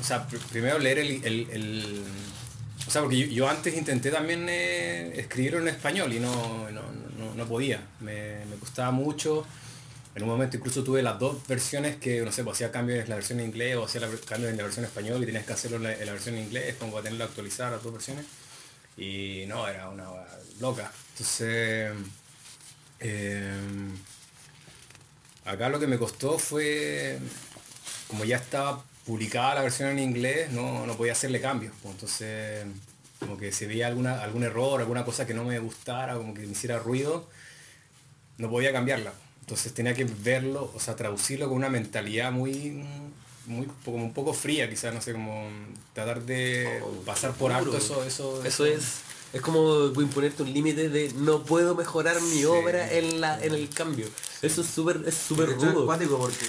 [0.00, 1.24] O sea, pr- primero leer el...
[1.24, 2.04] el-
[2.92, 6.82] sea, porque yo, antes intenté también eh, escribirlo en español y no, no,
[7.18, 7.80] no- no podía.
[8.00, 9.46] Me, me costaba mucho.
[10.14, 13.08] En un momento incluso tuve las dos versiones que, no sé, pues hacía cambios en
[13.10, 15.52] la versión en inglés o hacía cambios en la versión en español y tenías que
[15.54, 18.26] hacerlo en la, versión en inglés, como para tenerlo actualizado las dos versiones.
[18.96, 20.06] Y no, era una
[20.60, 20.92] loca.
[21.14, 21.92] Entonces...
[23.00, 23.52] eh,
[25.44, 27.18] Acá lo que me costó fue,
[28.08, 31.72] como ya estaba publicada la versión en inglés, no, no podía hacerle cambios.
[31.82, 32.66] pues, entonces,
[33.18, 36.40] como que si veía alguna, algún error, alguna cosa que no me gustara, como que
[36.42, 37.28] me hiciera ruido,
[38.38, 39.12] no podía cambiarla.
[39.40, 42.84] Entonces tenía que verlo, o sea, traducirlo con una mentalidad muy,
[43.46, 45.48] muy como un poco fría, quizás, no sé, como
[45.94, 47.78] tratar de pasar por alto duro.
[47.78, 49.00] eso, eso, Eso es,
[49.32, 52.44] es como imponerte un límite de no puedo mejorar mi Sí.
[52.44, 54.06] obra en la en el cambio.
[54.42, 55.86] Eso es súper es súper es rudo.
[55.86, 56.46] cuático porque,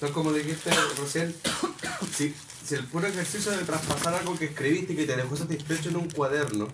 [0.00, 0.70] tal como dijiste
[1.00, 1.34] recién,
[2.16, 2.34] si,
[2.64, 5.96] si el puro ejercicio de traspasar algo que escribiste y que te dejó satisfecho en
[5.96, 6.68] un cuaderno,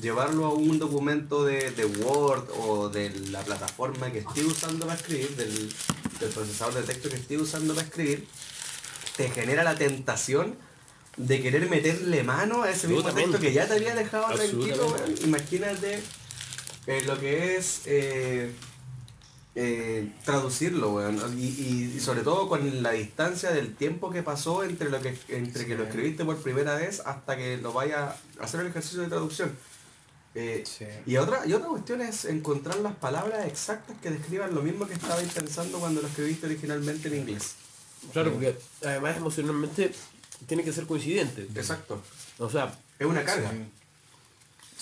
[0.00, 4.98] llevarlo a un documento de, de Word o de la plataforma que estés usando para
[4.98, 5.72] escribir, del,
[6.20, 8.26] del procesador de texto que estés usando para escribir,
[9.16, 10.56] te genera la tentación
[11.16, 14.96] de querer meterle mano a ese mismo texto que ya te había dejado tranquilo.
[15.24, 16.02] Imagínate
[16.86, 18.50] eh, lo que es eh,
[19.54, 21.16] eh, traducirlo, weón.
[21.38, 25.16] Y, y- y sobre todo con la distancia del tiempo que pasó entre lo que
[25.28, 29.00] entre que lo escribiste por primera vez hasta que lo vaya a hacer el ejercicio
[29.02, 29.52] de traducción.
[30.34, 30.86] Eh, Sí.
[31.04, 34.94] y otra, y otra cuestión es encontrar las palabras exactas que describan lo mismo que
[34.94, 37.56] estabais pensando cuando lo escribiste originalmente en inglés.
[38.14, 39.92] Claro, porque además emocionalmente
[40.46, 41.42] tiene que ser coincidente.
[41.54, 42.00] Exacto.
[42.38, 43.50] O sea, Es una carga.
[43.50, 43.58] Sí.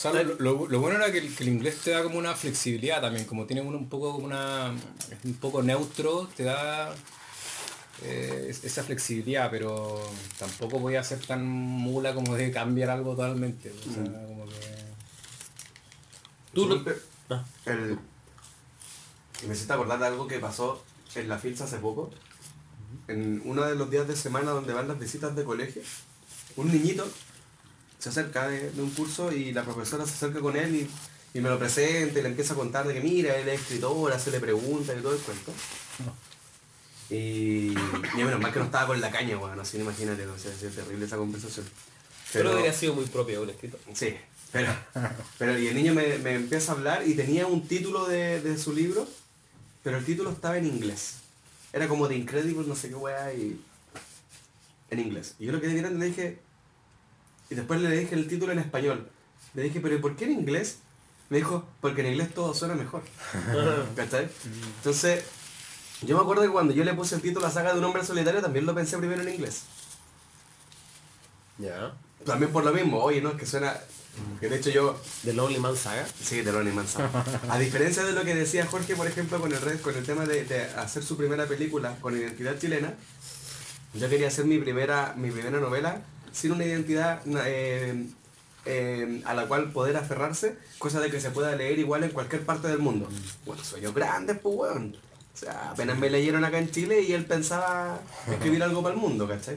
[0.00, 2.18] O sea, lo, lo- lo bueno era que el, que el inglés te da como
[2.18, 4.72] una flexibilidad también, como tiene uno un poco como una
[5.10, 6.94] es un poco neutro, te da
[8.02, 10.00] eh, es- esa flexibilidad, pero
[10.38, 13.70] tampoco voy a ser tan mula como de cambiar algo totalmente.
[13.72, 14.54] O sea, como que
[16.54, 16.76] tú lo...
[16.76, 16.96] Suponte-
[17.32, 17.98] Ah, El...
[19.46, 20.82] Me hiciste acordar de algo que pasó
[21.14, 22.10] en la FILS hace poco.
[23.06, 25.82] En uno de los días de semana donde van las visitas de colegio,
[26.56, 27.06] un niñito
[28.00, 31.40] se acerca de, de un curso y la profesora se acerca con él y, y
[31.40, 34.32] me lo presenta y le empieza a contar de que mira, él es escritor, hace
[34.32, 35.52] le preguntas y todo el cuento.
[37.10, 40.52] Y, y menos mal que no estaba con la caña, weón, así imagínate, o sea,
[40.52, 41.66] es terrible esa conversación.
[42.32, 43.80] pero hubiera sido muy propio de un escritor.
[43.94, 44.14] Sí,
[44.52, 44.72] pero,
[45.38, 48.56] pero y el niño me, me empieza a hablar y tenía un título de, de
[48.58, 49.08] su libro,
[49.82, 51.14] pero el título estaba en inglés.
[51.72, 53.60] Era como de Incredible, no sé qué weá, y
[54.90, 55.34] en inglés.
[55.38, 56.38] Y yo lo que le dije,
[57.50, 59.08] y después le dije el título en español.
[59.54, 60.78] Le dije, pero ¿y por qué en inglés?
[61.28, 63.02] Me dijo, porque en inglés todo suena mejor.
[63.96, 64.28] ¿Cachai?
[64.78, 65.24] Entonces,
[66.02, 67.84] yo me acuerdo que cuando yo le puse el título a la saga de un
[67.84, 69.62] hombre solitario, también lo pensé primero en inglés.
[71.58, 71.92] Ya.
[72.24, 73.76] También por lo mismo, oye, no, es que suena...
[74.40, 76.04] Que de hecho yo The Lonely Man Saga.
[76.22, 77.08] Sí, de Ronnie Manzano.
[77.48, 80.26] A diferencia de lo que decía Jorge, por ejemplo, con el, red- con el tema
[80.26, 82.92] de, de hacer su primera película con identidad chilena,
[83.94, 88.06] yo quería hacer mi primera, mi primera novela sin una identidad eh,
[88.66, 92.44] eh, a la cual poder aferrarse, cosa de que se pueda leer igual en cualquier
[92.44, 93.08] parte del mundo.
[93.46, 94.96] Bueno, sueños grandes, pues weón.
[95.32, 98.00] O sea, apenas me leyeron acá en Chile y él pensaba
[98.30, 99.56] escribir algo para el mundo, ¿cachai?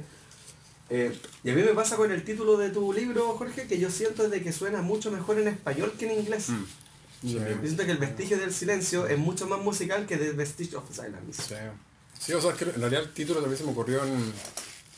[0.89, 3.89] Eh, y a mí me pasa con el título de tu libro, Jorge, que yo
[3.89, 6.45] siento de que suena mucho mejor en español que en inglés.
[6.45, 7.34] Sí.
[7.34, 10.84] Yo siento que el vestigio del silencio es mucho más musical que The Vestige of
[10.91, 11.41] Silence.
[11.41, 11.55] Sí.
[12.19, 14.34] Sí, o sea, es que en realidad el título también se me ocurrió en,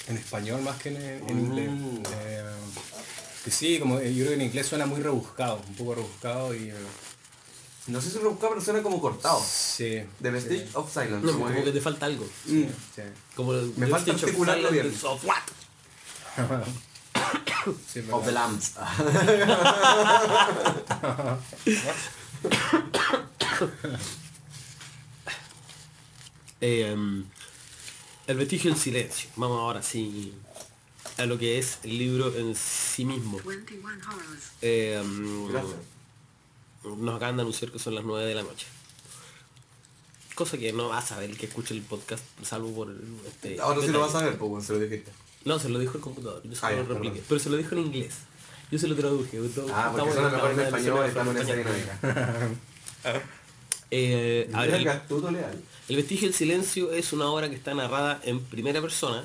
[0.08, 1.70] en español más que en, en inglés.
[1.72, 2.04] Mm.
[2.22, 2.44] Eh,
[3.44, 6.54] que sí, como eh, yo creo que en inglés suena muy rebuscado, un poco rebuscado
[6.56, 6.70] y...
[6.70, 6.76] eh,
[7.88, 9.42] No sé si lo buscaba, pero suena como cortado.
[9.48, 10.04] Sí.
[10.22, 11.26] The Vestige of Silence.
[11.26, 12.26] No, como como que- te falta algo.
[12.46, 12.64] Mm.
[12.96, 13.02] Sí.
[13.36, 14.94] Como el Me falta articularlo bien.
[15.04, 15.38] of what?
[17.92, 18.32] Sí, es Of the.
[18.32, 18.74] Lambs.
[26.62, 26.96] Eh,
[28.28, 29.30] el vestigio en silencio.
[29.36, 30.34] Vamos ahora sí
[31.18, 33.40] a lo que es el libro en sí mismo.
[33.46, 34.52] 21 Horrors.
[34.62, 35.02] Eh,
[35.52, 35.76] Gracias.
[36.84, 38.68] nos acaban de anunciar que son las 9 de la noche.
[40.34, 42.94] Cosa que no va a saber el que escuche el podcast, salvo por
[43.26, 43.60] este.
[43.62, 45.12] Ahora sí lo vas a ver, pues se lo dijiste.
[45.46, 47.24] No, se lo dijo el computador, yo se Ah, lo repliqué.
[47.28, 48.16] Pero se lo dijo en inglés.
[48.72, 49.40] Yo se lo traduje.
[49.72, 52.50] Ah, porque mejor en español, estamos en esa dinámica.
[53.92, 55.64] Eh, a ver, el, leal.
[55.88, 59.24] El vestigio del silencio es una obra que está narrada en primera persona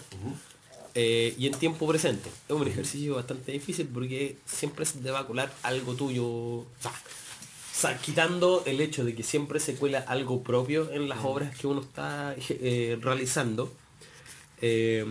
[0.95, 2.29] eh, y en tiempo presente.
[2.49, 6.27] Es un ejercicio bastante difícil porque siempre se te va a colar algo tuyo.
[6.27, 11.09] O sea, o sea, quitando el hecho de que siempre se cuela algo propio en
[11.09, 13.73] las obras que uno está eh, realizando.
[14.61, 15.05] eh,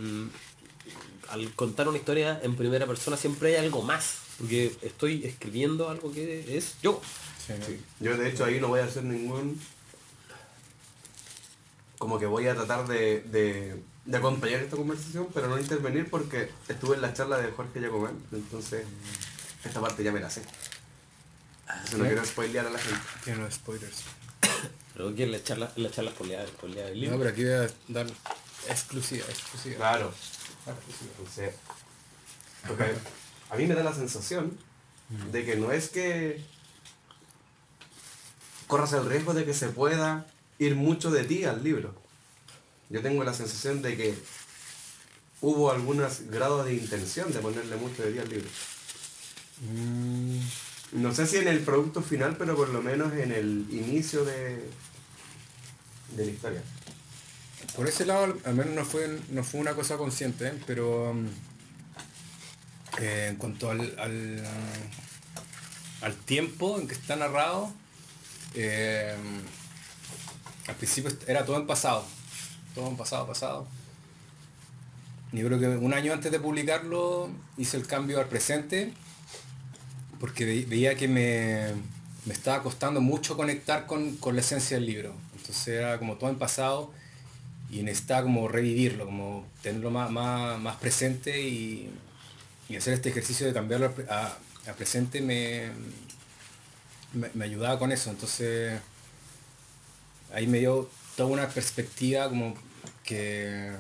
[1.30, 4.20] al contar una historia en primera persona siempre hay algo más.
[4.38, 7.02] Porque estoy escribiendo algo que es yo.
[7.46, 7.54] Sí.
[7.66, 7.80] Sí.
[8.00, 9.60] Yo de hecho ahí no voy a hacer ningún...
[12.00, 16.50] Como que voy a tratar de, de, de acompañar esta conversación, pero no intervenir porque
[16.68, 18.86] estuve en la charla de Jorge Jacomán, entonces
[19.64, 20.42] esta parte ya me la sé.
[21.68, 23.00] Entonces no quiero spoilear a la gente.
[23.24, 24.04] Tiene los spoilers.
[24.94, 27.16] Pero que la charla, la charla spoileada, spoileada del libro.
[27.16, 28.08] No, pero aquí voy a dar
[28.68, 29.78] exclusiva, exclusiva.
[29.78, 30.12] Claro.
[31.02, 31.56] Entonces,
[32.68, 32.96] porque
[33.50, 34.58] a mí me da la sensación
[35.32, 36.44] de que no es que
[38.68, 40.28] corras el riesgo de que se pueda
[40.60, 41.96] ir mucho de ti al libro.
[42.90, 44.14] Yo tengo la sensación de que
[45.42, 48.50] hubo algunos grados de intención de ponerle mucho de ti al libro.
[49.62, 50.40] Mm,
[50.94, 54.58] No sé si en el producto final, pero por lo menos en el inicio de,
[56.16, 56.62] de la historia.
[57.76, 60.54] por ese lado al- menos no fue, no fue una cosa consciente, ¿eh?
[60.66, 61.28] pero mm,
[63.02, 64.44] eh, en cuanto al, al,
[66.02, 67.72] al tiempo en que está narrado,
[68.56, 69.16] eh,
[70.70, 72.06] al principio era todo en pasado,
[72.76, 73.68] todo en pasado, pasado.
[75.32, 78.94] Yo creo que un año antes de publicarlo hice el cambio al presente
[80.20, 81.68] porque ve- veía que me,
[82.26, 85.14] me estaba costando mucho conectar con, con la esencia del libro.
[85.38, 86.92] Entonces era como todo en pasado
[87.70, 91.90] y necesitaba como revivirlo, como tenerlo más, más, más presente y,
[92.76, 94.36] hacer este ejercicio de cambiarlo pre- a,
[94.68, 95.70] a presente me,
[97.14, 98.10] me, me ayudaba con eso.
[98.10, 98.80] Entonces
[100.34, 102.56] ahí me dio toda una perspectiva como
[103.04, 103.72] que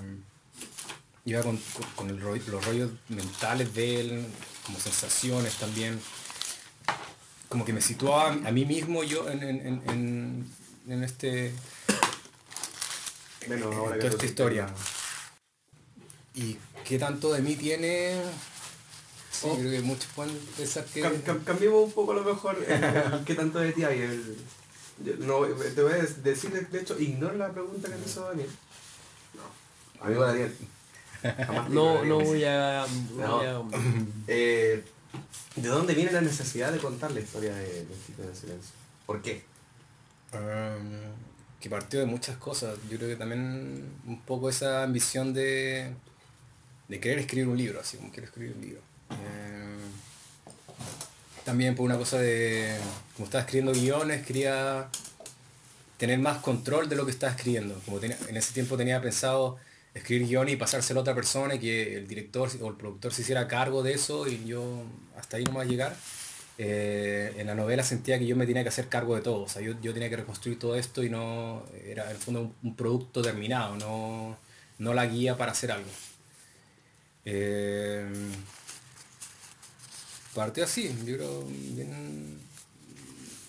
[1.25, 4.25] iba con, con- con el rollo- los rollos mentales de él,
[4.65, 5.99] como sensaciones también.
[7.47, 10.53] Como que me situaba a mí mismo yo en, en- en-
[10.87, 11.53] en- este
[13.47, 14.67] Menos en ahora toda esta historia.
[16.35, 18.21] ¿Y qué tanto de mí tiene?
[19.31, 19.55] Sí, Oh.
[19.57, 21.01] creo que muchos pueden pensar que...
[21.01, 23.99] Cam- cam- cambiemos un poco a lo mejor el qué tanto de ti hay.
[24.01, 24.37] El,
[25.19, 28.49] no, te voy a decir, de hecho, ignora la pregunta que te hizo Daniel.
[29.33, 30.55] No, amigo Daniel.
[31.69, 32.85] No, no voy a...
[33.15, 33.37] No.
[33.37, 33.61] voy a-
[34.27, 34.83] Eh,
[35.55, 38.71] ¿De dónde viene la necesidad de contar la historia de Vestigio del Silencio?
[39.05, 39.43] ¿Por qué?
[40.33, 41.11] Um,
[41.59, 42.77] que partió de muchas cosas.
[42.89, 45.91] Yo creo que también un poco esa ambición de,
[46.87, 48.81] de querer escribir un libro, así como quiero escribir un libro.
[49.11, 49.77] Eh,
[51.45, 52.75] también por una cosa de,
[53.15, 54.87] como estaba escribiendo guiones, quería
[55.97, 57.79] tener más control de lo que estaba escribiendo.
[57.85, 59.57] Como tenía- en ese tiempo tenía pensado
[59.93, 63.21] escribir guiones y pasárselo a otra persona y que el director o el productor se
[63.23, 64.83] hiciera cargo de eso y yo
[65.17, 65.95] hasta ahí no más llegar.
[66.57, 69.47] Eh, en la novela sentía que yo me tenía que hacer cargo de todo, o
[69.47, 72.75] sea, yo, yo tenía que reconstruir todo esto y no era en el fondo un,
[72.75, 74.37] producto terminado, no,
[74.77, 75.89] no la guía para hacer algo.
[77.25, 78.05] Eh,
[80.33, 82.39] partió así, yo creo bien-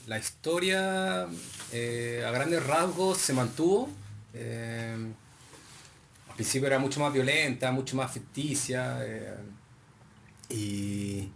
[0.07, 1.27] la historia
[1.73, 3.89] eh, a grandes rasgos se mantuvo.
[4.35, 4.97] eh,
[6.29, 8.99] al principio era mucho más violenta, mucho más ficticia.
[9.05, 9.35] eh,
[10.49, 11.29] y,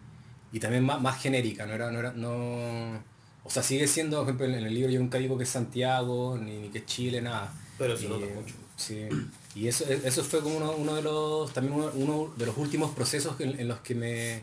[0.52, 3.02] y también más, más genérica, no era, no era, no.
[3.44, 6.38] O sea, sigue siendo, por ejemplo, en el libro yo nunca digo que es Santiago,
[6.38, 7.52] ni, ni que es Chile, nada.
[7.78, 8.54] Pero se Y, nota mucho.
[8.76, 9.08] Sí.
[9.54, 12.92] Y eso, eso fue como uno, uno de los, también uno, uno de los últimos
[12.94, 14.42] procesos en, en los que me,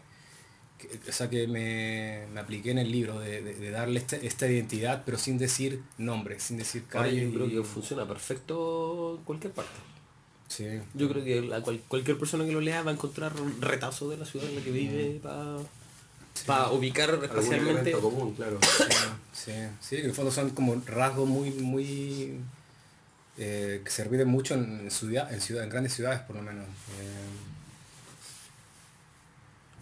[1.07, 4.47] o sea, que me, me apliqué en el libro, de, de- de darle este- esta
[4.47, 7.25] identidad, pero sin decir nombre, sin decir Ahora calle.
[7.29, 9.71] yo creo y- que funciona perfecto en cualquier parte.
[10.47, 10.65] Sí.
[10.93, 14.09] Yo creo que la cual- cualquier persona que lo lea va a encontrar un retazo
[14.09, 15.19] de la ciudad en la que vive.
[15.25, 15.57] va-
[16.45, 17.91] para ubicar Algún espacialmente.
[17.91, 18.57] elemento común, claro.
[19.33, 19.51] Sí,
[19.81, 22.37] sí, que en el fondo son como rasgos muy, muy
[23.37, 26.65] eh, que se repiten mucho en, ciudad, en, ciudad, en grandes ciudades por lo menos.
[26.65, 27.50] Eh,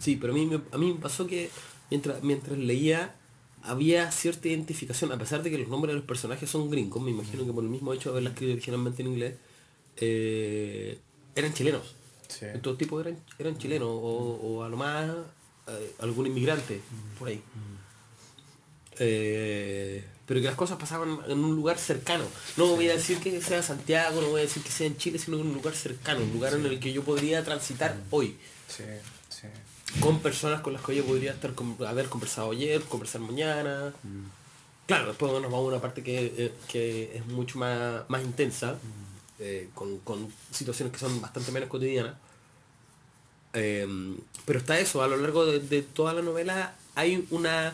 [0.00, 1.50] Sí, pero a mí, me, a mí me pasó que
[1.90, 3.14] mientras, mientras leía
[3.62, 7.10] había cierta identificación, a pesar de que los nombres de los personajes son gringos, me
[7.10, 9.34] imagino que por el mismo hecho de haberla escrito originalmente en inglés,
[9.98, 10.98] eh,
[11.36, 11.94] eran chilenos.
[12.28, 12.46] sí.
[12.46, 15.10] Estos tipos eran, eran chilenos o, o a lo más
[15.68, 16.80] eh, algún inmigrante
[17.18, 17.42] por ahí.
[18.98, 22.24] Eh, pero que las cosas pasaban en un lugar cercano.
[22.56, 25.18] No voy a decir que sea Santiago, no voy a decir que sea en Chile,
[25.18, 28.36] sino en un lugar cercano, un lugar en el que yo podría transitar hoy
[28.68, 28.84] sí.
[30.00, 33.92] Con personas con las que yo podría estar con- haber conversado ayer, conversar mañana.
[34.86, 38.76] Claro, después nos vamos a una parte que, eh, que es mucho más, más intensa,
[39.38, 42.14] eh, con, con situaciones que son bastante menos cotidianas.
[43.52, 43.86] Eh,
[44.46, 47.72] pero está eso, a lo largo de, de toda la novela hay una...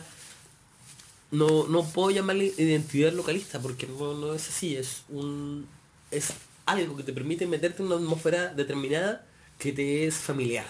[1.29, 5.67] No, no puedo llamarle identidad localista, porque no, no es así, es un
[6.09, 6.31] es
[6.65, 9.25] algo que te permite meterte en una atmósfera determinada
[9.59, 10.65] que te es familiar.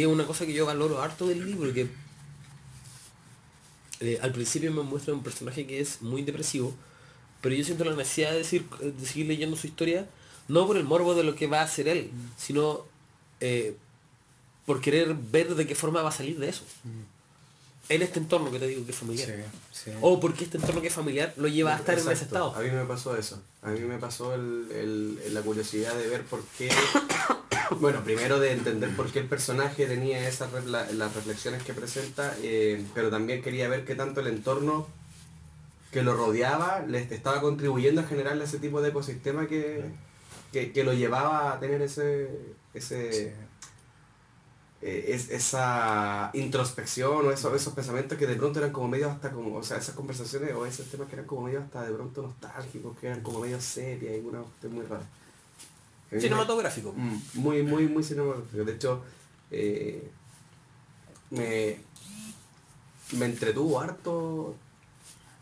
[0.00, 1.86] Es una cosa que yo valoro harto del libro, que
[4.00, 6.74] eh, al principio me muestra un personaje que es muy depresivo,
[7.40, 10.08] pero yo siento la necesidad de, decir, de seguir leyendo su historia,
[10.48, 12.84] no por el morbo de lo que va a hacer él, sino
[13.40, 13.76] eh,
[14.66, 16.64] por querer ver de qué forma va a salir de eso.
[17.88, 19.28] En este entorno que te digo que es familiar.
[19.72, 19.90] Sí, sí.
[20.00, 22.54] O porque este entorno que es familiar lo lleva a estar en ese estado.
[22.54, 23.42] A mí me pasó eso.
[23.60, 26.70] A mí me pasó el- el- la curiosidad de ver por qué.
[27.80, 32.34] Bueno, primero de entender por qué el personaje tenía esas refla- las reflexiones que presenta,
[32.42, 34.86] eh, pero también quería ver qué tanto el entorno
[35.90, 39.84] que lo rodeaba le estaba contribuyendo a generarle ese tipo de ecosistema que,
[40.52, 42.30] que, que lo llevaba a tener ese,
[42.74, 43.34] ese
[44.80, 49.30] eh, es, esa introspección o esos, esos pensamientos que de pronto eran como medio hasta
[49.30, 52.22] como, o sea, esas conversaciones o esos temas que eran como medio hasta de pronto
[52.22, 55.04] nostálgicos, que eran como medio sepia y una muy rara.
[56.12, 56.92] Me- Cinematográfico.
[56.96, 58.64] Mm, Muy, muy, muy cinematográfico.
[58.64, 59.02] De hecho,
[59.50, 60.10] eh,
[61.30, 61.78] me,
[63.18, 64.54] me entretuvo harto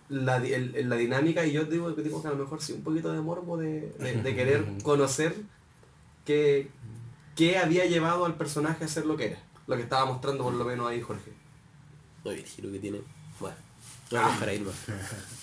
[0.08, 3.12] la, el- la dinámica y yo digo, digo que a lo mejor sí un poquito
[3.12, 5.34] de morbo de, de- de querer conocer
[6.24, 6.68] qué,
[7.36, 9.42] qué había llevado al personaje a ser lo que era.
[9.66, 11.32] Lo que estaba mostrando por lo menos ahí Jorge.
[12.24, 13.00] No, el giro que tiene.
[13.38, 13.56] Bueno,
[14.10, 14.76] no voy a dejar ahí nomás.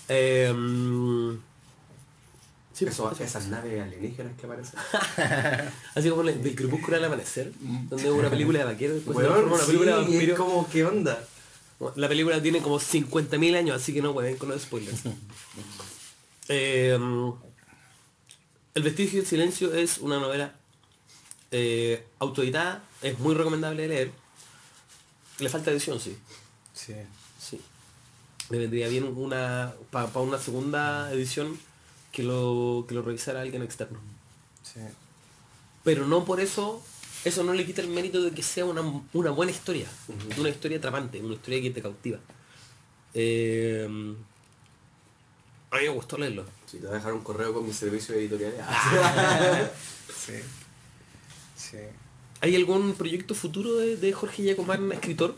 [0.08, 1.34] Eh, mm,
[2.78, 4.78] sí, Eso- esas naves alienígenas que aparecen.
[5.94, 9.64] Así como el- del crepúsculo al amanecer, donde es una película de vaquero, después una
[9.66, 10.36] película de sí, es vampiro.
[10.36, 11.24] como, ¿qué onda?
[11.96, 15.00] La película tiene como 50.000 años, así que no pueden con los spoilers.
[16.50, 16.98] Eh,
[18.74, 20.54] el vestigio del silencio es una novela
[21.50, 24.12] eh, autoeditada, es muy recomendable de leer.
[25.40, 26.16] Le falta edición, sí.
[26.72, 26.94] Sí.
[27.38, 27.60] Sí.
[28.48, 31.58] Me vendría bien una para una segunda edición
[32.18, 34.00] que lo, que lo revisara alguien externo.
[34.64, 34.80] Sí.
[35.84, 36.82] Pero no por eso,
[37.24, 39.86] eso no le quita el mérito de que sea una, una buena historia.
[40.36, 42.18] Una historia atrapante, una historia que te cautiva.
[43.14, 43.86] Eh,
[45.70, 46.44] a mí me gustó leerlo.
[46.66, 48.54] Si te voy a dejar un correo con mi servicio editorial.
[50.08, 50.34] Sí.
[51.56, 51.78] Sí.
[52.40, 55.34] ¿Hay algún proyecto futuro de, de Jorge Yacomán, escritor?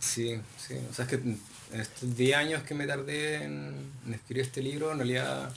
[0.00, 0.74] Sí, sí.
[0.90, 1.40] O sea, es que en
[1.72, 5.54] estos 10 años que me tardé en, en escribir este libro, en realidad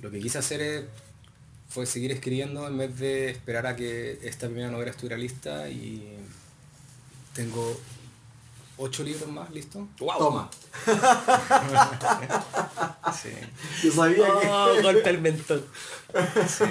[0.00, 0.84] lo que quise hacer es-
[1.68, 6.16] fue seguir escribiendo en vez de esperar a que esta primera novela estuviera lista y
[7.34, 7.78] tengo
[8.76, 9.86] ocho libros más listos.
[10.00, 10.18] ¡Wow!
[10.18, 10.50] Toma.
[13.22, 13.30] Sí,
[13.84, 15.64] Yo sabía Oh, golpe el mentón.
[16.48, 16.64] sí.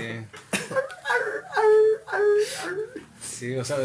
[3.22, 3.78] Sí, o sea,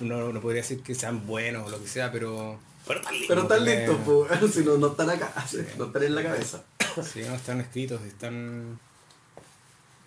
[0.00, 3.28] no, no- podría decir que sean buenos o lo que sea, pero Pero tan lindo.
[3.28, 5.32] Pero están Porque- listos, pues, si no, no están acá,
[5.78, 6.62] no están en la cabeza.
[7.12, 8.78] Sí, no están escritos, están...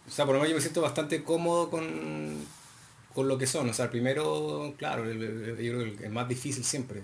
[0.08, 2.46] O sea, por lo menos yo me siento bastante cómodo con,
[3.14, 3.70] con lo que son.
[3.70, 7.02] O sea, primero, claro, el- el- yo creo que el más difícil siempre.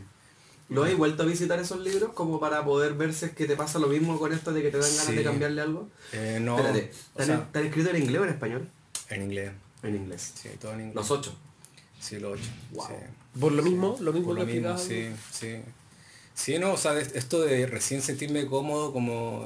[0.67, 3.55] ¿Lo has vuelto a visitar esos libros como para poder ver si es que te
[3.55, 5.15] pasa lo mismo con esto de que te dan ganas Sí.
[5.15, 5.89] de cambiarle algo?
[6.11, 8.69] Eh, no, Espérate, o ¿están, sea, están escritos en inglés o en español?
[9.09, 9.51] en inglés.
[9.81, 10.31] En inglés.
[10.35, 10.95] Sí, todo en inglés.
[10.95, 11.33] Los ocho.
[11.99, 12.49] Sí, los ocho.
[12.73, 12.85] Wow.
[12.87, 12.93] sí.
[13.39, 15.55] Por lo mismo, lo mismo Por lo mismo, sí, sí.
[16.39, 19.39] Sí, no, o sea, esto de recién sentirme cómodo como,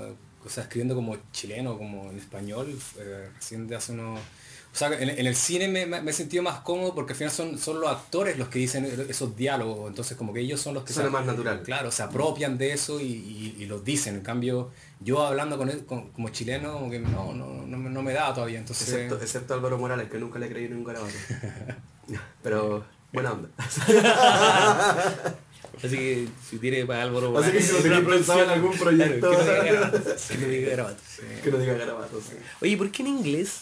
[0.45, 4.19] o sea, escribiendo como chileno, como en español, eh, recién de hace unos...
[4.19, 7.57] O sea, en, en el cine me, he sentido más cómodo porque al final son,
[7.59, 10.93] son los actores los que dicen esos diálogos, entonces como que ellos son los que
[10.93, 11.61] se- más natural.
[11.63, 14.15] Claro, se apropian de eso y, y- y los dicen.
[14.15, 17.89] En cambio, yo hablando con él con- como chileno, como que no, no, no, me-
[17.91, 18.57] no me da todavía.
[18.59, 21.13] Entonces, Excepto, excepto Álvaro Morales, que nunca le he creído ningún garabato.
[22.43, 23.49] Pero Buena onda.
[25.77, 28.77] Así que si tiene para Álvaro Así que si lo una tenés pensado en algún
[28.77, 29.29] proyecto.
[29.31, 31.03] Claro, que no diga garabatos, que no diga garabatos.
[31.43, 32.23] Que no diga garabatos.
[32.25, 32.35] sí.
[32.61, 33.61] Oye, ¿por qué en inglés?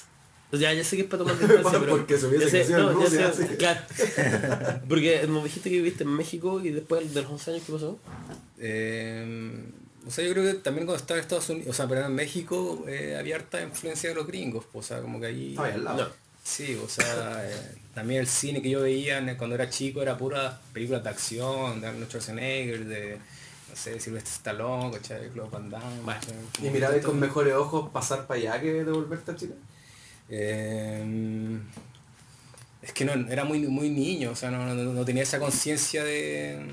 [0.54, 1.92] O sea, ya sé que es para tomar distancia, pero...
[1.96, 3.56] Porque se hubiese sé- crecido en no, ya Rusia, sé, sí.
[3.56, 3.82] Claro.
[4.90, 7.98] Porque nos dijiste que viviste en México y después de los 11 años, ¿qué pasó?
[8.60, 9.64] Eh,
[10.06, 12.14] o sea, yo creo que también cuando estaba en Estados Unidos, o sea, pero en
[12.14, 15.56] México eh, había harta influencia de los gringos, o sea, como que ahí...
[15.58, 16.04] Ahí al lado.
[16.04, 16.10] No.
[16.44, 20.60] Sí, o sea, eh, también el cine que yo veía cuando era chico era pura
[20.74, 23.18] películas de acción, de Arnold Schwarzenegger, de,
[23.70, 25.30] no sé, Sylvester Stallone, ¿cachai?
[25.30, 26.78] Claude Van Damme, Bueno, ¿cachai?
[26.78, 29.56] ¿Y todo- con mejores ojos pasar para allá que devolverte a Chile?
[30.30, 31.60] Eh,
[32.82, 36.04] es que no, era muy, muy niño, o sea, no, no- no tenía esa conciencia
[36.04, 36.66] de...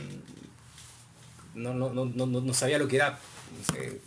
[1.54, 3.18] No, no, no, no, no sabía lo que era,
[3.72, 4.00] sé,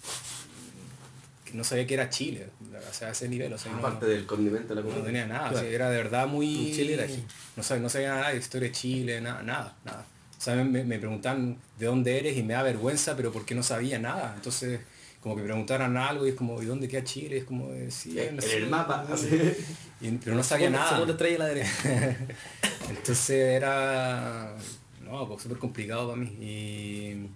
[1.54, 2.48] no sabía que era Chile,
[2.90, 5.06] o sea, a ese nivel, o sea, no- Aparte del condimento de la no, comida.
[5.06, 5.58] tenía nada, Claro.
[5.58, 6.70] o sea, era de verdad muy...
[6.70, 7.24] En Chile era aquí.
[7.56, 10.06] No sabía, no sabía nada de historia de Chile, nada, nada, nada.
[10.38, 13.62] O sea, me, me preguntan de dónde eres y me da vergüenza, pero porque no
[13.64, 14.34] sabía nada.
[14.36, 14.80] Entonces,
[15.20, 17.38] como que preguntaran algo y es como, ¿y dónde queda Chile?
[17.38, 19.06] Es como, eh, sí, En no el sé, mapa.
[19.10, 19.16] no.
[20.08, 20.90] Y- pero no sabía nada.
[20.90, 22.18] Segunda estrella a la derecha.
[22.90, 24.56] Entonces era
[25.04, 26.28] no, pues, súper complicado para mí.
[26.42, 27.28] Y,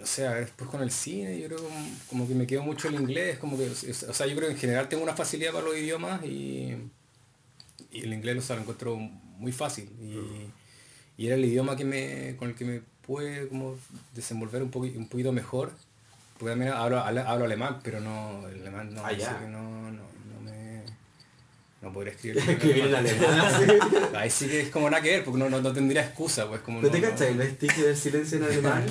[0.00, 2.46] y no sé, a ver, después con el cine, yo creo como, como que me
[2.46, 3.74] quedó mucho el inglés, como que, o
[4.14, 6.76] sea, yo creo que en general tengo una facilidad para los idiomas y,
[7.92, 9.90] y el inglés o sea, lo encuentro muy fácil.
[10.00, 13.76] Y, y era el idioma que me, con el que me pude como
[14.14, 15.72] desenvolver un, poqui- un poquito mejor.
[16.38, 19.12] Porque también hablo, hablo, hablo alemán, pero no, el alemán no, Ah,
[19.46, 20.82] no, no, no me...
[21.82, 22.38] No podría escribir.
[22.86, 23.54] en alemán.
[24.14, 26.62] Ahí sí que es como nada que ver, porque no, no, no tendría excusa, pues
[26.62, 26.80] como...
[26.80, 28.84] ¿No te cachas el vestigio del silencio en alemán?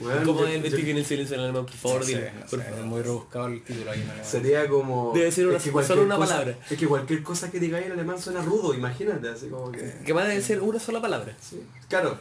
[0.00, 1.64] Weón, ¿Cómo es el en el silencio en alemán?
[1.66, 2.30] Por favor, No dime.
[2.32, 2.78] no por favor.
[2.80, 4.26] es muy rebuscado el título ahí en alemán.
[4.26, 5.12] Sería como...
[5.14, 6.58] Debe ser una- es que solo una cosa- palabra.
[6.68, 10.00] Es que cualquier cosa que digáis en alemán suena rudo, imagínate, así como que...
[10.04, 11.36] Que más debe ser una sola palabra.
[11.40, 11.62] Sí.
[11.88, 12.18] Claro.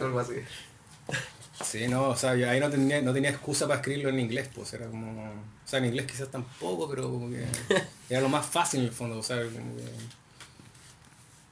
[0.00, 0.34] Algo así.
[1.64, 4.48] Sí, no, o sea, yo ahí no tenía, no tenía excusa para escribirlo en inglés,
[4.54, 5.22] pues era como...
[5.24, 7.44] O sea, en inglés quizás tampoco, pero como que
[8.10, 9.84] era lo más fácil en el fondo, o sea, como que...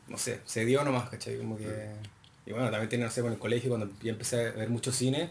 [0.08, 1.38] No sé, se dio nomás, ¿cachai?
[1.38, 1.88] Como que...
[2.46, 4.92] Y bueno, también tenía, no sé, con el colegio, cuando ya empecé a ver mucho
[4.92, 5.30] cine,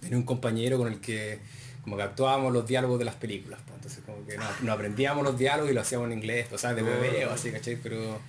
[0.00, 1.38] tenía un compañero con el que
[1.82, 5.24] como que actuábamos los diálogos de las películas, pues, entonces como que nos, nos aprendíamos
[5.24, 7.76] los diálogos y lo hacíamos en inglés, o sea, de bebé o así, ¿cachai?
[7.76, 8.20] Pero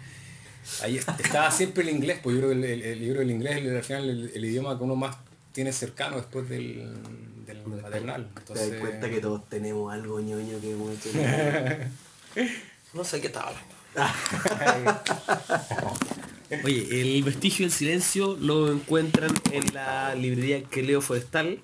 [0.81, 3.75] ahí est- estaba siempre el inglés, pues yo creo que el, libro del inglés es
[3.75, 5.15] al final el, el idioma que uno más
[5.51, 6.93] tiene cercano después del,
[7.45, 8.27] del maternal.
[8.33, 11.09] Te Entonces, das cuenta que todos tenemos algo ñoño que hemos hecho.
[12.93, 13.73] No sé qué estaba hablando.
[16.63, 21.59] Oye, el vestigio del silencio lo encuentran en la librería que leo forestal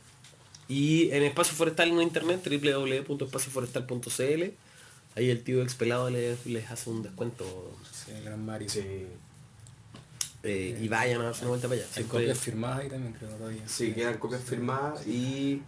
[0.67, 4.43] y en espacio forestal en internet www.espacioforestal.cl
[5.15, 8.69] ahí el tío expelado les, les hace un descuento sí, el gran Mario.
[8.69, 9.07] Sí.
[10.43, 11.87] eh, y vayan a darse una vuelta para allá.
[11.89, 13.61] Hay Siempre- copias firmadas ahí también creo todavía.
[13.67, 15.61] Sí, quedan copias firmadas y,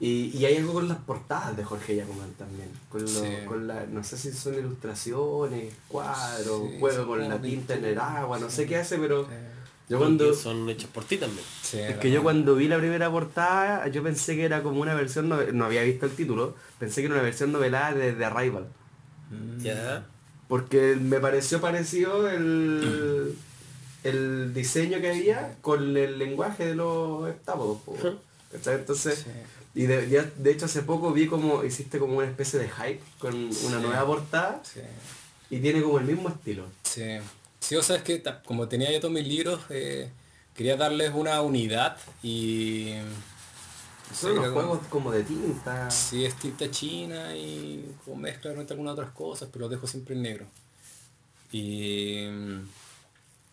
[0.00, 2.68] y, y hay algo con las portadas de Jorge Yacomán también.
[2.90, 3.28] Con, lo- Sí.
[3.46, 7.84] con la, no sé si son ilustraciones, cuadros, Sí, juega sí, con la tinta en
[7.84, 9.50] el agua, no sé qué hace, pero Eh,
[9.88, 10.34] yo cuando...
[10.34, 11.44] son hechos por ti también.
[11.62, 14.94] sí, Es que yo cuando vi la primera portada, yo pensé que era como una
[14.94, 18.24] versión, nove- no había visto el título, pensé que era una versión novelada de, de
[18.24, 18.66] Arrival.
[19.30, 19.60] Mm.
[19.62, 20.06] Ya.
[20.48, 23.34] Porque me pareció parecido el,
[24.02, 27.32] el diseño que había con el lenguaje de los
[28.52, 28.74] ¿cachai?
[28.74, 29.30] Entonces, Sí.
[29.74, 33.00] Y de, ya- de hecho hace poco vi como hiciste como una especie de hype
[33.18, 33.34] con
[33.66, 34.62] una nueva portada
[35.50, 36.66] y tiene como el mismo estilo.
[36.84, 37.18] Sí,
[37.60, 40.08] sí o sea, es que como tenía ya todos mis libros, eh,
[40.54, 42.94] quería darles una unidad y...
[44.10, 45.90] no sé, Son unos como- juegos como de tinta.
[45.90, 50.14] Sí, es tinta china y como mezcla de algunas otras cosas, pero los dejo siempre
[50.14, 50.46] en negro.
[51.52, 52.26] Y,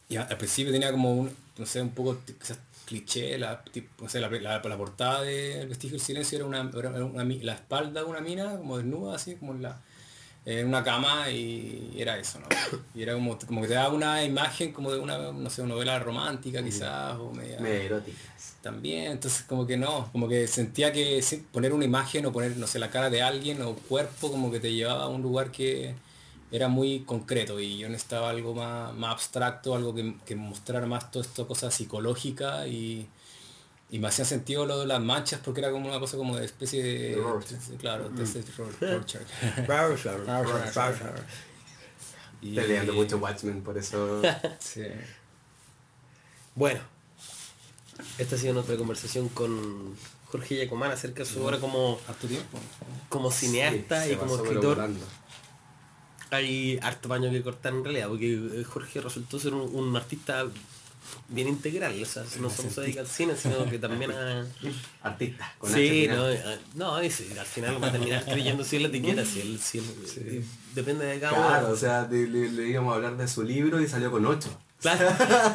[0.09, 3.89] y a- al principio tenía como un, no sé, un poco quizás cliché, la, tip-
[4.01, 7.23] no sé, la, la- la portada de El vestigio del silencio era una, era una
[7.23, 9.79] la espalda de una mina como desnuda, así como en la
[10.43, 12.47] en una cama y era eso, ¿no?
[12.95, 15.75] Y era como, como que te daba una imagen como de una, no sé, una
[15.75, 18.55] novela romántica quizás, o media, Medio eróticas.
[18.59, 22.65] también, entonces como que no, como que sentía que poner una imagen o poner, no
[22.65, 25.93] sé, la cara de alguien o cuerpo como que te llevaba a un lugar que
[26.51, 31.09] era muy concreto y yo necesitaba algo más, más abstracto, algo que, que mostrara más
[31.11, 33.07] toda esta cosa psicológica y,
[33.89, 36.45] y me hacía sentido lo de las manchas porque era como una cosa como de
[36.45, 37.15] especie de...
[37.15, 37.77] Rorschach.
[37.79, 39.21] Claro, de ese Ror- Rorschach.
[42.41, 44.21] Y- leyendo mucho Watchmen, por eso...
[44.59, 44.83] Sí.
[46.55, 46.81] Bueno,
[48.17, 49.95] esta ha sido nuestra conversación con
[50.25, 52.57] Jorge Yacomán acerca de su obra como, Harto tiempo.
[53.09, 54.75] como cineasta Sí, y como escritor.
[54.75, 55.05] volando.
[56.31, 60.45] Hay harto paño que cortar en realidad, porque eh, Jorge resultó ser un, un artista
[61.27, 64.45] bien integral, o sea, no solo se dedica al cine, sino que también a...
[65.03, 65.53] Artista.
[65.57, 68.87] con Sí, no, eh, no, ese, al final va a terminar creyendo si es la
[68.87, 69.85] etiqueta, si él, si él-
[70.17, 71.73] eh, depende de cada Claro, uno.
[71.73, 74.49] o sea, le, le íbamos a hablar de su libro y salió con 8.
[74.81, 75.09] Claro,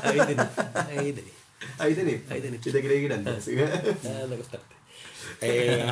[0.04, 0.46] ahí tenés,
[0.90, 1.32] ahí tenés.
[1.78, 2.20] Ahí tenés.
[2.30, 2.66] Ahí tenés.
[2.66, 3.30] Y te creí grande.
[3.30, 4.74] así que- Anda a acostarte.
[5.40, 5.86] Eh,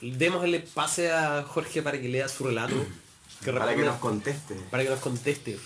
[0.00, 2.74] démosle pase a Jorge para que lea su relato.
[3.44, 4.54] Que Para que nos conteste.
[4.70, 5.58] para que nos conteste.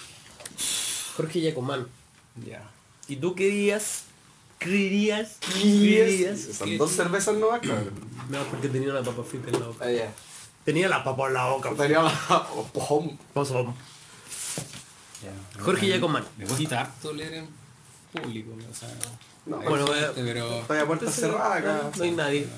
[1.17, 1.87] Jorge Yacomán,
[2.45, 2.69] Ya.
[3.07, 4.03] ¿y tú qué dirías?
[4.59, 5.37] ¿Creerías?
[5.53, 6.41] ¿Creerías?
[6.59, 7.93] Son dos cervezas nuevas, cabrón.
[8.31, 9.85] No, porque tenía una papa frita en la boca.
[9.87, 10.11] Ah.
[10.65, 11.71] Tenía la papa en la boca.
[11.77, 12.03] Tenía.
[13.33, 13.75] Pasó.
[15.23, 15.63] Ya.
[15.63, 16.25] Jorge Me- Yacomán.
[16.37, 17.49] Me cuesta harto leer en
[18.13, 18.89] público, o sea.
[19.47, 20.61] No, bueno, eh, pero.
[20.63, 21.91] Estoy a puerta cerrada acá.
[21.97, 22.49] No hay nadie.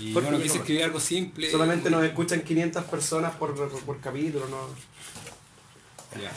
[0.00, 1.50] Y Jorge bueno, quise escribir algo simple.
[1.50, 4.68] Solamente nos escuchan 500 personas por, por, por capítulo, ¿no?
[6.20, 6.32] Ya.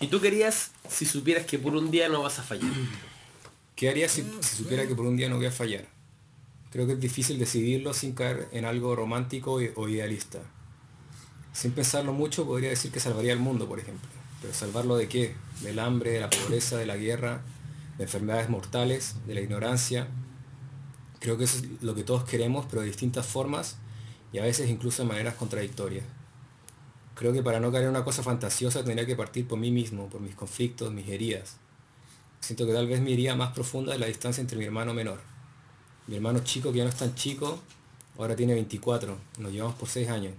[0.00, 2.70] ¿Y tú querías si supieras que por un día no vas a fallar?
[3.76, 5.86] ¿Qué haría si, si supiera que por un día no voy a fallar?
[6.70, 10.40] Creo que es difícil decidirlo sin caer en algo romántico o idealista.
[11.52, 14.08] Sin pensarlo mucho podría decir que salvaría el mundo, por ejemplo.
[14.40, 15.34] Pero salvarlo de qué?
[15.62, 17.42] Del hambre, de la pobreza, de la guerra,
[17.98, 20.08] de enfermedades mortales, de la ignorancia.
[21.20, 23.76] Creo que eso es lo que todos queremos, pero de distintas formas
[24.32, 26.04] y a veces incluso de maneras contradictorias.
[27.14, 30.08] Creo que para no caer en una cosa fantasiosa tendría que partir por mí mismo,
[30.08, 31.56] por mis conflictos, mis heridas.
[32.40, 35.20] Siento que tal vez mi herida más profunda es la distancia entre mi hermano menor.
[36.06, 37.60] Mi hermano chico, que ya no es tan chico,
[38.16, 40.34] ahora tiene 24, nos llevamos por 6 años.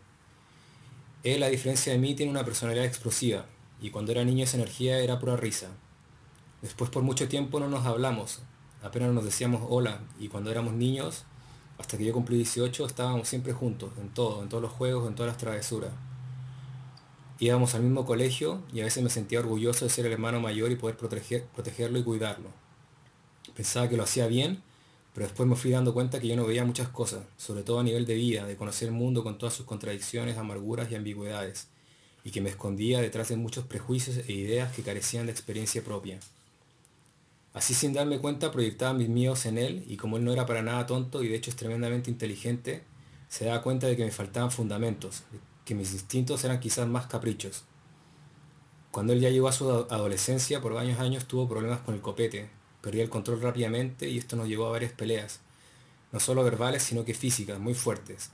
[1.24, 3.46] Él, a diferencia de mí, tiene una personalidad explosiva,
[3.80, 5.68] y cuando era niño esa energía era pura risa.
[6.64, 8.40] Después por mucho tiempo no nos hablamos,
[8.82, 11.24] apenas nos decíamos hola, y cuando éramos niños,
[11.78, 15.16] hasta que yo cumplí 18, estábamos siempre juntos, en todo, en todos los juegos, en
[15.16, 15.92] todas las travesuras.
[17.40, 20.72] Íbamos al mismo colegio y a veces me sentía orgulloso de ser el hermano mayor
[20.72, 22.50] y poder proteger- protegerlo y cuidarlo.
[23.56, 24.62] Pensaba que lo hacía bien,
[25.14, 27.84] pero después me fui dando cuenta que yo no veía muchas cosas, sobre todo a
[27.84, 31.68] nivel de vida, de conocer el mundo con todas sus contradicciones, amarguras y ambigüedades,
[32.24, 36.20] y que me escondía detrás de muchos prejuicios e ideas que carecían de experiencia propia.
[37.54, 40.62] Así sin darme cuenta proyectaba mis miedos en él y como él no era para
[40.62, 42.84] nada tonto y de hecho es tremendamente inteligente,
[43.28, 45.24] se daba cuenta de que me faltaban fundamentos,
[45.66, 47.66] que mis instintos eran quizás más caprichos.
[48.92, 52.02] Cuando él ya llegó a su ado- adolescencia, por varios años tuvo problemas con el
[52.02, 52.50] copete,
[52.82, 55.40] perdía el control rápidamente y esto nos llevó a varias peleas,
[56.12, 58.32] no solo verbales sino que físicas, muy fuertes.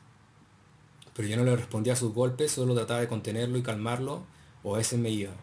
[1.16, 4.24] Pero yo no le respondía a sus golpes, solo trataba de contenerlo y calmarlo,
[4.64, 5.34] o a veces me iba.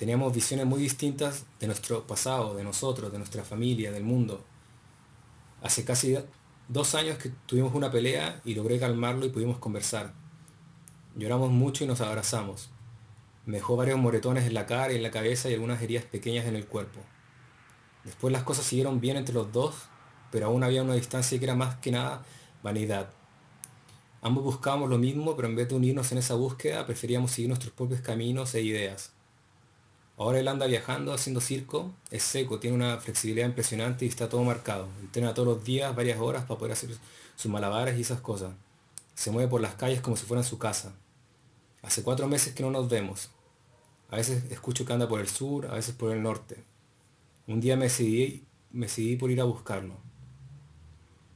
[0.00, 4.42] Teníamos visiones muy distintas de nuestro pasado, de nosotros, de nuestra familia, del mundo.
[5.60, 6.16] Hace casi
[6.68, 10.14] dos años que tuvimos una pelea y logré calmarlo y pudimos conversar.
[11.16, 12.70] Lloramos mucho y nos abrazamos.
[13.44, 16.46] Me dejó varios moretones en la cara y en la cabeza y algunas heridas pequeñas
[16.46, 17.00] en el cuerpo.
[18.02, 19.74] Después las cosas siguieron bien entre los dos,
[20.32, 22.24] pero aún había una distancia que era más que nada
[22.62, 23.10] vanidad.
[24.22, 27.74] Ambos buscábamos lo mismo, pero en vez de unirnos en esa búsqueda, preferíamos seguir nuestros
[27.74, 29.12] propios caminos e ideas.
[30.20, 34.44] Ahora él anda viajando, haciendo circo, es seco, tiene una flexibilidad impresionante y está todo
[34.44, 34.86] marcado.
[35.00, 36.90] Entrena todos los días, varias horas para poder hacer
[37.36, 38.52] sus malabares y esas cosas.
[39.14, 40.92] Se mueve por las calles como si fuera en su casa.
[41.80, 43.30] Hace cuatro meses que no nos vemos.
[44.10, 46.62] A veces escucho que anda por el sur, a veces por el norte.
[47.46, 49.94] Un día me decidí, me decidí por ir a buscarlo.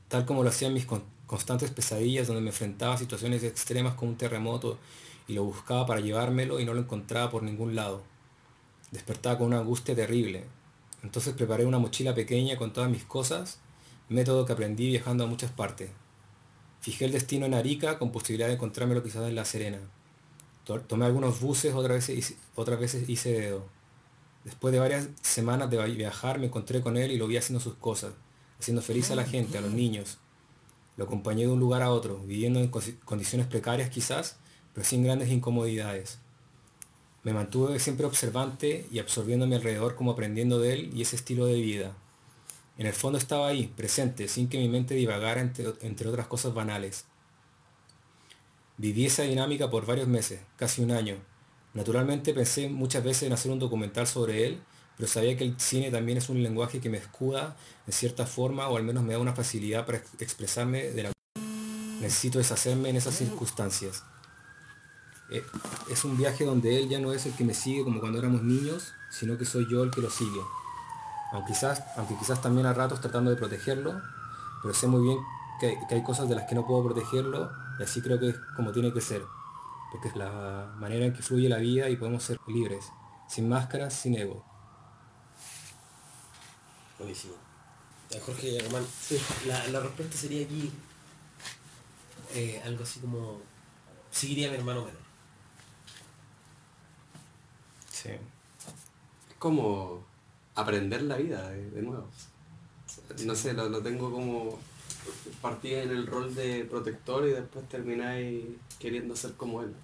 [0.09, 4.11] Tal como lo hacían mis con- constantes pesadillas donde me enfrentaba a situaciones extremas como
[4.11, 4.77] un terremoto
[5.27, 8.12] y lo buscaba para llevármelo y no lo encontraba por ningún lado.
[8.94, 10.44] Despertaba con una angustia terrible.
[11.02, 13.58] Entonces preparé una mochila pequeña con todas mis cosas,
[14.08, 15.90] método que aprendí viajando a muchas partes.
[16.80, 19.80] Fijé el destino en Arica con posibilidad de encontrármelo quizás en La Serena.
[20.64, 23.66] To- Tomé algunos buses, otras veces hice, otras veces hice dedo.
[24.44, 27.74] Después de varias semanas de viajar me encontré con él y lo vi haciendo sus
[27.74, 28.12] cosas,
[28.60, 30.18] haciendo feliz a la gente, a los niños.
[30.96, 32.68] Lo acompañé de un lugar a otro, viviendo en
[33.04, 34.36] condiciones precarias quizás,
[34.72, 36.18] pero sin grandes incomodidades.
[37.24, 41.16] Me mantuve siempre observante y absorbiendo a mi alrededor como aprendiendo de él y ese
[41.16, 41.96] estilo de vida.
[42.76, 46.52] En el fondo estaba ahí, presente, sin que mi mente divagara entre, entre otras cosas
[46.52, 47.06] banales.
[48.76, 51.16] Viví esa dinámica por varios meses, casi un año.
[51.72, 54.60] Naturalmente pensé muchas veces en hacer un documental sobre él,
[54.96, 57.56] pero sabía que el cine también es un lenguaje que me escuda
[57.86, 61.12] en cierta forma o al menos me da una facilidad para ex- expresarme de la
[62.01, 64.05] necesito deshacerme en esas circunstancias.
[65.30, 65.44] Eh,
[65.90, 68.42] Es un viaje donde él ya no es el que me sigue como cuando éramos
[68.42, 70.40] niños, sino que soy yo el que lo sigue.
[71.32, 74.01] Aunque quizás, aunque quizás también a ratos tratando de protegerlo,
[74.62, 75.18] pero sé muy bien
[75.60, 78.36] que, que hay cosas de las que no puedo protegerlo y así creo que es
[78.56, 79.22] como tiene que ser.
[79.92, 82.86] porque es la manera en que fluye la vida y podemos ser libres,
[83.28, 84.44] sin máscaras, sin ego.
[86.98, 87.34] Buenísimo.
[88.24, 88.84] Jorge Germán,
[89.46, 90.70] la, la respuesta sería aquí
[92.34, 93.40] eh, algo así como
[94.10, 95.01] seguiría a mi hermano menor.
[98.05, 98.10] Sí.
[98.10, 100.06] Es como
[100.55, 102.09] aprender la vida de, de nuevo.
[103.24, 104.59] No sé, lo, lo tengo como
[105.43, 108.44] partí en el rol de protector y después termináis
[108.78, 109.74] queriendo ser como él.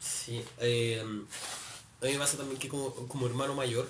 [0.00, 0.44] Sí.
[0.58, 3.88] eh, a mí me pasa también que como, como hermano mayor,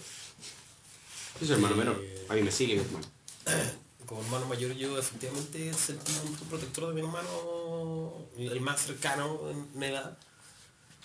[1.41, 2.01] Yo soy hermano Eh, menor.
[2.29, 3.07] A mí me sigue mi hermano.
[4.07, 9.41] como hermano mayor yo efectivamente sentí un protector de mi hermano, el más cercano
[9.75, 10.19] en edad,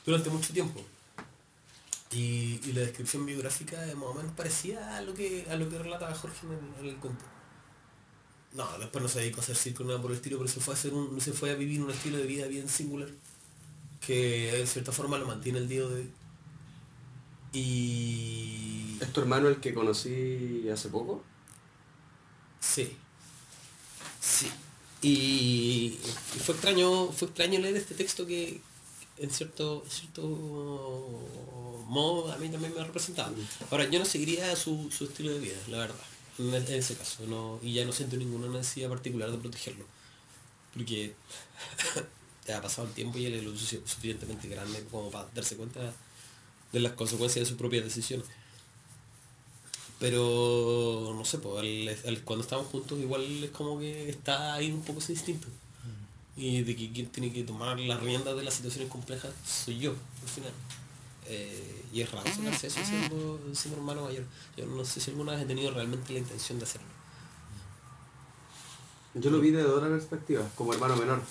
[0.08, 0.82] durante mucho tiempo.
[2.12, 5.70] Y, y la descripción biográfica es más o menos parecía a lo que a lo
[5.70, 7.26] que relataba Jorge en el, en el cuento.
[8.54, 10.74] No, después no se dedicó a hacer circo nada por el estilo, pero se fue
[10.74, 13.10] a hacer un, se fue a vivir un estilo de vida bien singular,
[14.00, 16.12] que de cierta forma lo mantiene el día de hoy.
[17.52, 21.24] Y ¿Es tu hermano el que conocí hace poco?
[22.62, 22.96] Sí.
[24.22, 24.50] Sí.
[25.02, 26.00] Y,
[26.36, 28.62] y fue extraño, fue extraño leer este texto que
[29.20, 30.22] en cierto, cierto
[31.88, 33.32] modo a mí también me representaba.
[33.72, 35.96] Ahora, yo no seguiría su, su estilo de vida, la verdad,
[36.40, 39.86] en, ese caso, no, y ya no siento ninguna necesidad particular de protegerlo.
[40.74, 41.14] Porque
[42.48, 45.56] ya ha pasado el tiempo y él es lo sufic- suficientemente grande como para darse
[45.58, 45.94] cuenta
[46.74, 48.28] de las consecuencias de sus propias decisiones.
[50.00, 54.82] Pero no sé, pues al- cuando estamos juntos igual es como que está ahí un
[54.84, 55.48] poco ese instinto.
[56.38, 59.92] Y de que quien tiene que tomar las riendas de las situaciones complejas soy yo,
[59.92, 60.52] al final.
[61.26, 64.24] Eh, y es raro sacarse eso siendo, siendo hermano mayor.
[64.56, 66.88] Yo no sé si alguna vez he tenido realmente la intención de hacerlo.
[69.16, 71.22] Yo lo vi desde otra perspectiva, como hermano menor.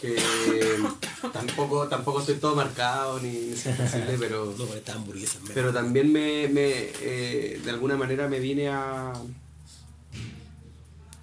[0.00, 0.16] Que
[1.32, 6.70] tampoco, tampoco estoy todo marcado ni, ni sensible, pero, No me- pero también me, me,
[7.00, 9.12] eh, de alguna manera me vine a,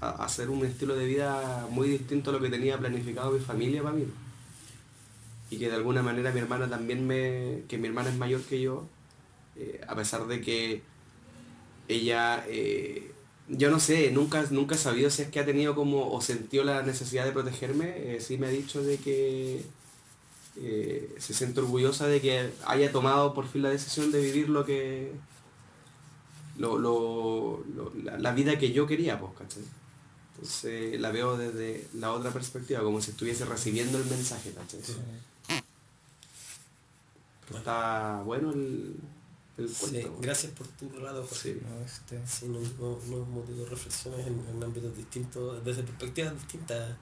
[0.01, 3.95] hacer un estilo de vida muy distinto a lo que tenía planificado mi familia para
[3.95, 4.05] mí.
[5.49, 8.61] Y que de alguna manera mi hermana también me, que mi hermana es mayor que
[8.61, 8.85] yo,
[9.57, 10.81] eh, a pesar de que
[11.87, 13.11] ella, eh,
[13.49, 16.63] yo no sé, nunca, nunca he sabido si es que ha tenido como o sentido
[16.63, 19.63] la necesidad de protegerme, eh, sí me ha dicho de que
[20.57, 24.65] eh, se siente orgullosa de que haya tomado por fin la decisión de vivir lo
[24.65, 25.11] que,
[26.57, 27.63] lo- lo-
[28.03, 29.63] la, la vida que yo quería, pues, ¿cachai?
[30.33, 34.79] Entonces la veo desde la otra perspectiva, como si estuviese recibiendo el mensaje, ¿cachai?
[37.55, 38.95] Está bueno el,
[39.57, 40.17] el Sí, cuento.
[40.21, 41.53] gracias por tu relato, Jorge.
[41.53, 41.61] Sí.
[41.67, 46.95] No, este, Sí, nos, nos motivó reflexiones en, en ámbitos distintos, desde perspectivas distintas.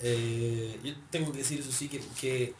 [0.00, 2.54] Eh, yo tengo que decir eso sí, que, que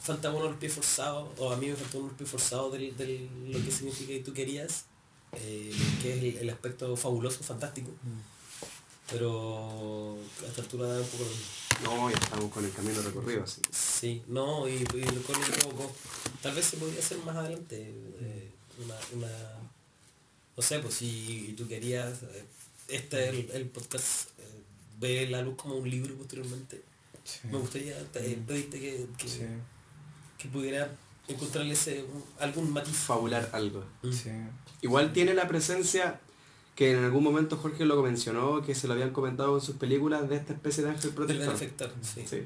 [0.00, 2.30] falta uno de los pies forzados, o a mí me faltó uno de los pies
[2.30, 4.84] forzados de lo que significa que tú querías,
[5.32, 7.90] eh, que es el, el aspecto fabuloso, fantástico.
[9.10, 13.44] Pero a esta altura da un poco de- No, ya estamos con el camino recorrido,
[13.44, 13.60] así.
[13.70, 15.92] Sí, no, y, y recuerdo un poco,
[16.42, 17.76] tal vez se podría hacer más adelante
[18.20, 18.50] eh,
[18.84, 19.28] una, una,
[20.56, 22.44] no sé, pues si tú querías, eh,
[22.88, 24.42] este el, el podcast eh,
[24.98, 26.82] ve la luz como un libro posteriormente,
[27.24, 29.40] sí, me gustaría pedirte que, que, sí,
[30.38, 30.90] que pudiera
[31.28, 32.04] encontrarle ese,
[32.40, 32.96] algún matiz.
[32.96, 33.84] Fabular algo.
[34.02, 34.12] Mm.
[34.12, 34.30] sí.
[34.82, 36.20] Igual tiene la presencia
[36.76, 40.28] que en algún momento Jorge lo mencionó, que se lo habían comentado en sus películas
[40.28, 41.46] de esta especie de ángel protector.
[41.46, 42.22] benefactor, sí.
[42.26, 42.42] Sí.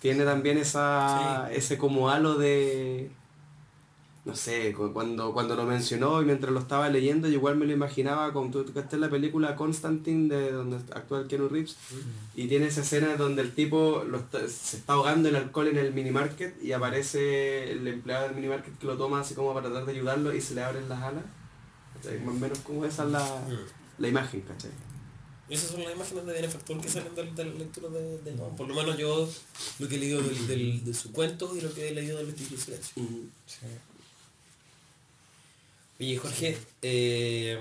[0.00, 3.10] Tiene también esa, ese como halo de...
[4.26, 7.66] No sé, cu- cuando, cuando lo mencionó y mientras lo estaba leyendo, yo igual me
[7.66, 11.76] lo imaginaba como tú tocaste la película Constantine de donde actúa el Keanu Reeves
[12.34, 15.76] y tiene esa escena donde el tipo lo está- se está ahogando el alcohol en
[15.76, 19.52] el mini market y aparece el empleado del mini market que lo toma así como
[19.52, 21.24] para tratar de ayudarlo y se le abren las alas.
[22.04, 22.20] ¿Cachai?
[22.20, 24.02] Más o menos como esa es la, Mm.
[24.02, 24.70] la imagen, ¿cachai?
[25.48, 28.66] Esas son las imágenes de benefactor que salen de, de la lectura de, de- Por
[28.66, 29.28] lo menos yo
[29.78, 32.34] lo que he leído del, del- de su cuento y lo que he leído del
[32.34, 33.02] del Silencio.
[33.46, 33.66] sí.
[36.00, 37.58] Oye, Jorge, eh,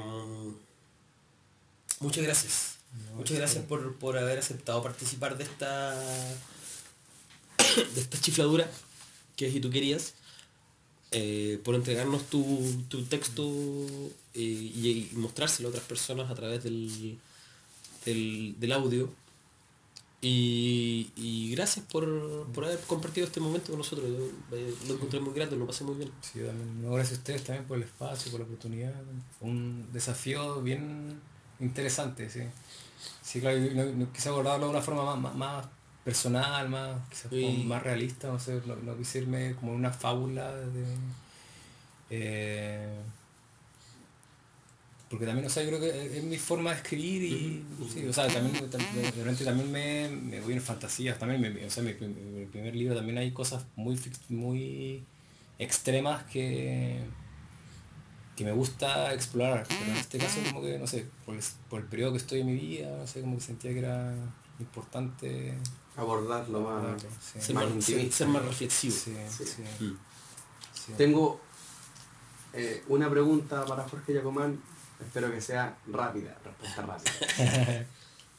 [2.00, 2.76] muchas gracias.
[3.10, 5.94] No, Muchas gracias por, por haber aceptado participar de esta
[7.96, 8.70] de esta chifladura
[9.36, 10.14] que es y tú querías.
[11.12, 13.44] eh, por entregarnos tu, tu texto
[14.34, 17.18] eh, y, y mostrárselo a otras personas a través del,
[18.06, 19.10] del, del audio.
[20.22, 24.08] Y, y gracias por, por haber compartido este momento con nosotros.
[24.08, 26.12] Yo, eh, lo encontré muy grato, lo pasé muy bien.
[26.22, 26.82] Sí, yo también.
[26.82, 28.94] No, gracias a ustedes también por el espacio, por la oportunidad.
[29.38, 31.20] Fue un desafío bien
[31.60, 32.40] interesante, sí.
[33.22, 35.66] Sí, claro, no, no quise abordarlo de una forma más, más, más
[36.06, 37.64] personal, más, quizás Sí.
[37.68, 40.86] más realista, no sé, no, no quise irme como una fábula de.
[42.10, 42.88] eh,
[45.14, 47.64] porque también, o sea, yo creo que es- mi forma de escribir y,
[47.94, 51.66] sí, o sea, también, tam- de repente también me, me voy en fantasías, también, me-
[51.66, 54.00] o sea, mi, mi- primer libro también hay cosas muy,
[54.30, 55.04] muy
[55.60, 57.00] extremas que,
[58.36, 61.82] que me gusta explorar, pero en este caso como que, no sé, por el, por
[61.82, 64.16] el periodo que estoy en mi vida, no sé, como que sentía que era
[64.60, 65.54] importante
[65.96, 67.02] Abordarlo más.
[67.22, 67.40] sí.
[67.40, 68.96] Ser Más ser, más reflexivo.
[68.96, 69.14] Sí,
[69.46, 70.94] sí.
[70.98, 71.40] Tengo
[72.54, 74.60] eh, una pregunta para Jorge Yacomán.
[75.06, 77.86] Espero que sea rápida, respuesta rápida.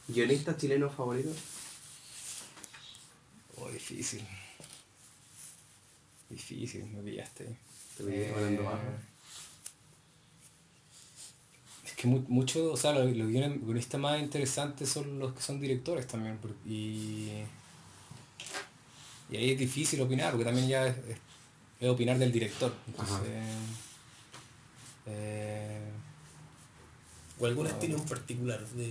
[0.07, 1.29] ¿Guionista chileno favorito?
[3.57, 4.25] Oh, difícil.
[6.29, 7.45] Difícil, me pillaste.
[7.97, 8.79] Te Eh, bajo.
[11.85, 15.59] Es que mu- mucho, o sea, los, los guionistas más interesantes son los que son
[15.59, 16.39] directores también.
[16.65, 17.29] Y,
[19.29, 21.17] y ahí es difícil opinar, porque también ya es, es-
[21.79, 22.73] es opinar del director.
[22.87, 23.17] Entonces,
[25.05, 25.79] eh,
[27.39, 28.87] ¿O algún estilo en particular de,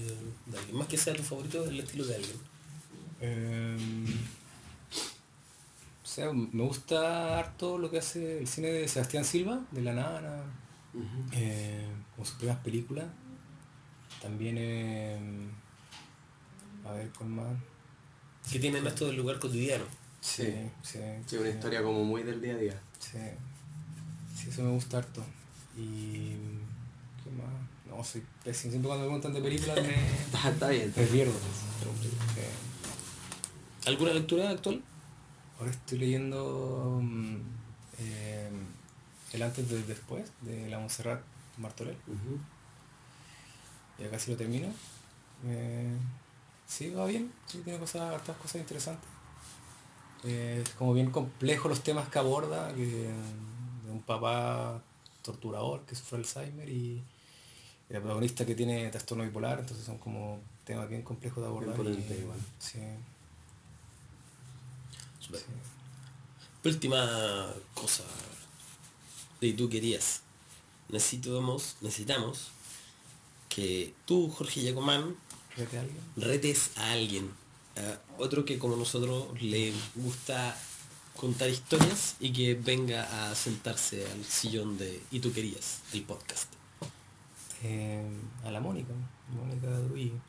[0.47, 0.77] de alguien?
[0.77, 2.37] Más que sea tu favorito, el estilo de alguien.
[3.21, 4.07] Em,
[6.05, 9.95] o sea, me gusta harto lo que hace el cine de Sebastián Silva, de La
[9.95, 10.43] Nana,
[11.33, 13.07] eh, como sus primeras películas.
[14.21, 15.49] También, em,
[16.85, 17.57] a ver, con más.
[18.51, 19.85] Que tienen esto del lugar cotidiano.
[20.21, 21.01] Sí, sí.
[21.27, 22.81] Sí, una historia como muy del día a día.
[22.99, 23.19] Sí,
[24.37, 25.25] sí, eso me gusta harto.
[25.77, 26.37] Y.
[27.23, 27.73] ¿Qué más?
[27.97, 28.71] No, soy pésimo.
[28.73, 29.95] Siempre cuando me preguntan de películas me,
[30.25, 30.93] Está, está bien.
[30.97, 31.33] me pierdo.
[31.33, 32.11] Sí.
[33.87, 34.83] ¿Alguna lectura actual?
[35.59, 37.37] Ahora estoy leyendo mm,
[37.99, 38.51] eh,
[39.33, 41.21] El antes del después de la Montserrat
[41.59, 41.97] Martorell.
[42.07, 42.39] Ujú.
[43.99, 44.69] Ya casi lo termino.
[45.47, 45.97] Eh,
[46.66, 47.31] sí, va bien.
[47.47, 49.09] Sí, tiene cosas, hartas cosas interesantes.
[50.25, 54.83] Eh, es como bien complejo los temas que aborda, que, de un papá
[55.23, 57.03] torturador que sufre Alzheimer y,
[57.89, 61.74] y la protagonista que tiene trastorno bipolar, entonces son como temas bien complejos de abordar.
[61.74, 62.39] Bien potente y- igual.
[62.59, 62.78] Sí.
[66.65, 68.05] Última cosa
[69.40, 70.20] de tú querías.
[70.89, 72.48] Necesitamos, necesitamos
[73.48, 75.16] que tú, Jorge Yacomán,
[75.56, 76.01] a alguien.
[76.16, 77.31] retes a alguien.
[77.77, 80.56] a otro que como nosotros le gusta
[81.16, 86.48] contar historias y que venga a sentarse al sillón de Y tú querías, el podcast.
[87.66, 88.03] Eh,
[88.45, 88.93] a la Mónica,
[89.31, 90.20] Mónica Trujillo.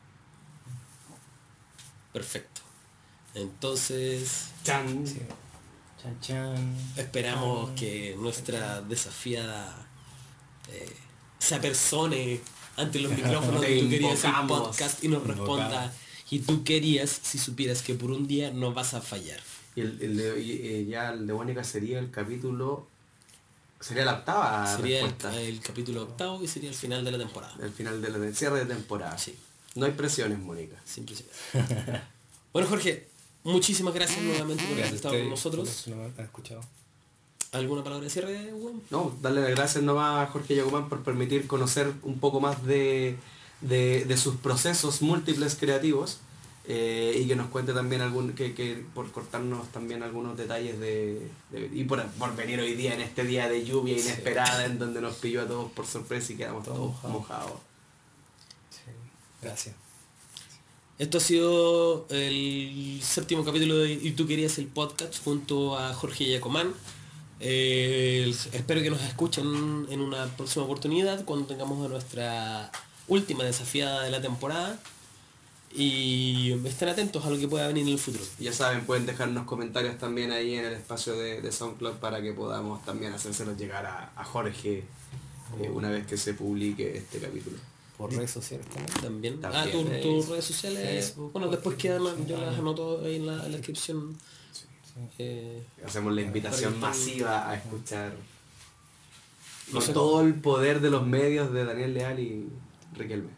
[2.12, 2.62] Perfecto.
[3.34, 5.06] Entonces, Chan.
[5.06, 5.18] Sí.
[6.02, 6.76] Chan chan.
[6.96, 7.74] esperamos Chan.
[7.74, 9.86] que nuestra desafiada
[10.72, 10.96] eh,
[11.38, 12.40] se apersone
[12.76, 15.58] ante los micrófonos de tú querías el podcast y nos Invocamos.
[15.58, 15.92] responda
[16.30, 19.40] y tú querías si supieras que por un día no vas a fallar.
[19.74, 22.88] Y el, el de, y, eh, ya el de Mónica sería el capítulo.
[23.86, 27.54] Sería la octava sería el, capítulo octavo y sería el final de la temporada.
[27.62, 29.16] El final del del cierre de temporada.
[29.18, 29.34] Sí,
[29.76, 30.76] No hay presiones, Mónica.
[30.84, 31.30] simplemente.
[32.52, 33.08] bueno Jorge,
[33.44, 35.84] muchísimas gracias nuevamente por haber estado con nosotros.
[35.86, 36.60] no escuchado.
[37.52, 38.82] ¿Alguna palabra de cierre, Juan?
[38.90, 43.16] No, darle las gracias nomás a Jorge Yacomán por permitir conocer un poco más de,
[43.60, 46.18] de- de sus procesos múltiples creativos
[46.68, 51.30] eh, y que nos cuente también algún, que, que por cortarnos también algunos detalles de,
[51.50, 55.00] de- y por, por venir hoy día en este día de lluvia inesperada en donde
[55.00, 57.52] nos pilló a todos por sorpresa y quedamos Todos todos mojados.
[58.70, 58.90] Sí.
[59.42, 59.74] Gracias.
[60.98, 66.26] Esto ha sido el séptimo capítulo de Y tú querías el podcast junto a Jorge
[66.30, 66.72] Yacomán.
[67.38, 72.72] Eh, espero que nos escuchen en una próxima oportunidad cuando tengamos nuestra
[73.08, 74.80] última desafiada de la temporada.
[75.78, 78.24] Y estén atentos a lo que pueda venir en el futuro.
[78.38, 82.32] Ya saben, pueden dejarnos comentarios también ahí en el espacio de, de SoundCloud para que
[82.32, 84.84] podamos también hacérselos llegar a, a Jorge
[85.60, 87.58] eh, una vez que se publique este capítulo.
[87.98, 88.66] Por redes sociales
[89.02, 89.40] también.
[89.40, 89.54] También.
[89.54, 89.66] Ah,
[90.02, 91.12] tus redes sociales.
[91.12, 94.16] Facebook, bueno, después quedan, yo las anoto ahí en la, en la descripción.
[95.18, 98.14] Eh, Hacemos la invitación masiva a escuchar
[99.66, 102.48] No con sé todo el poder de los medios de Daniel Leal y
[102.94, 103.28] Riquelme.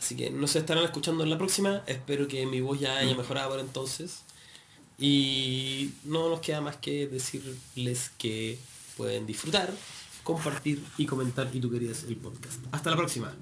[0.00, 1.82] Así que nos estarán escuchando en la próxima.
[1.86, 4.22] Espero que mi voz ya haya mejorado por entonces.
[4.98, 8.58] Y no nos queda más que decirles que
[8.96, 9.72] pueden disfrutar,
[10.24, 12.60] compartir y comentar y tú querías el podcast.
[12.72, 13.34] Hasta la próxima.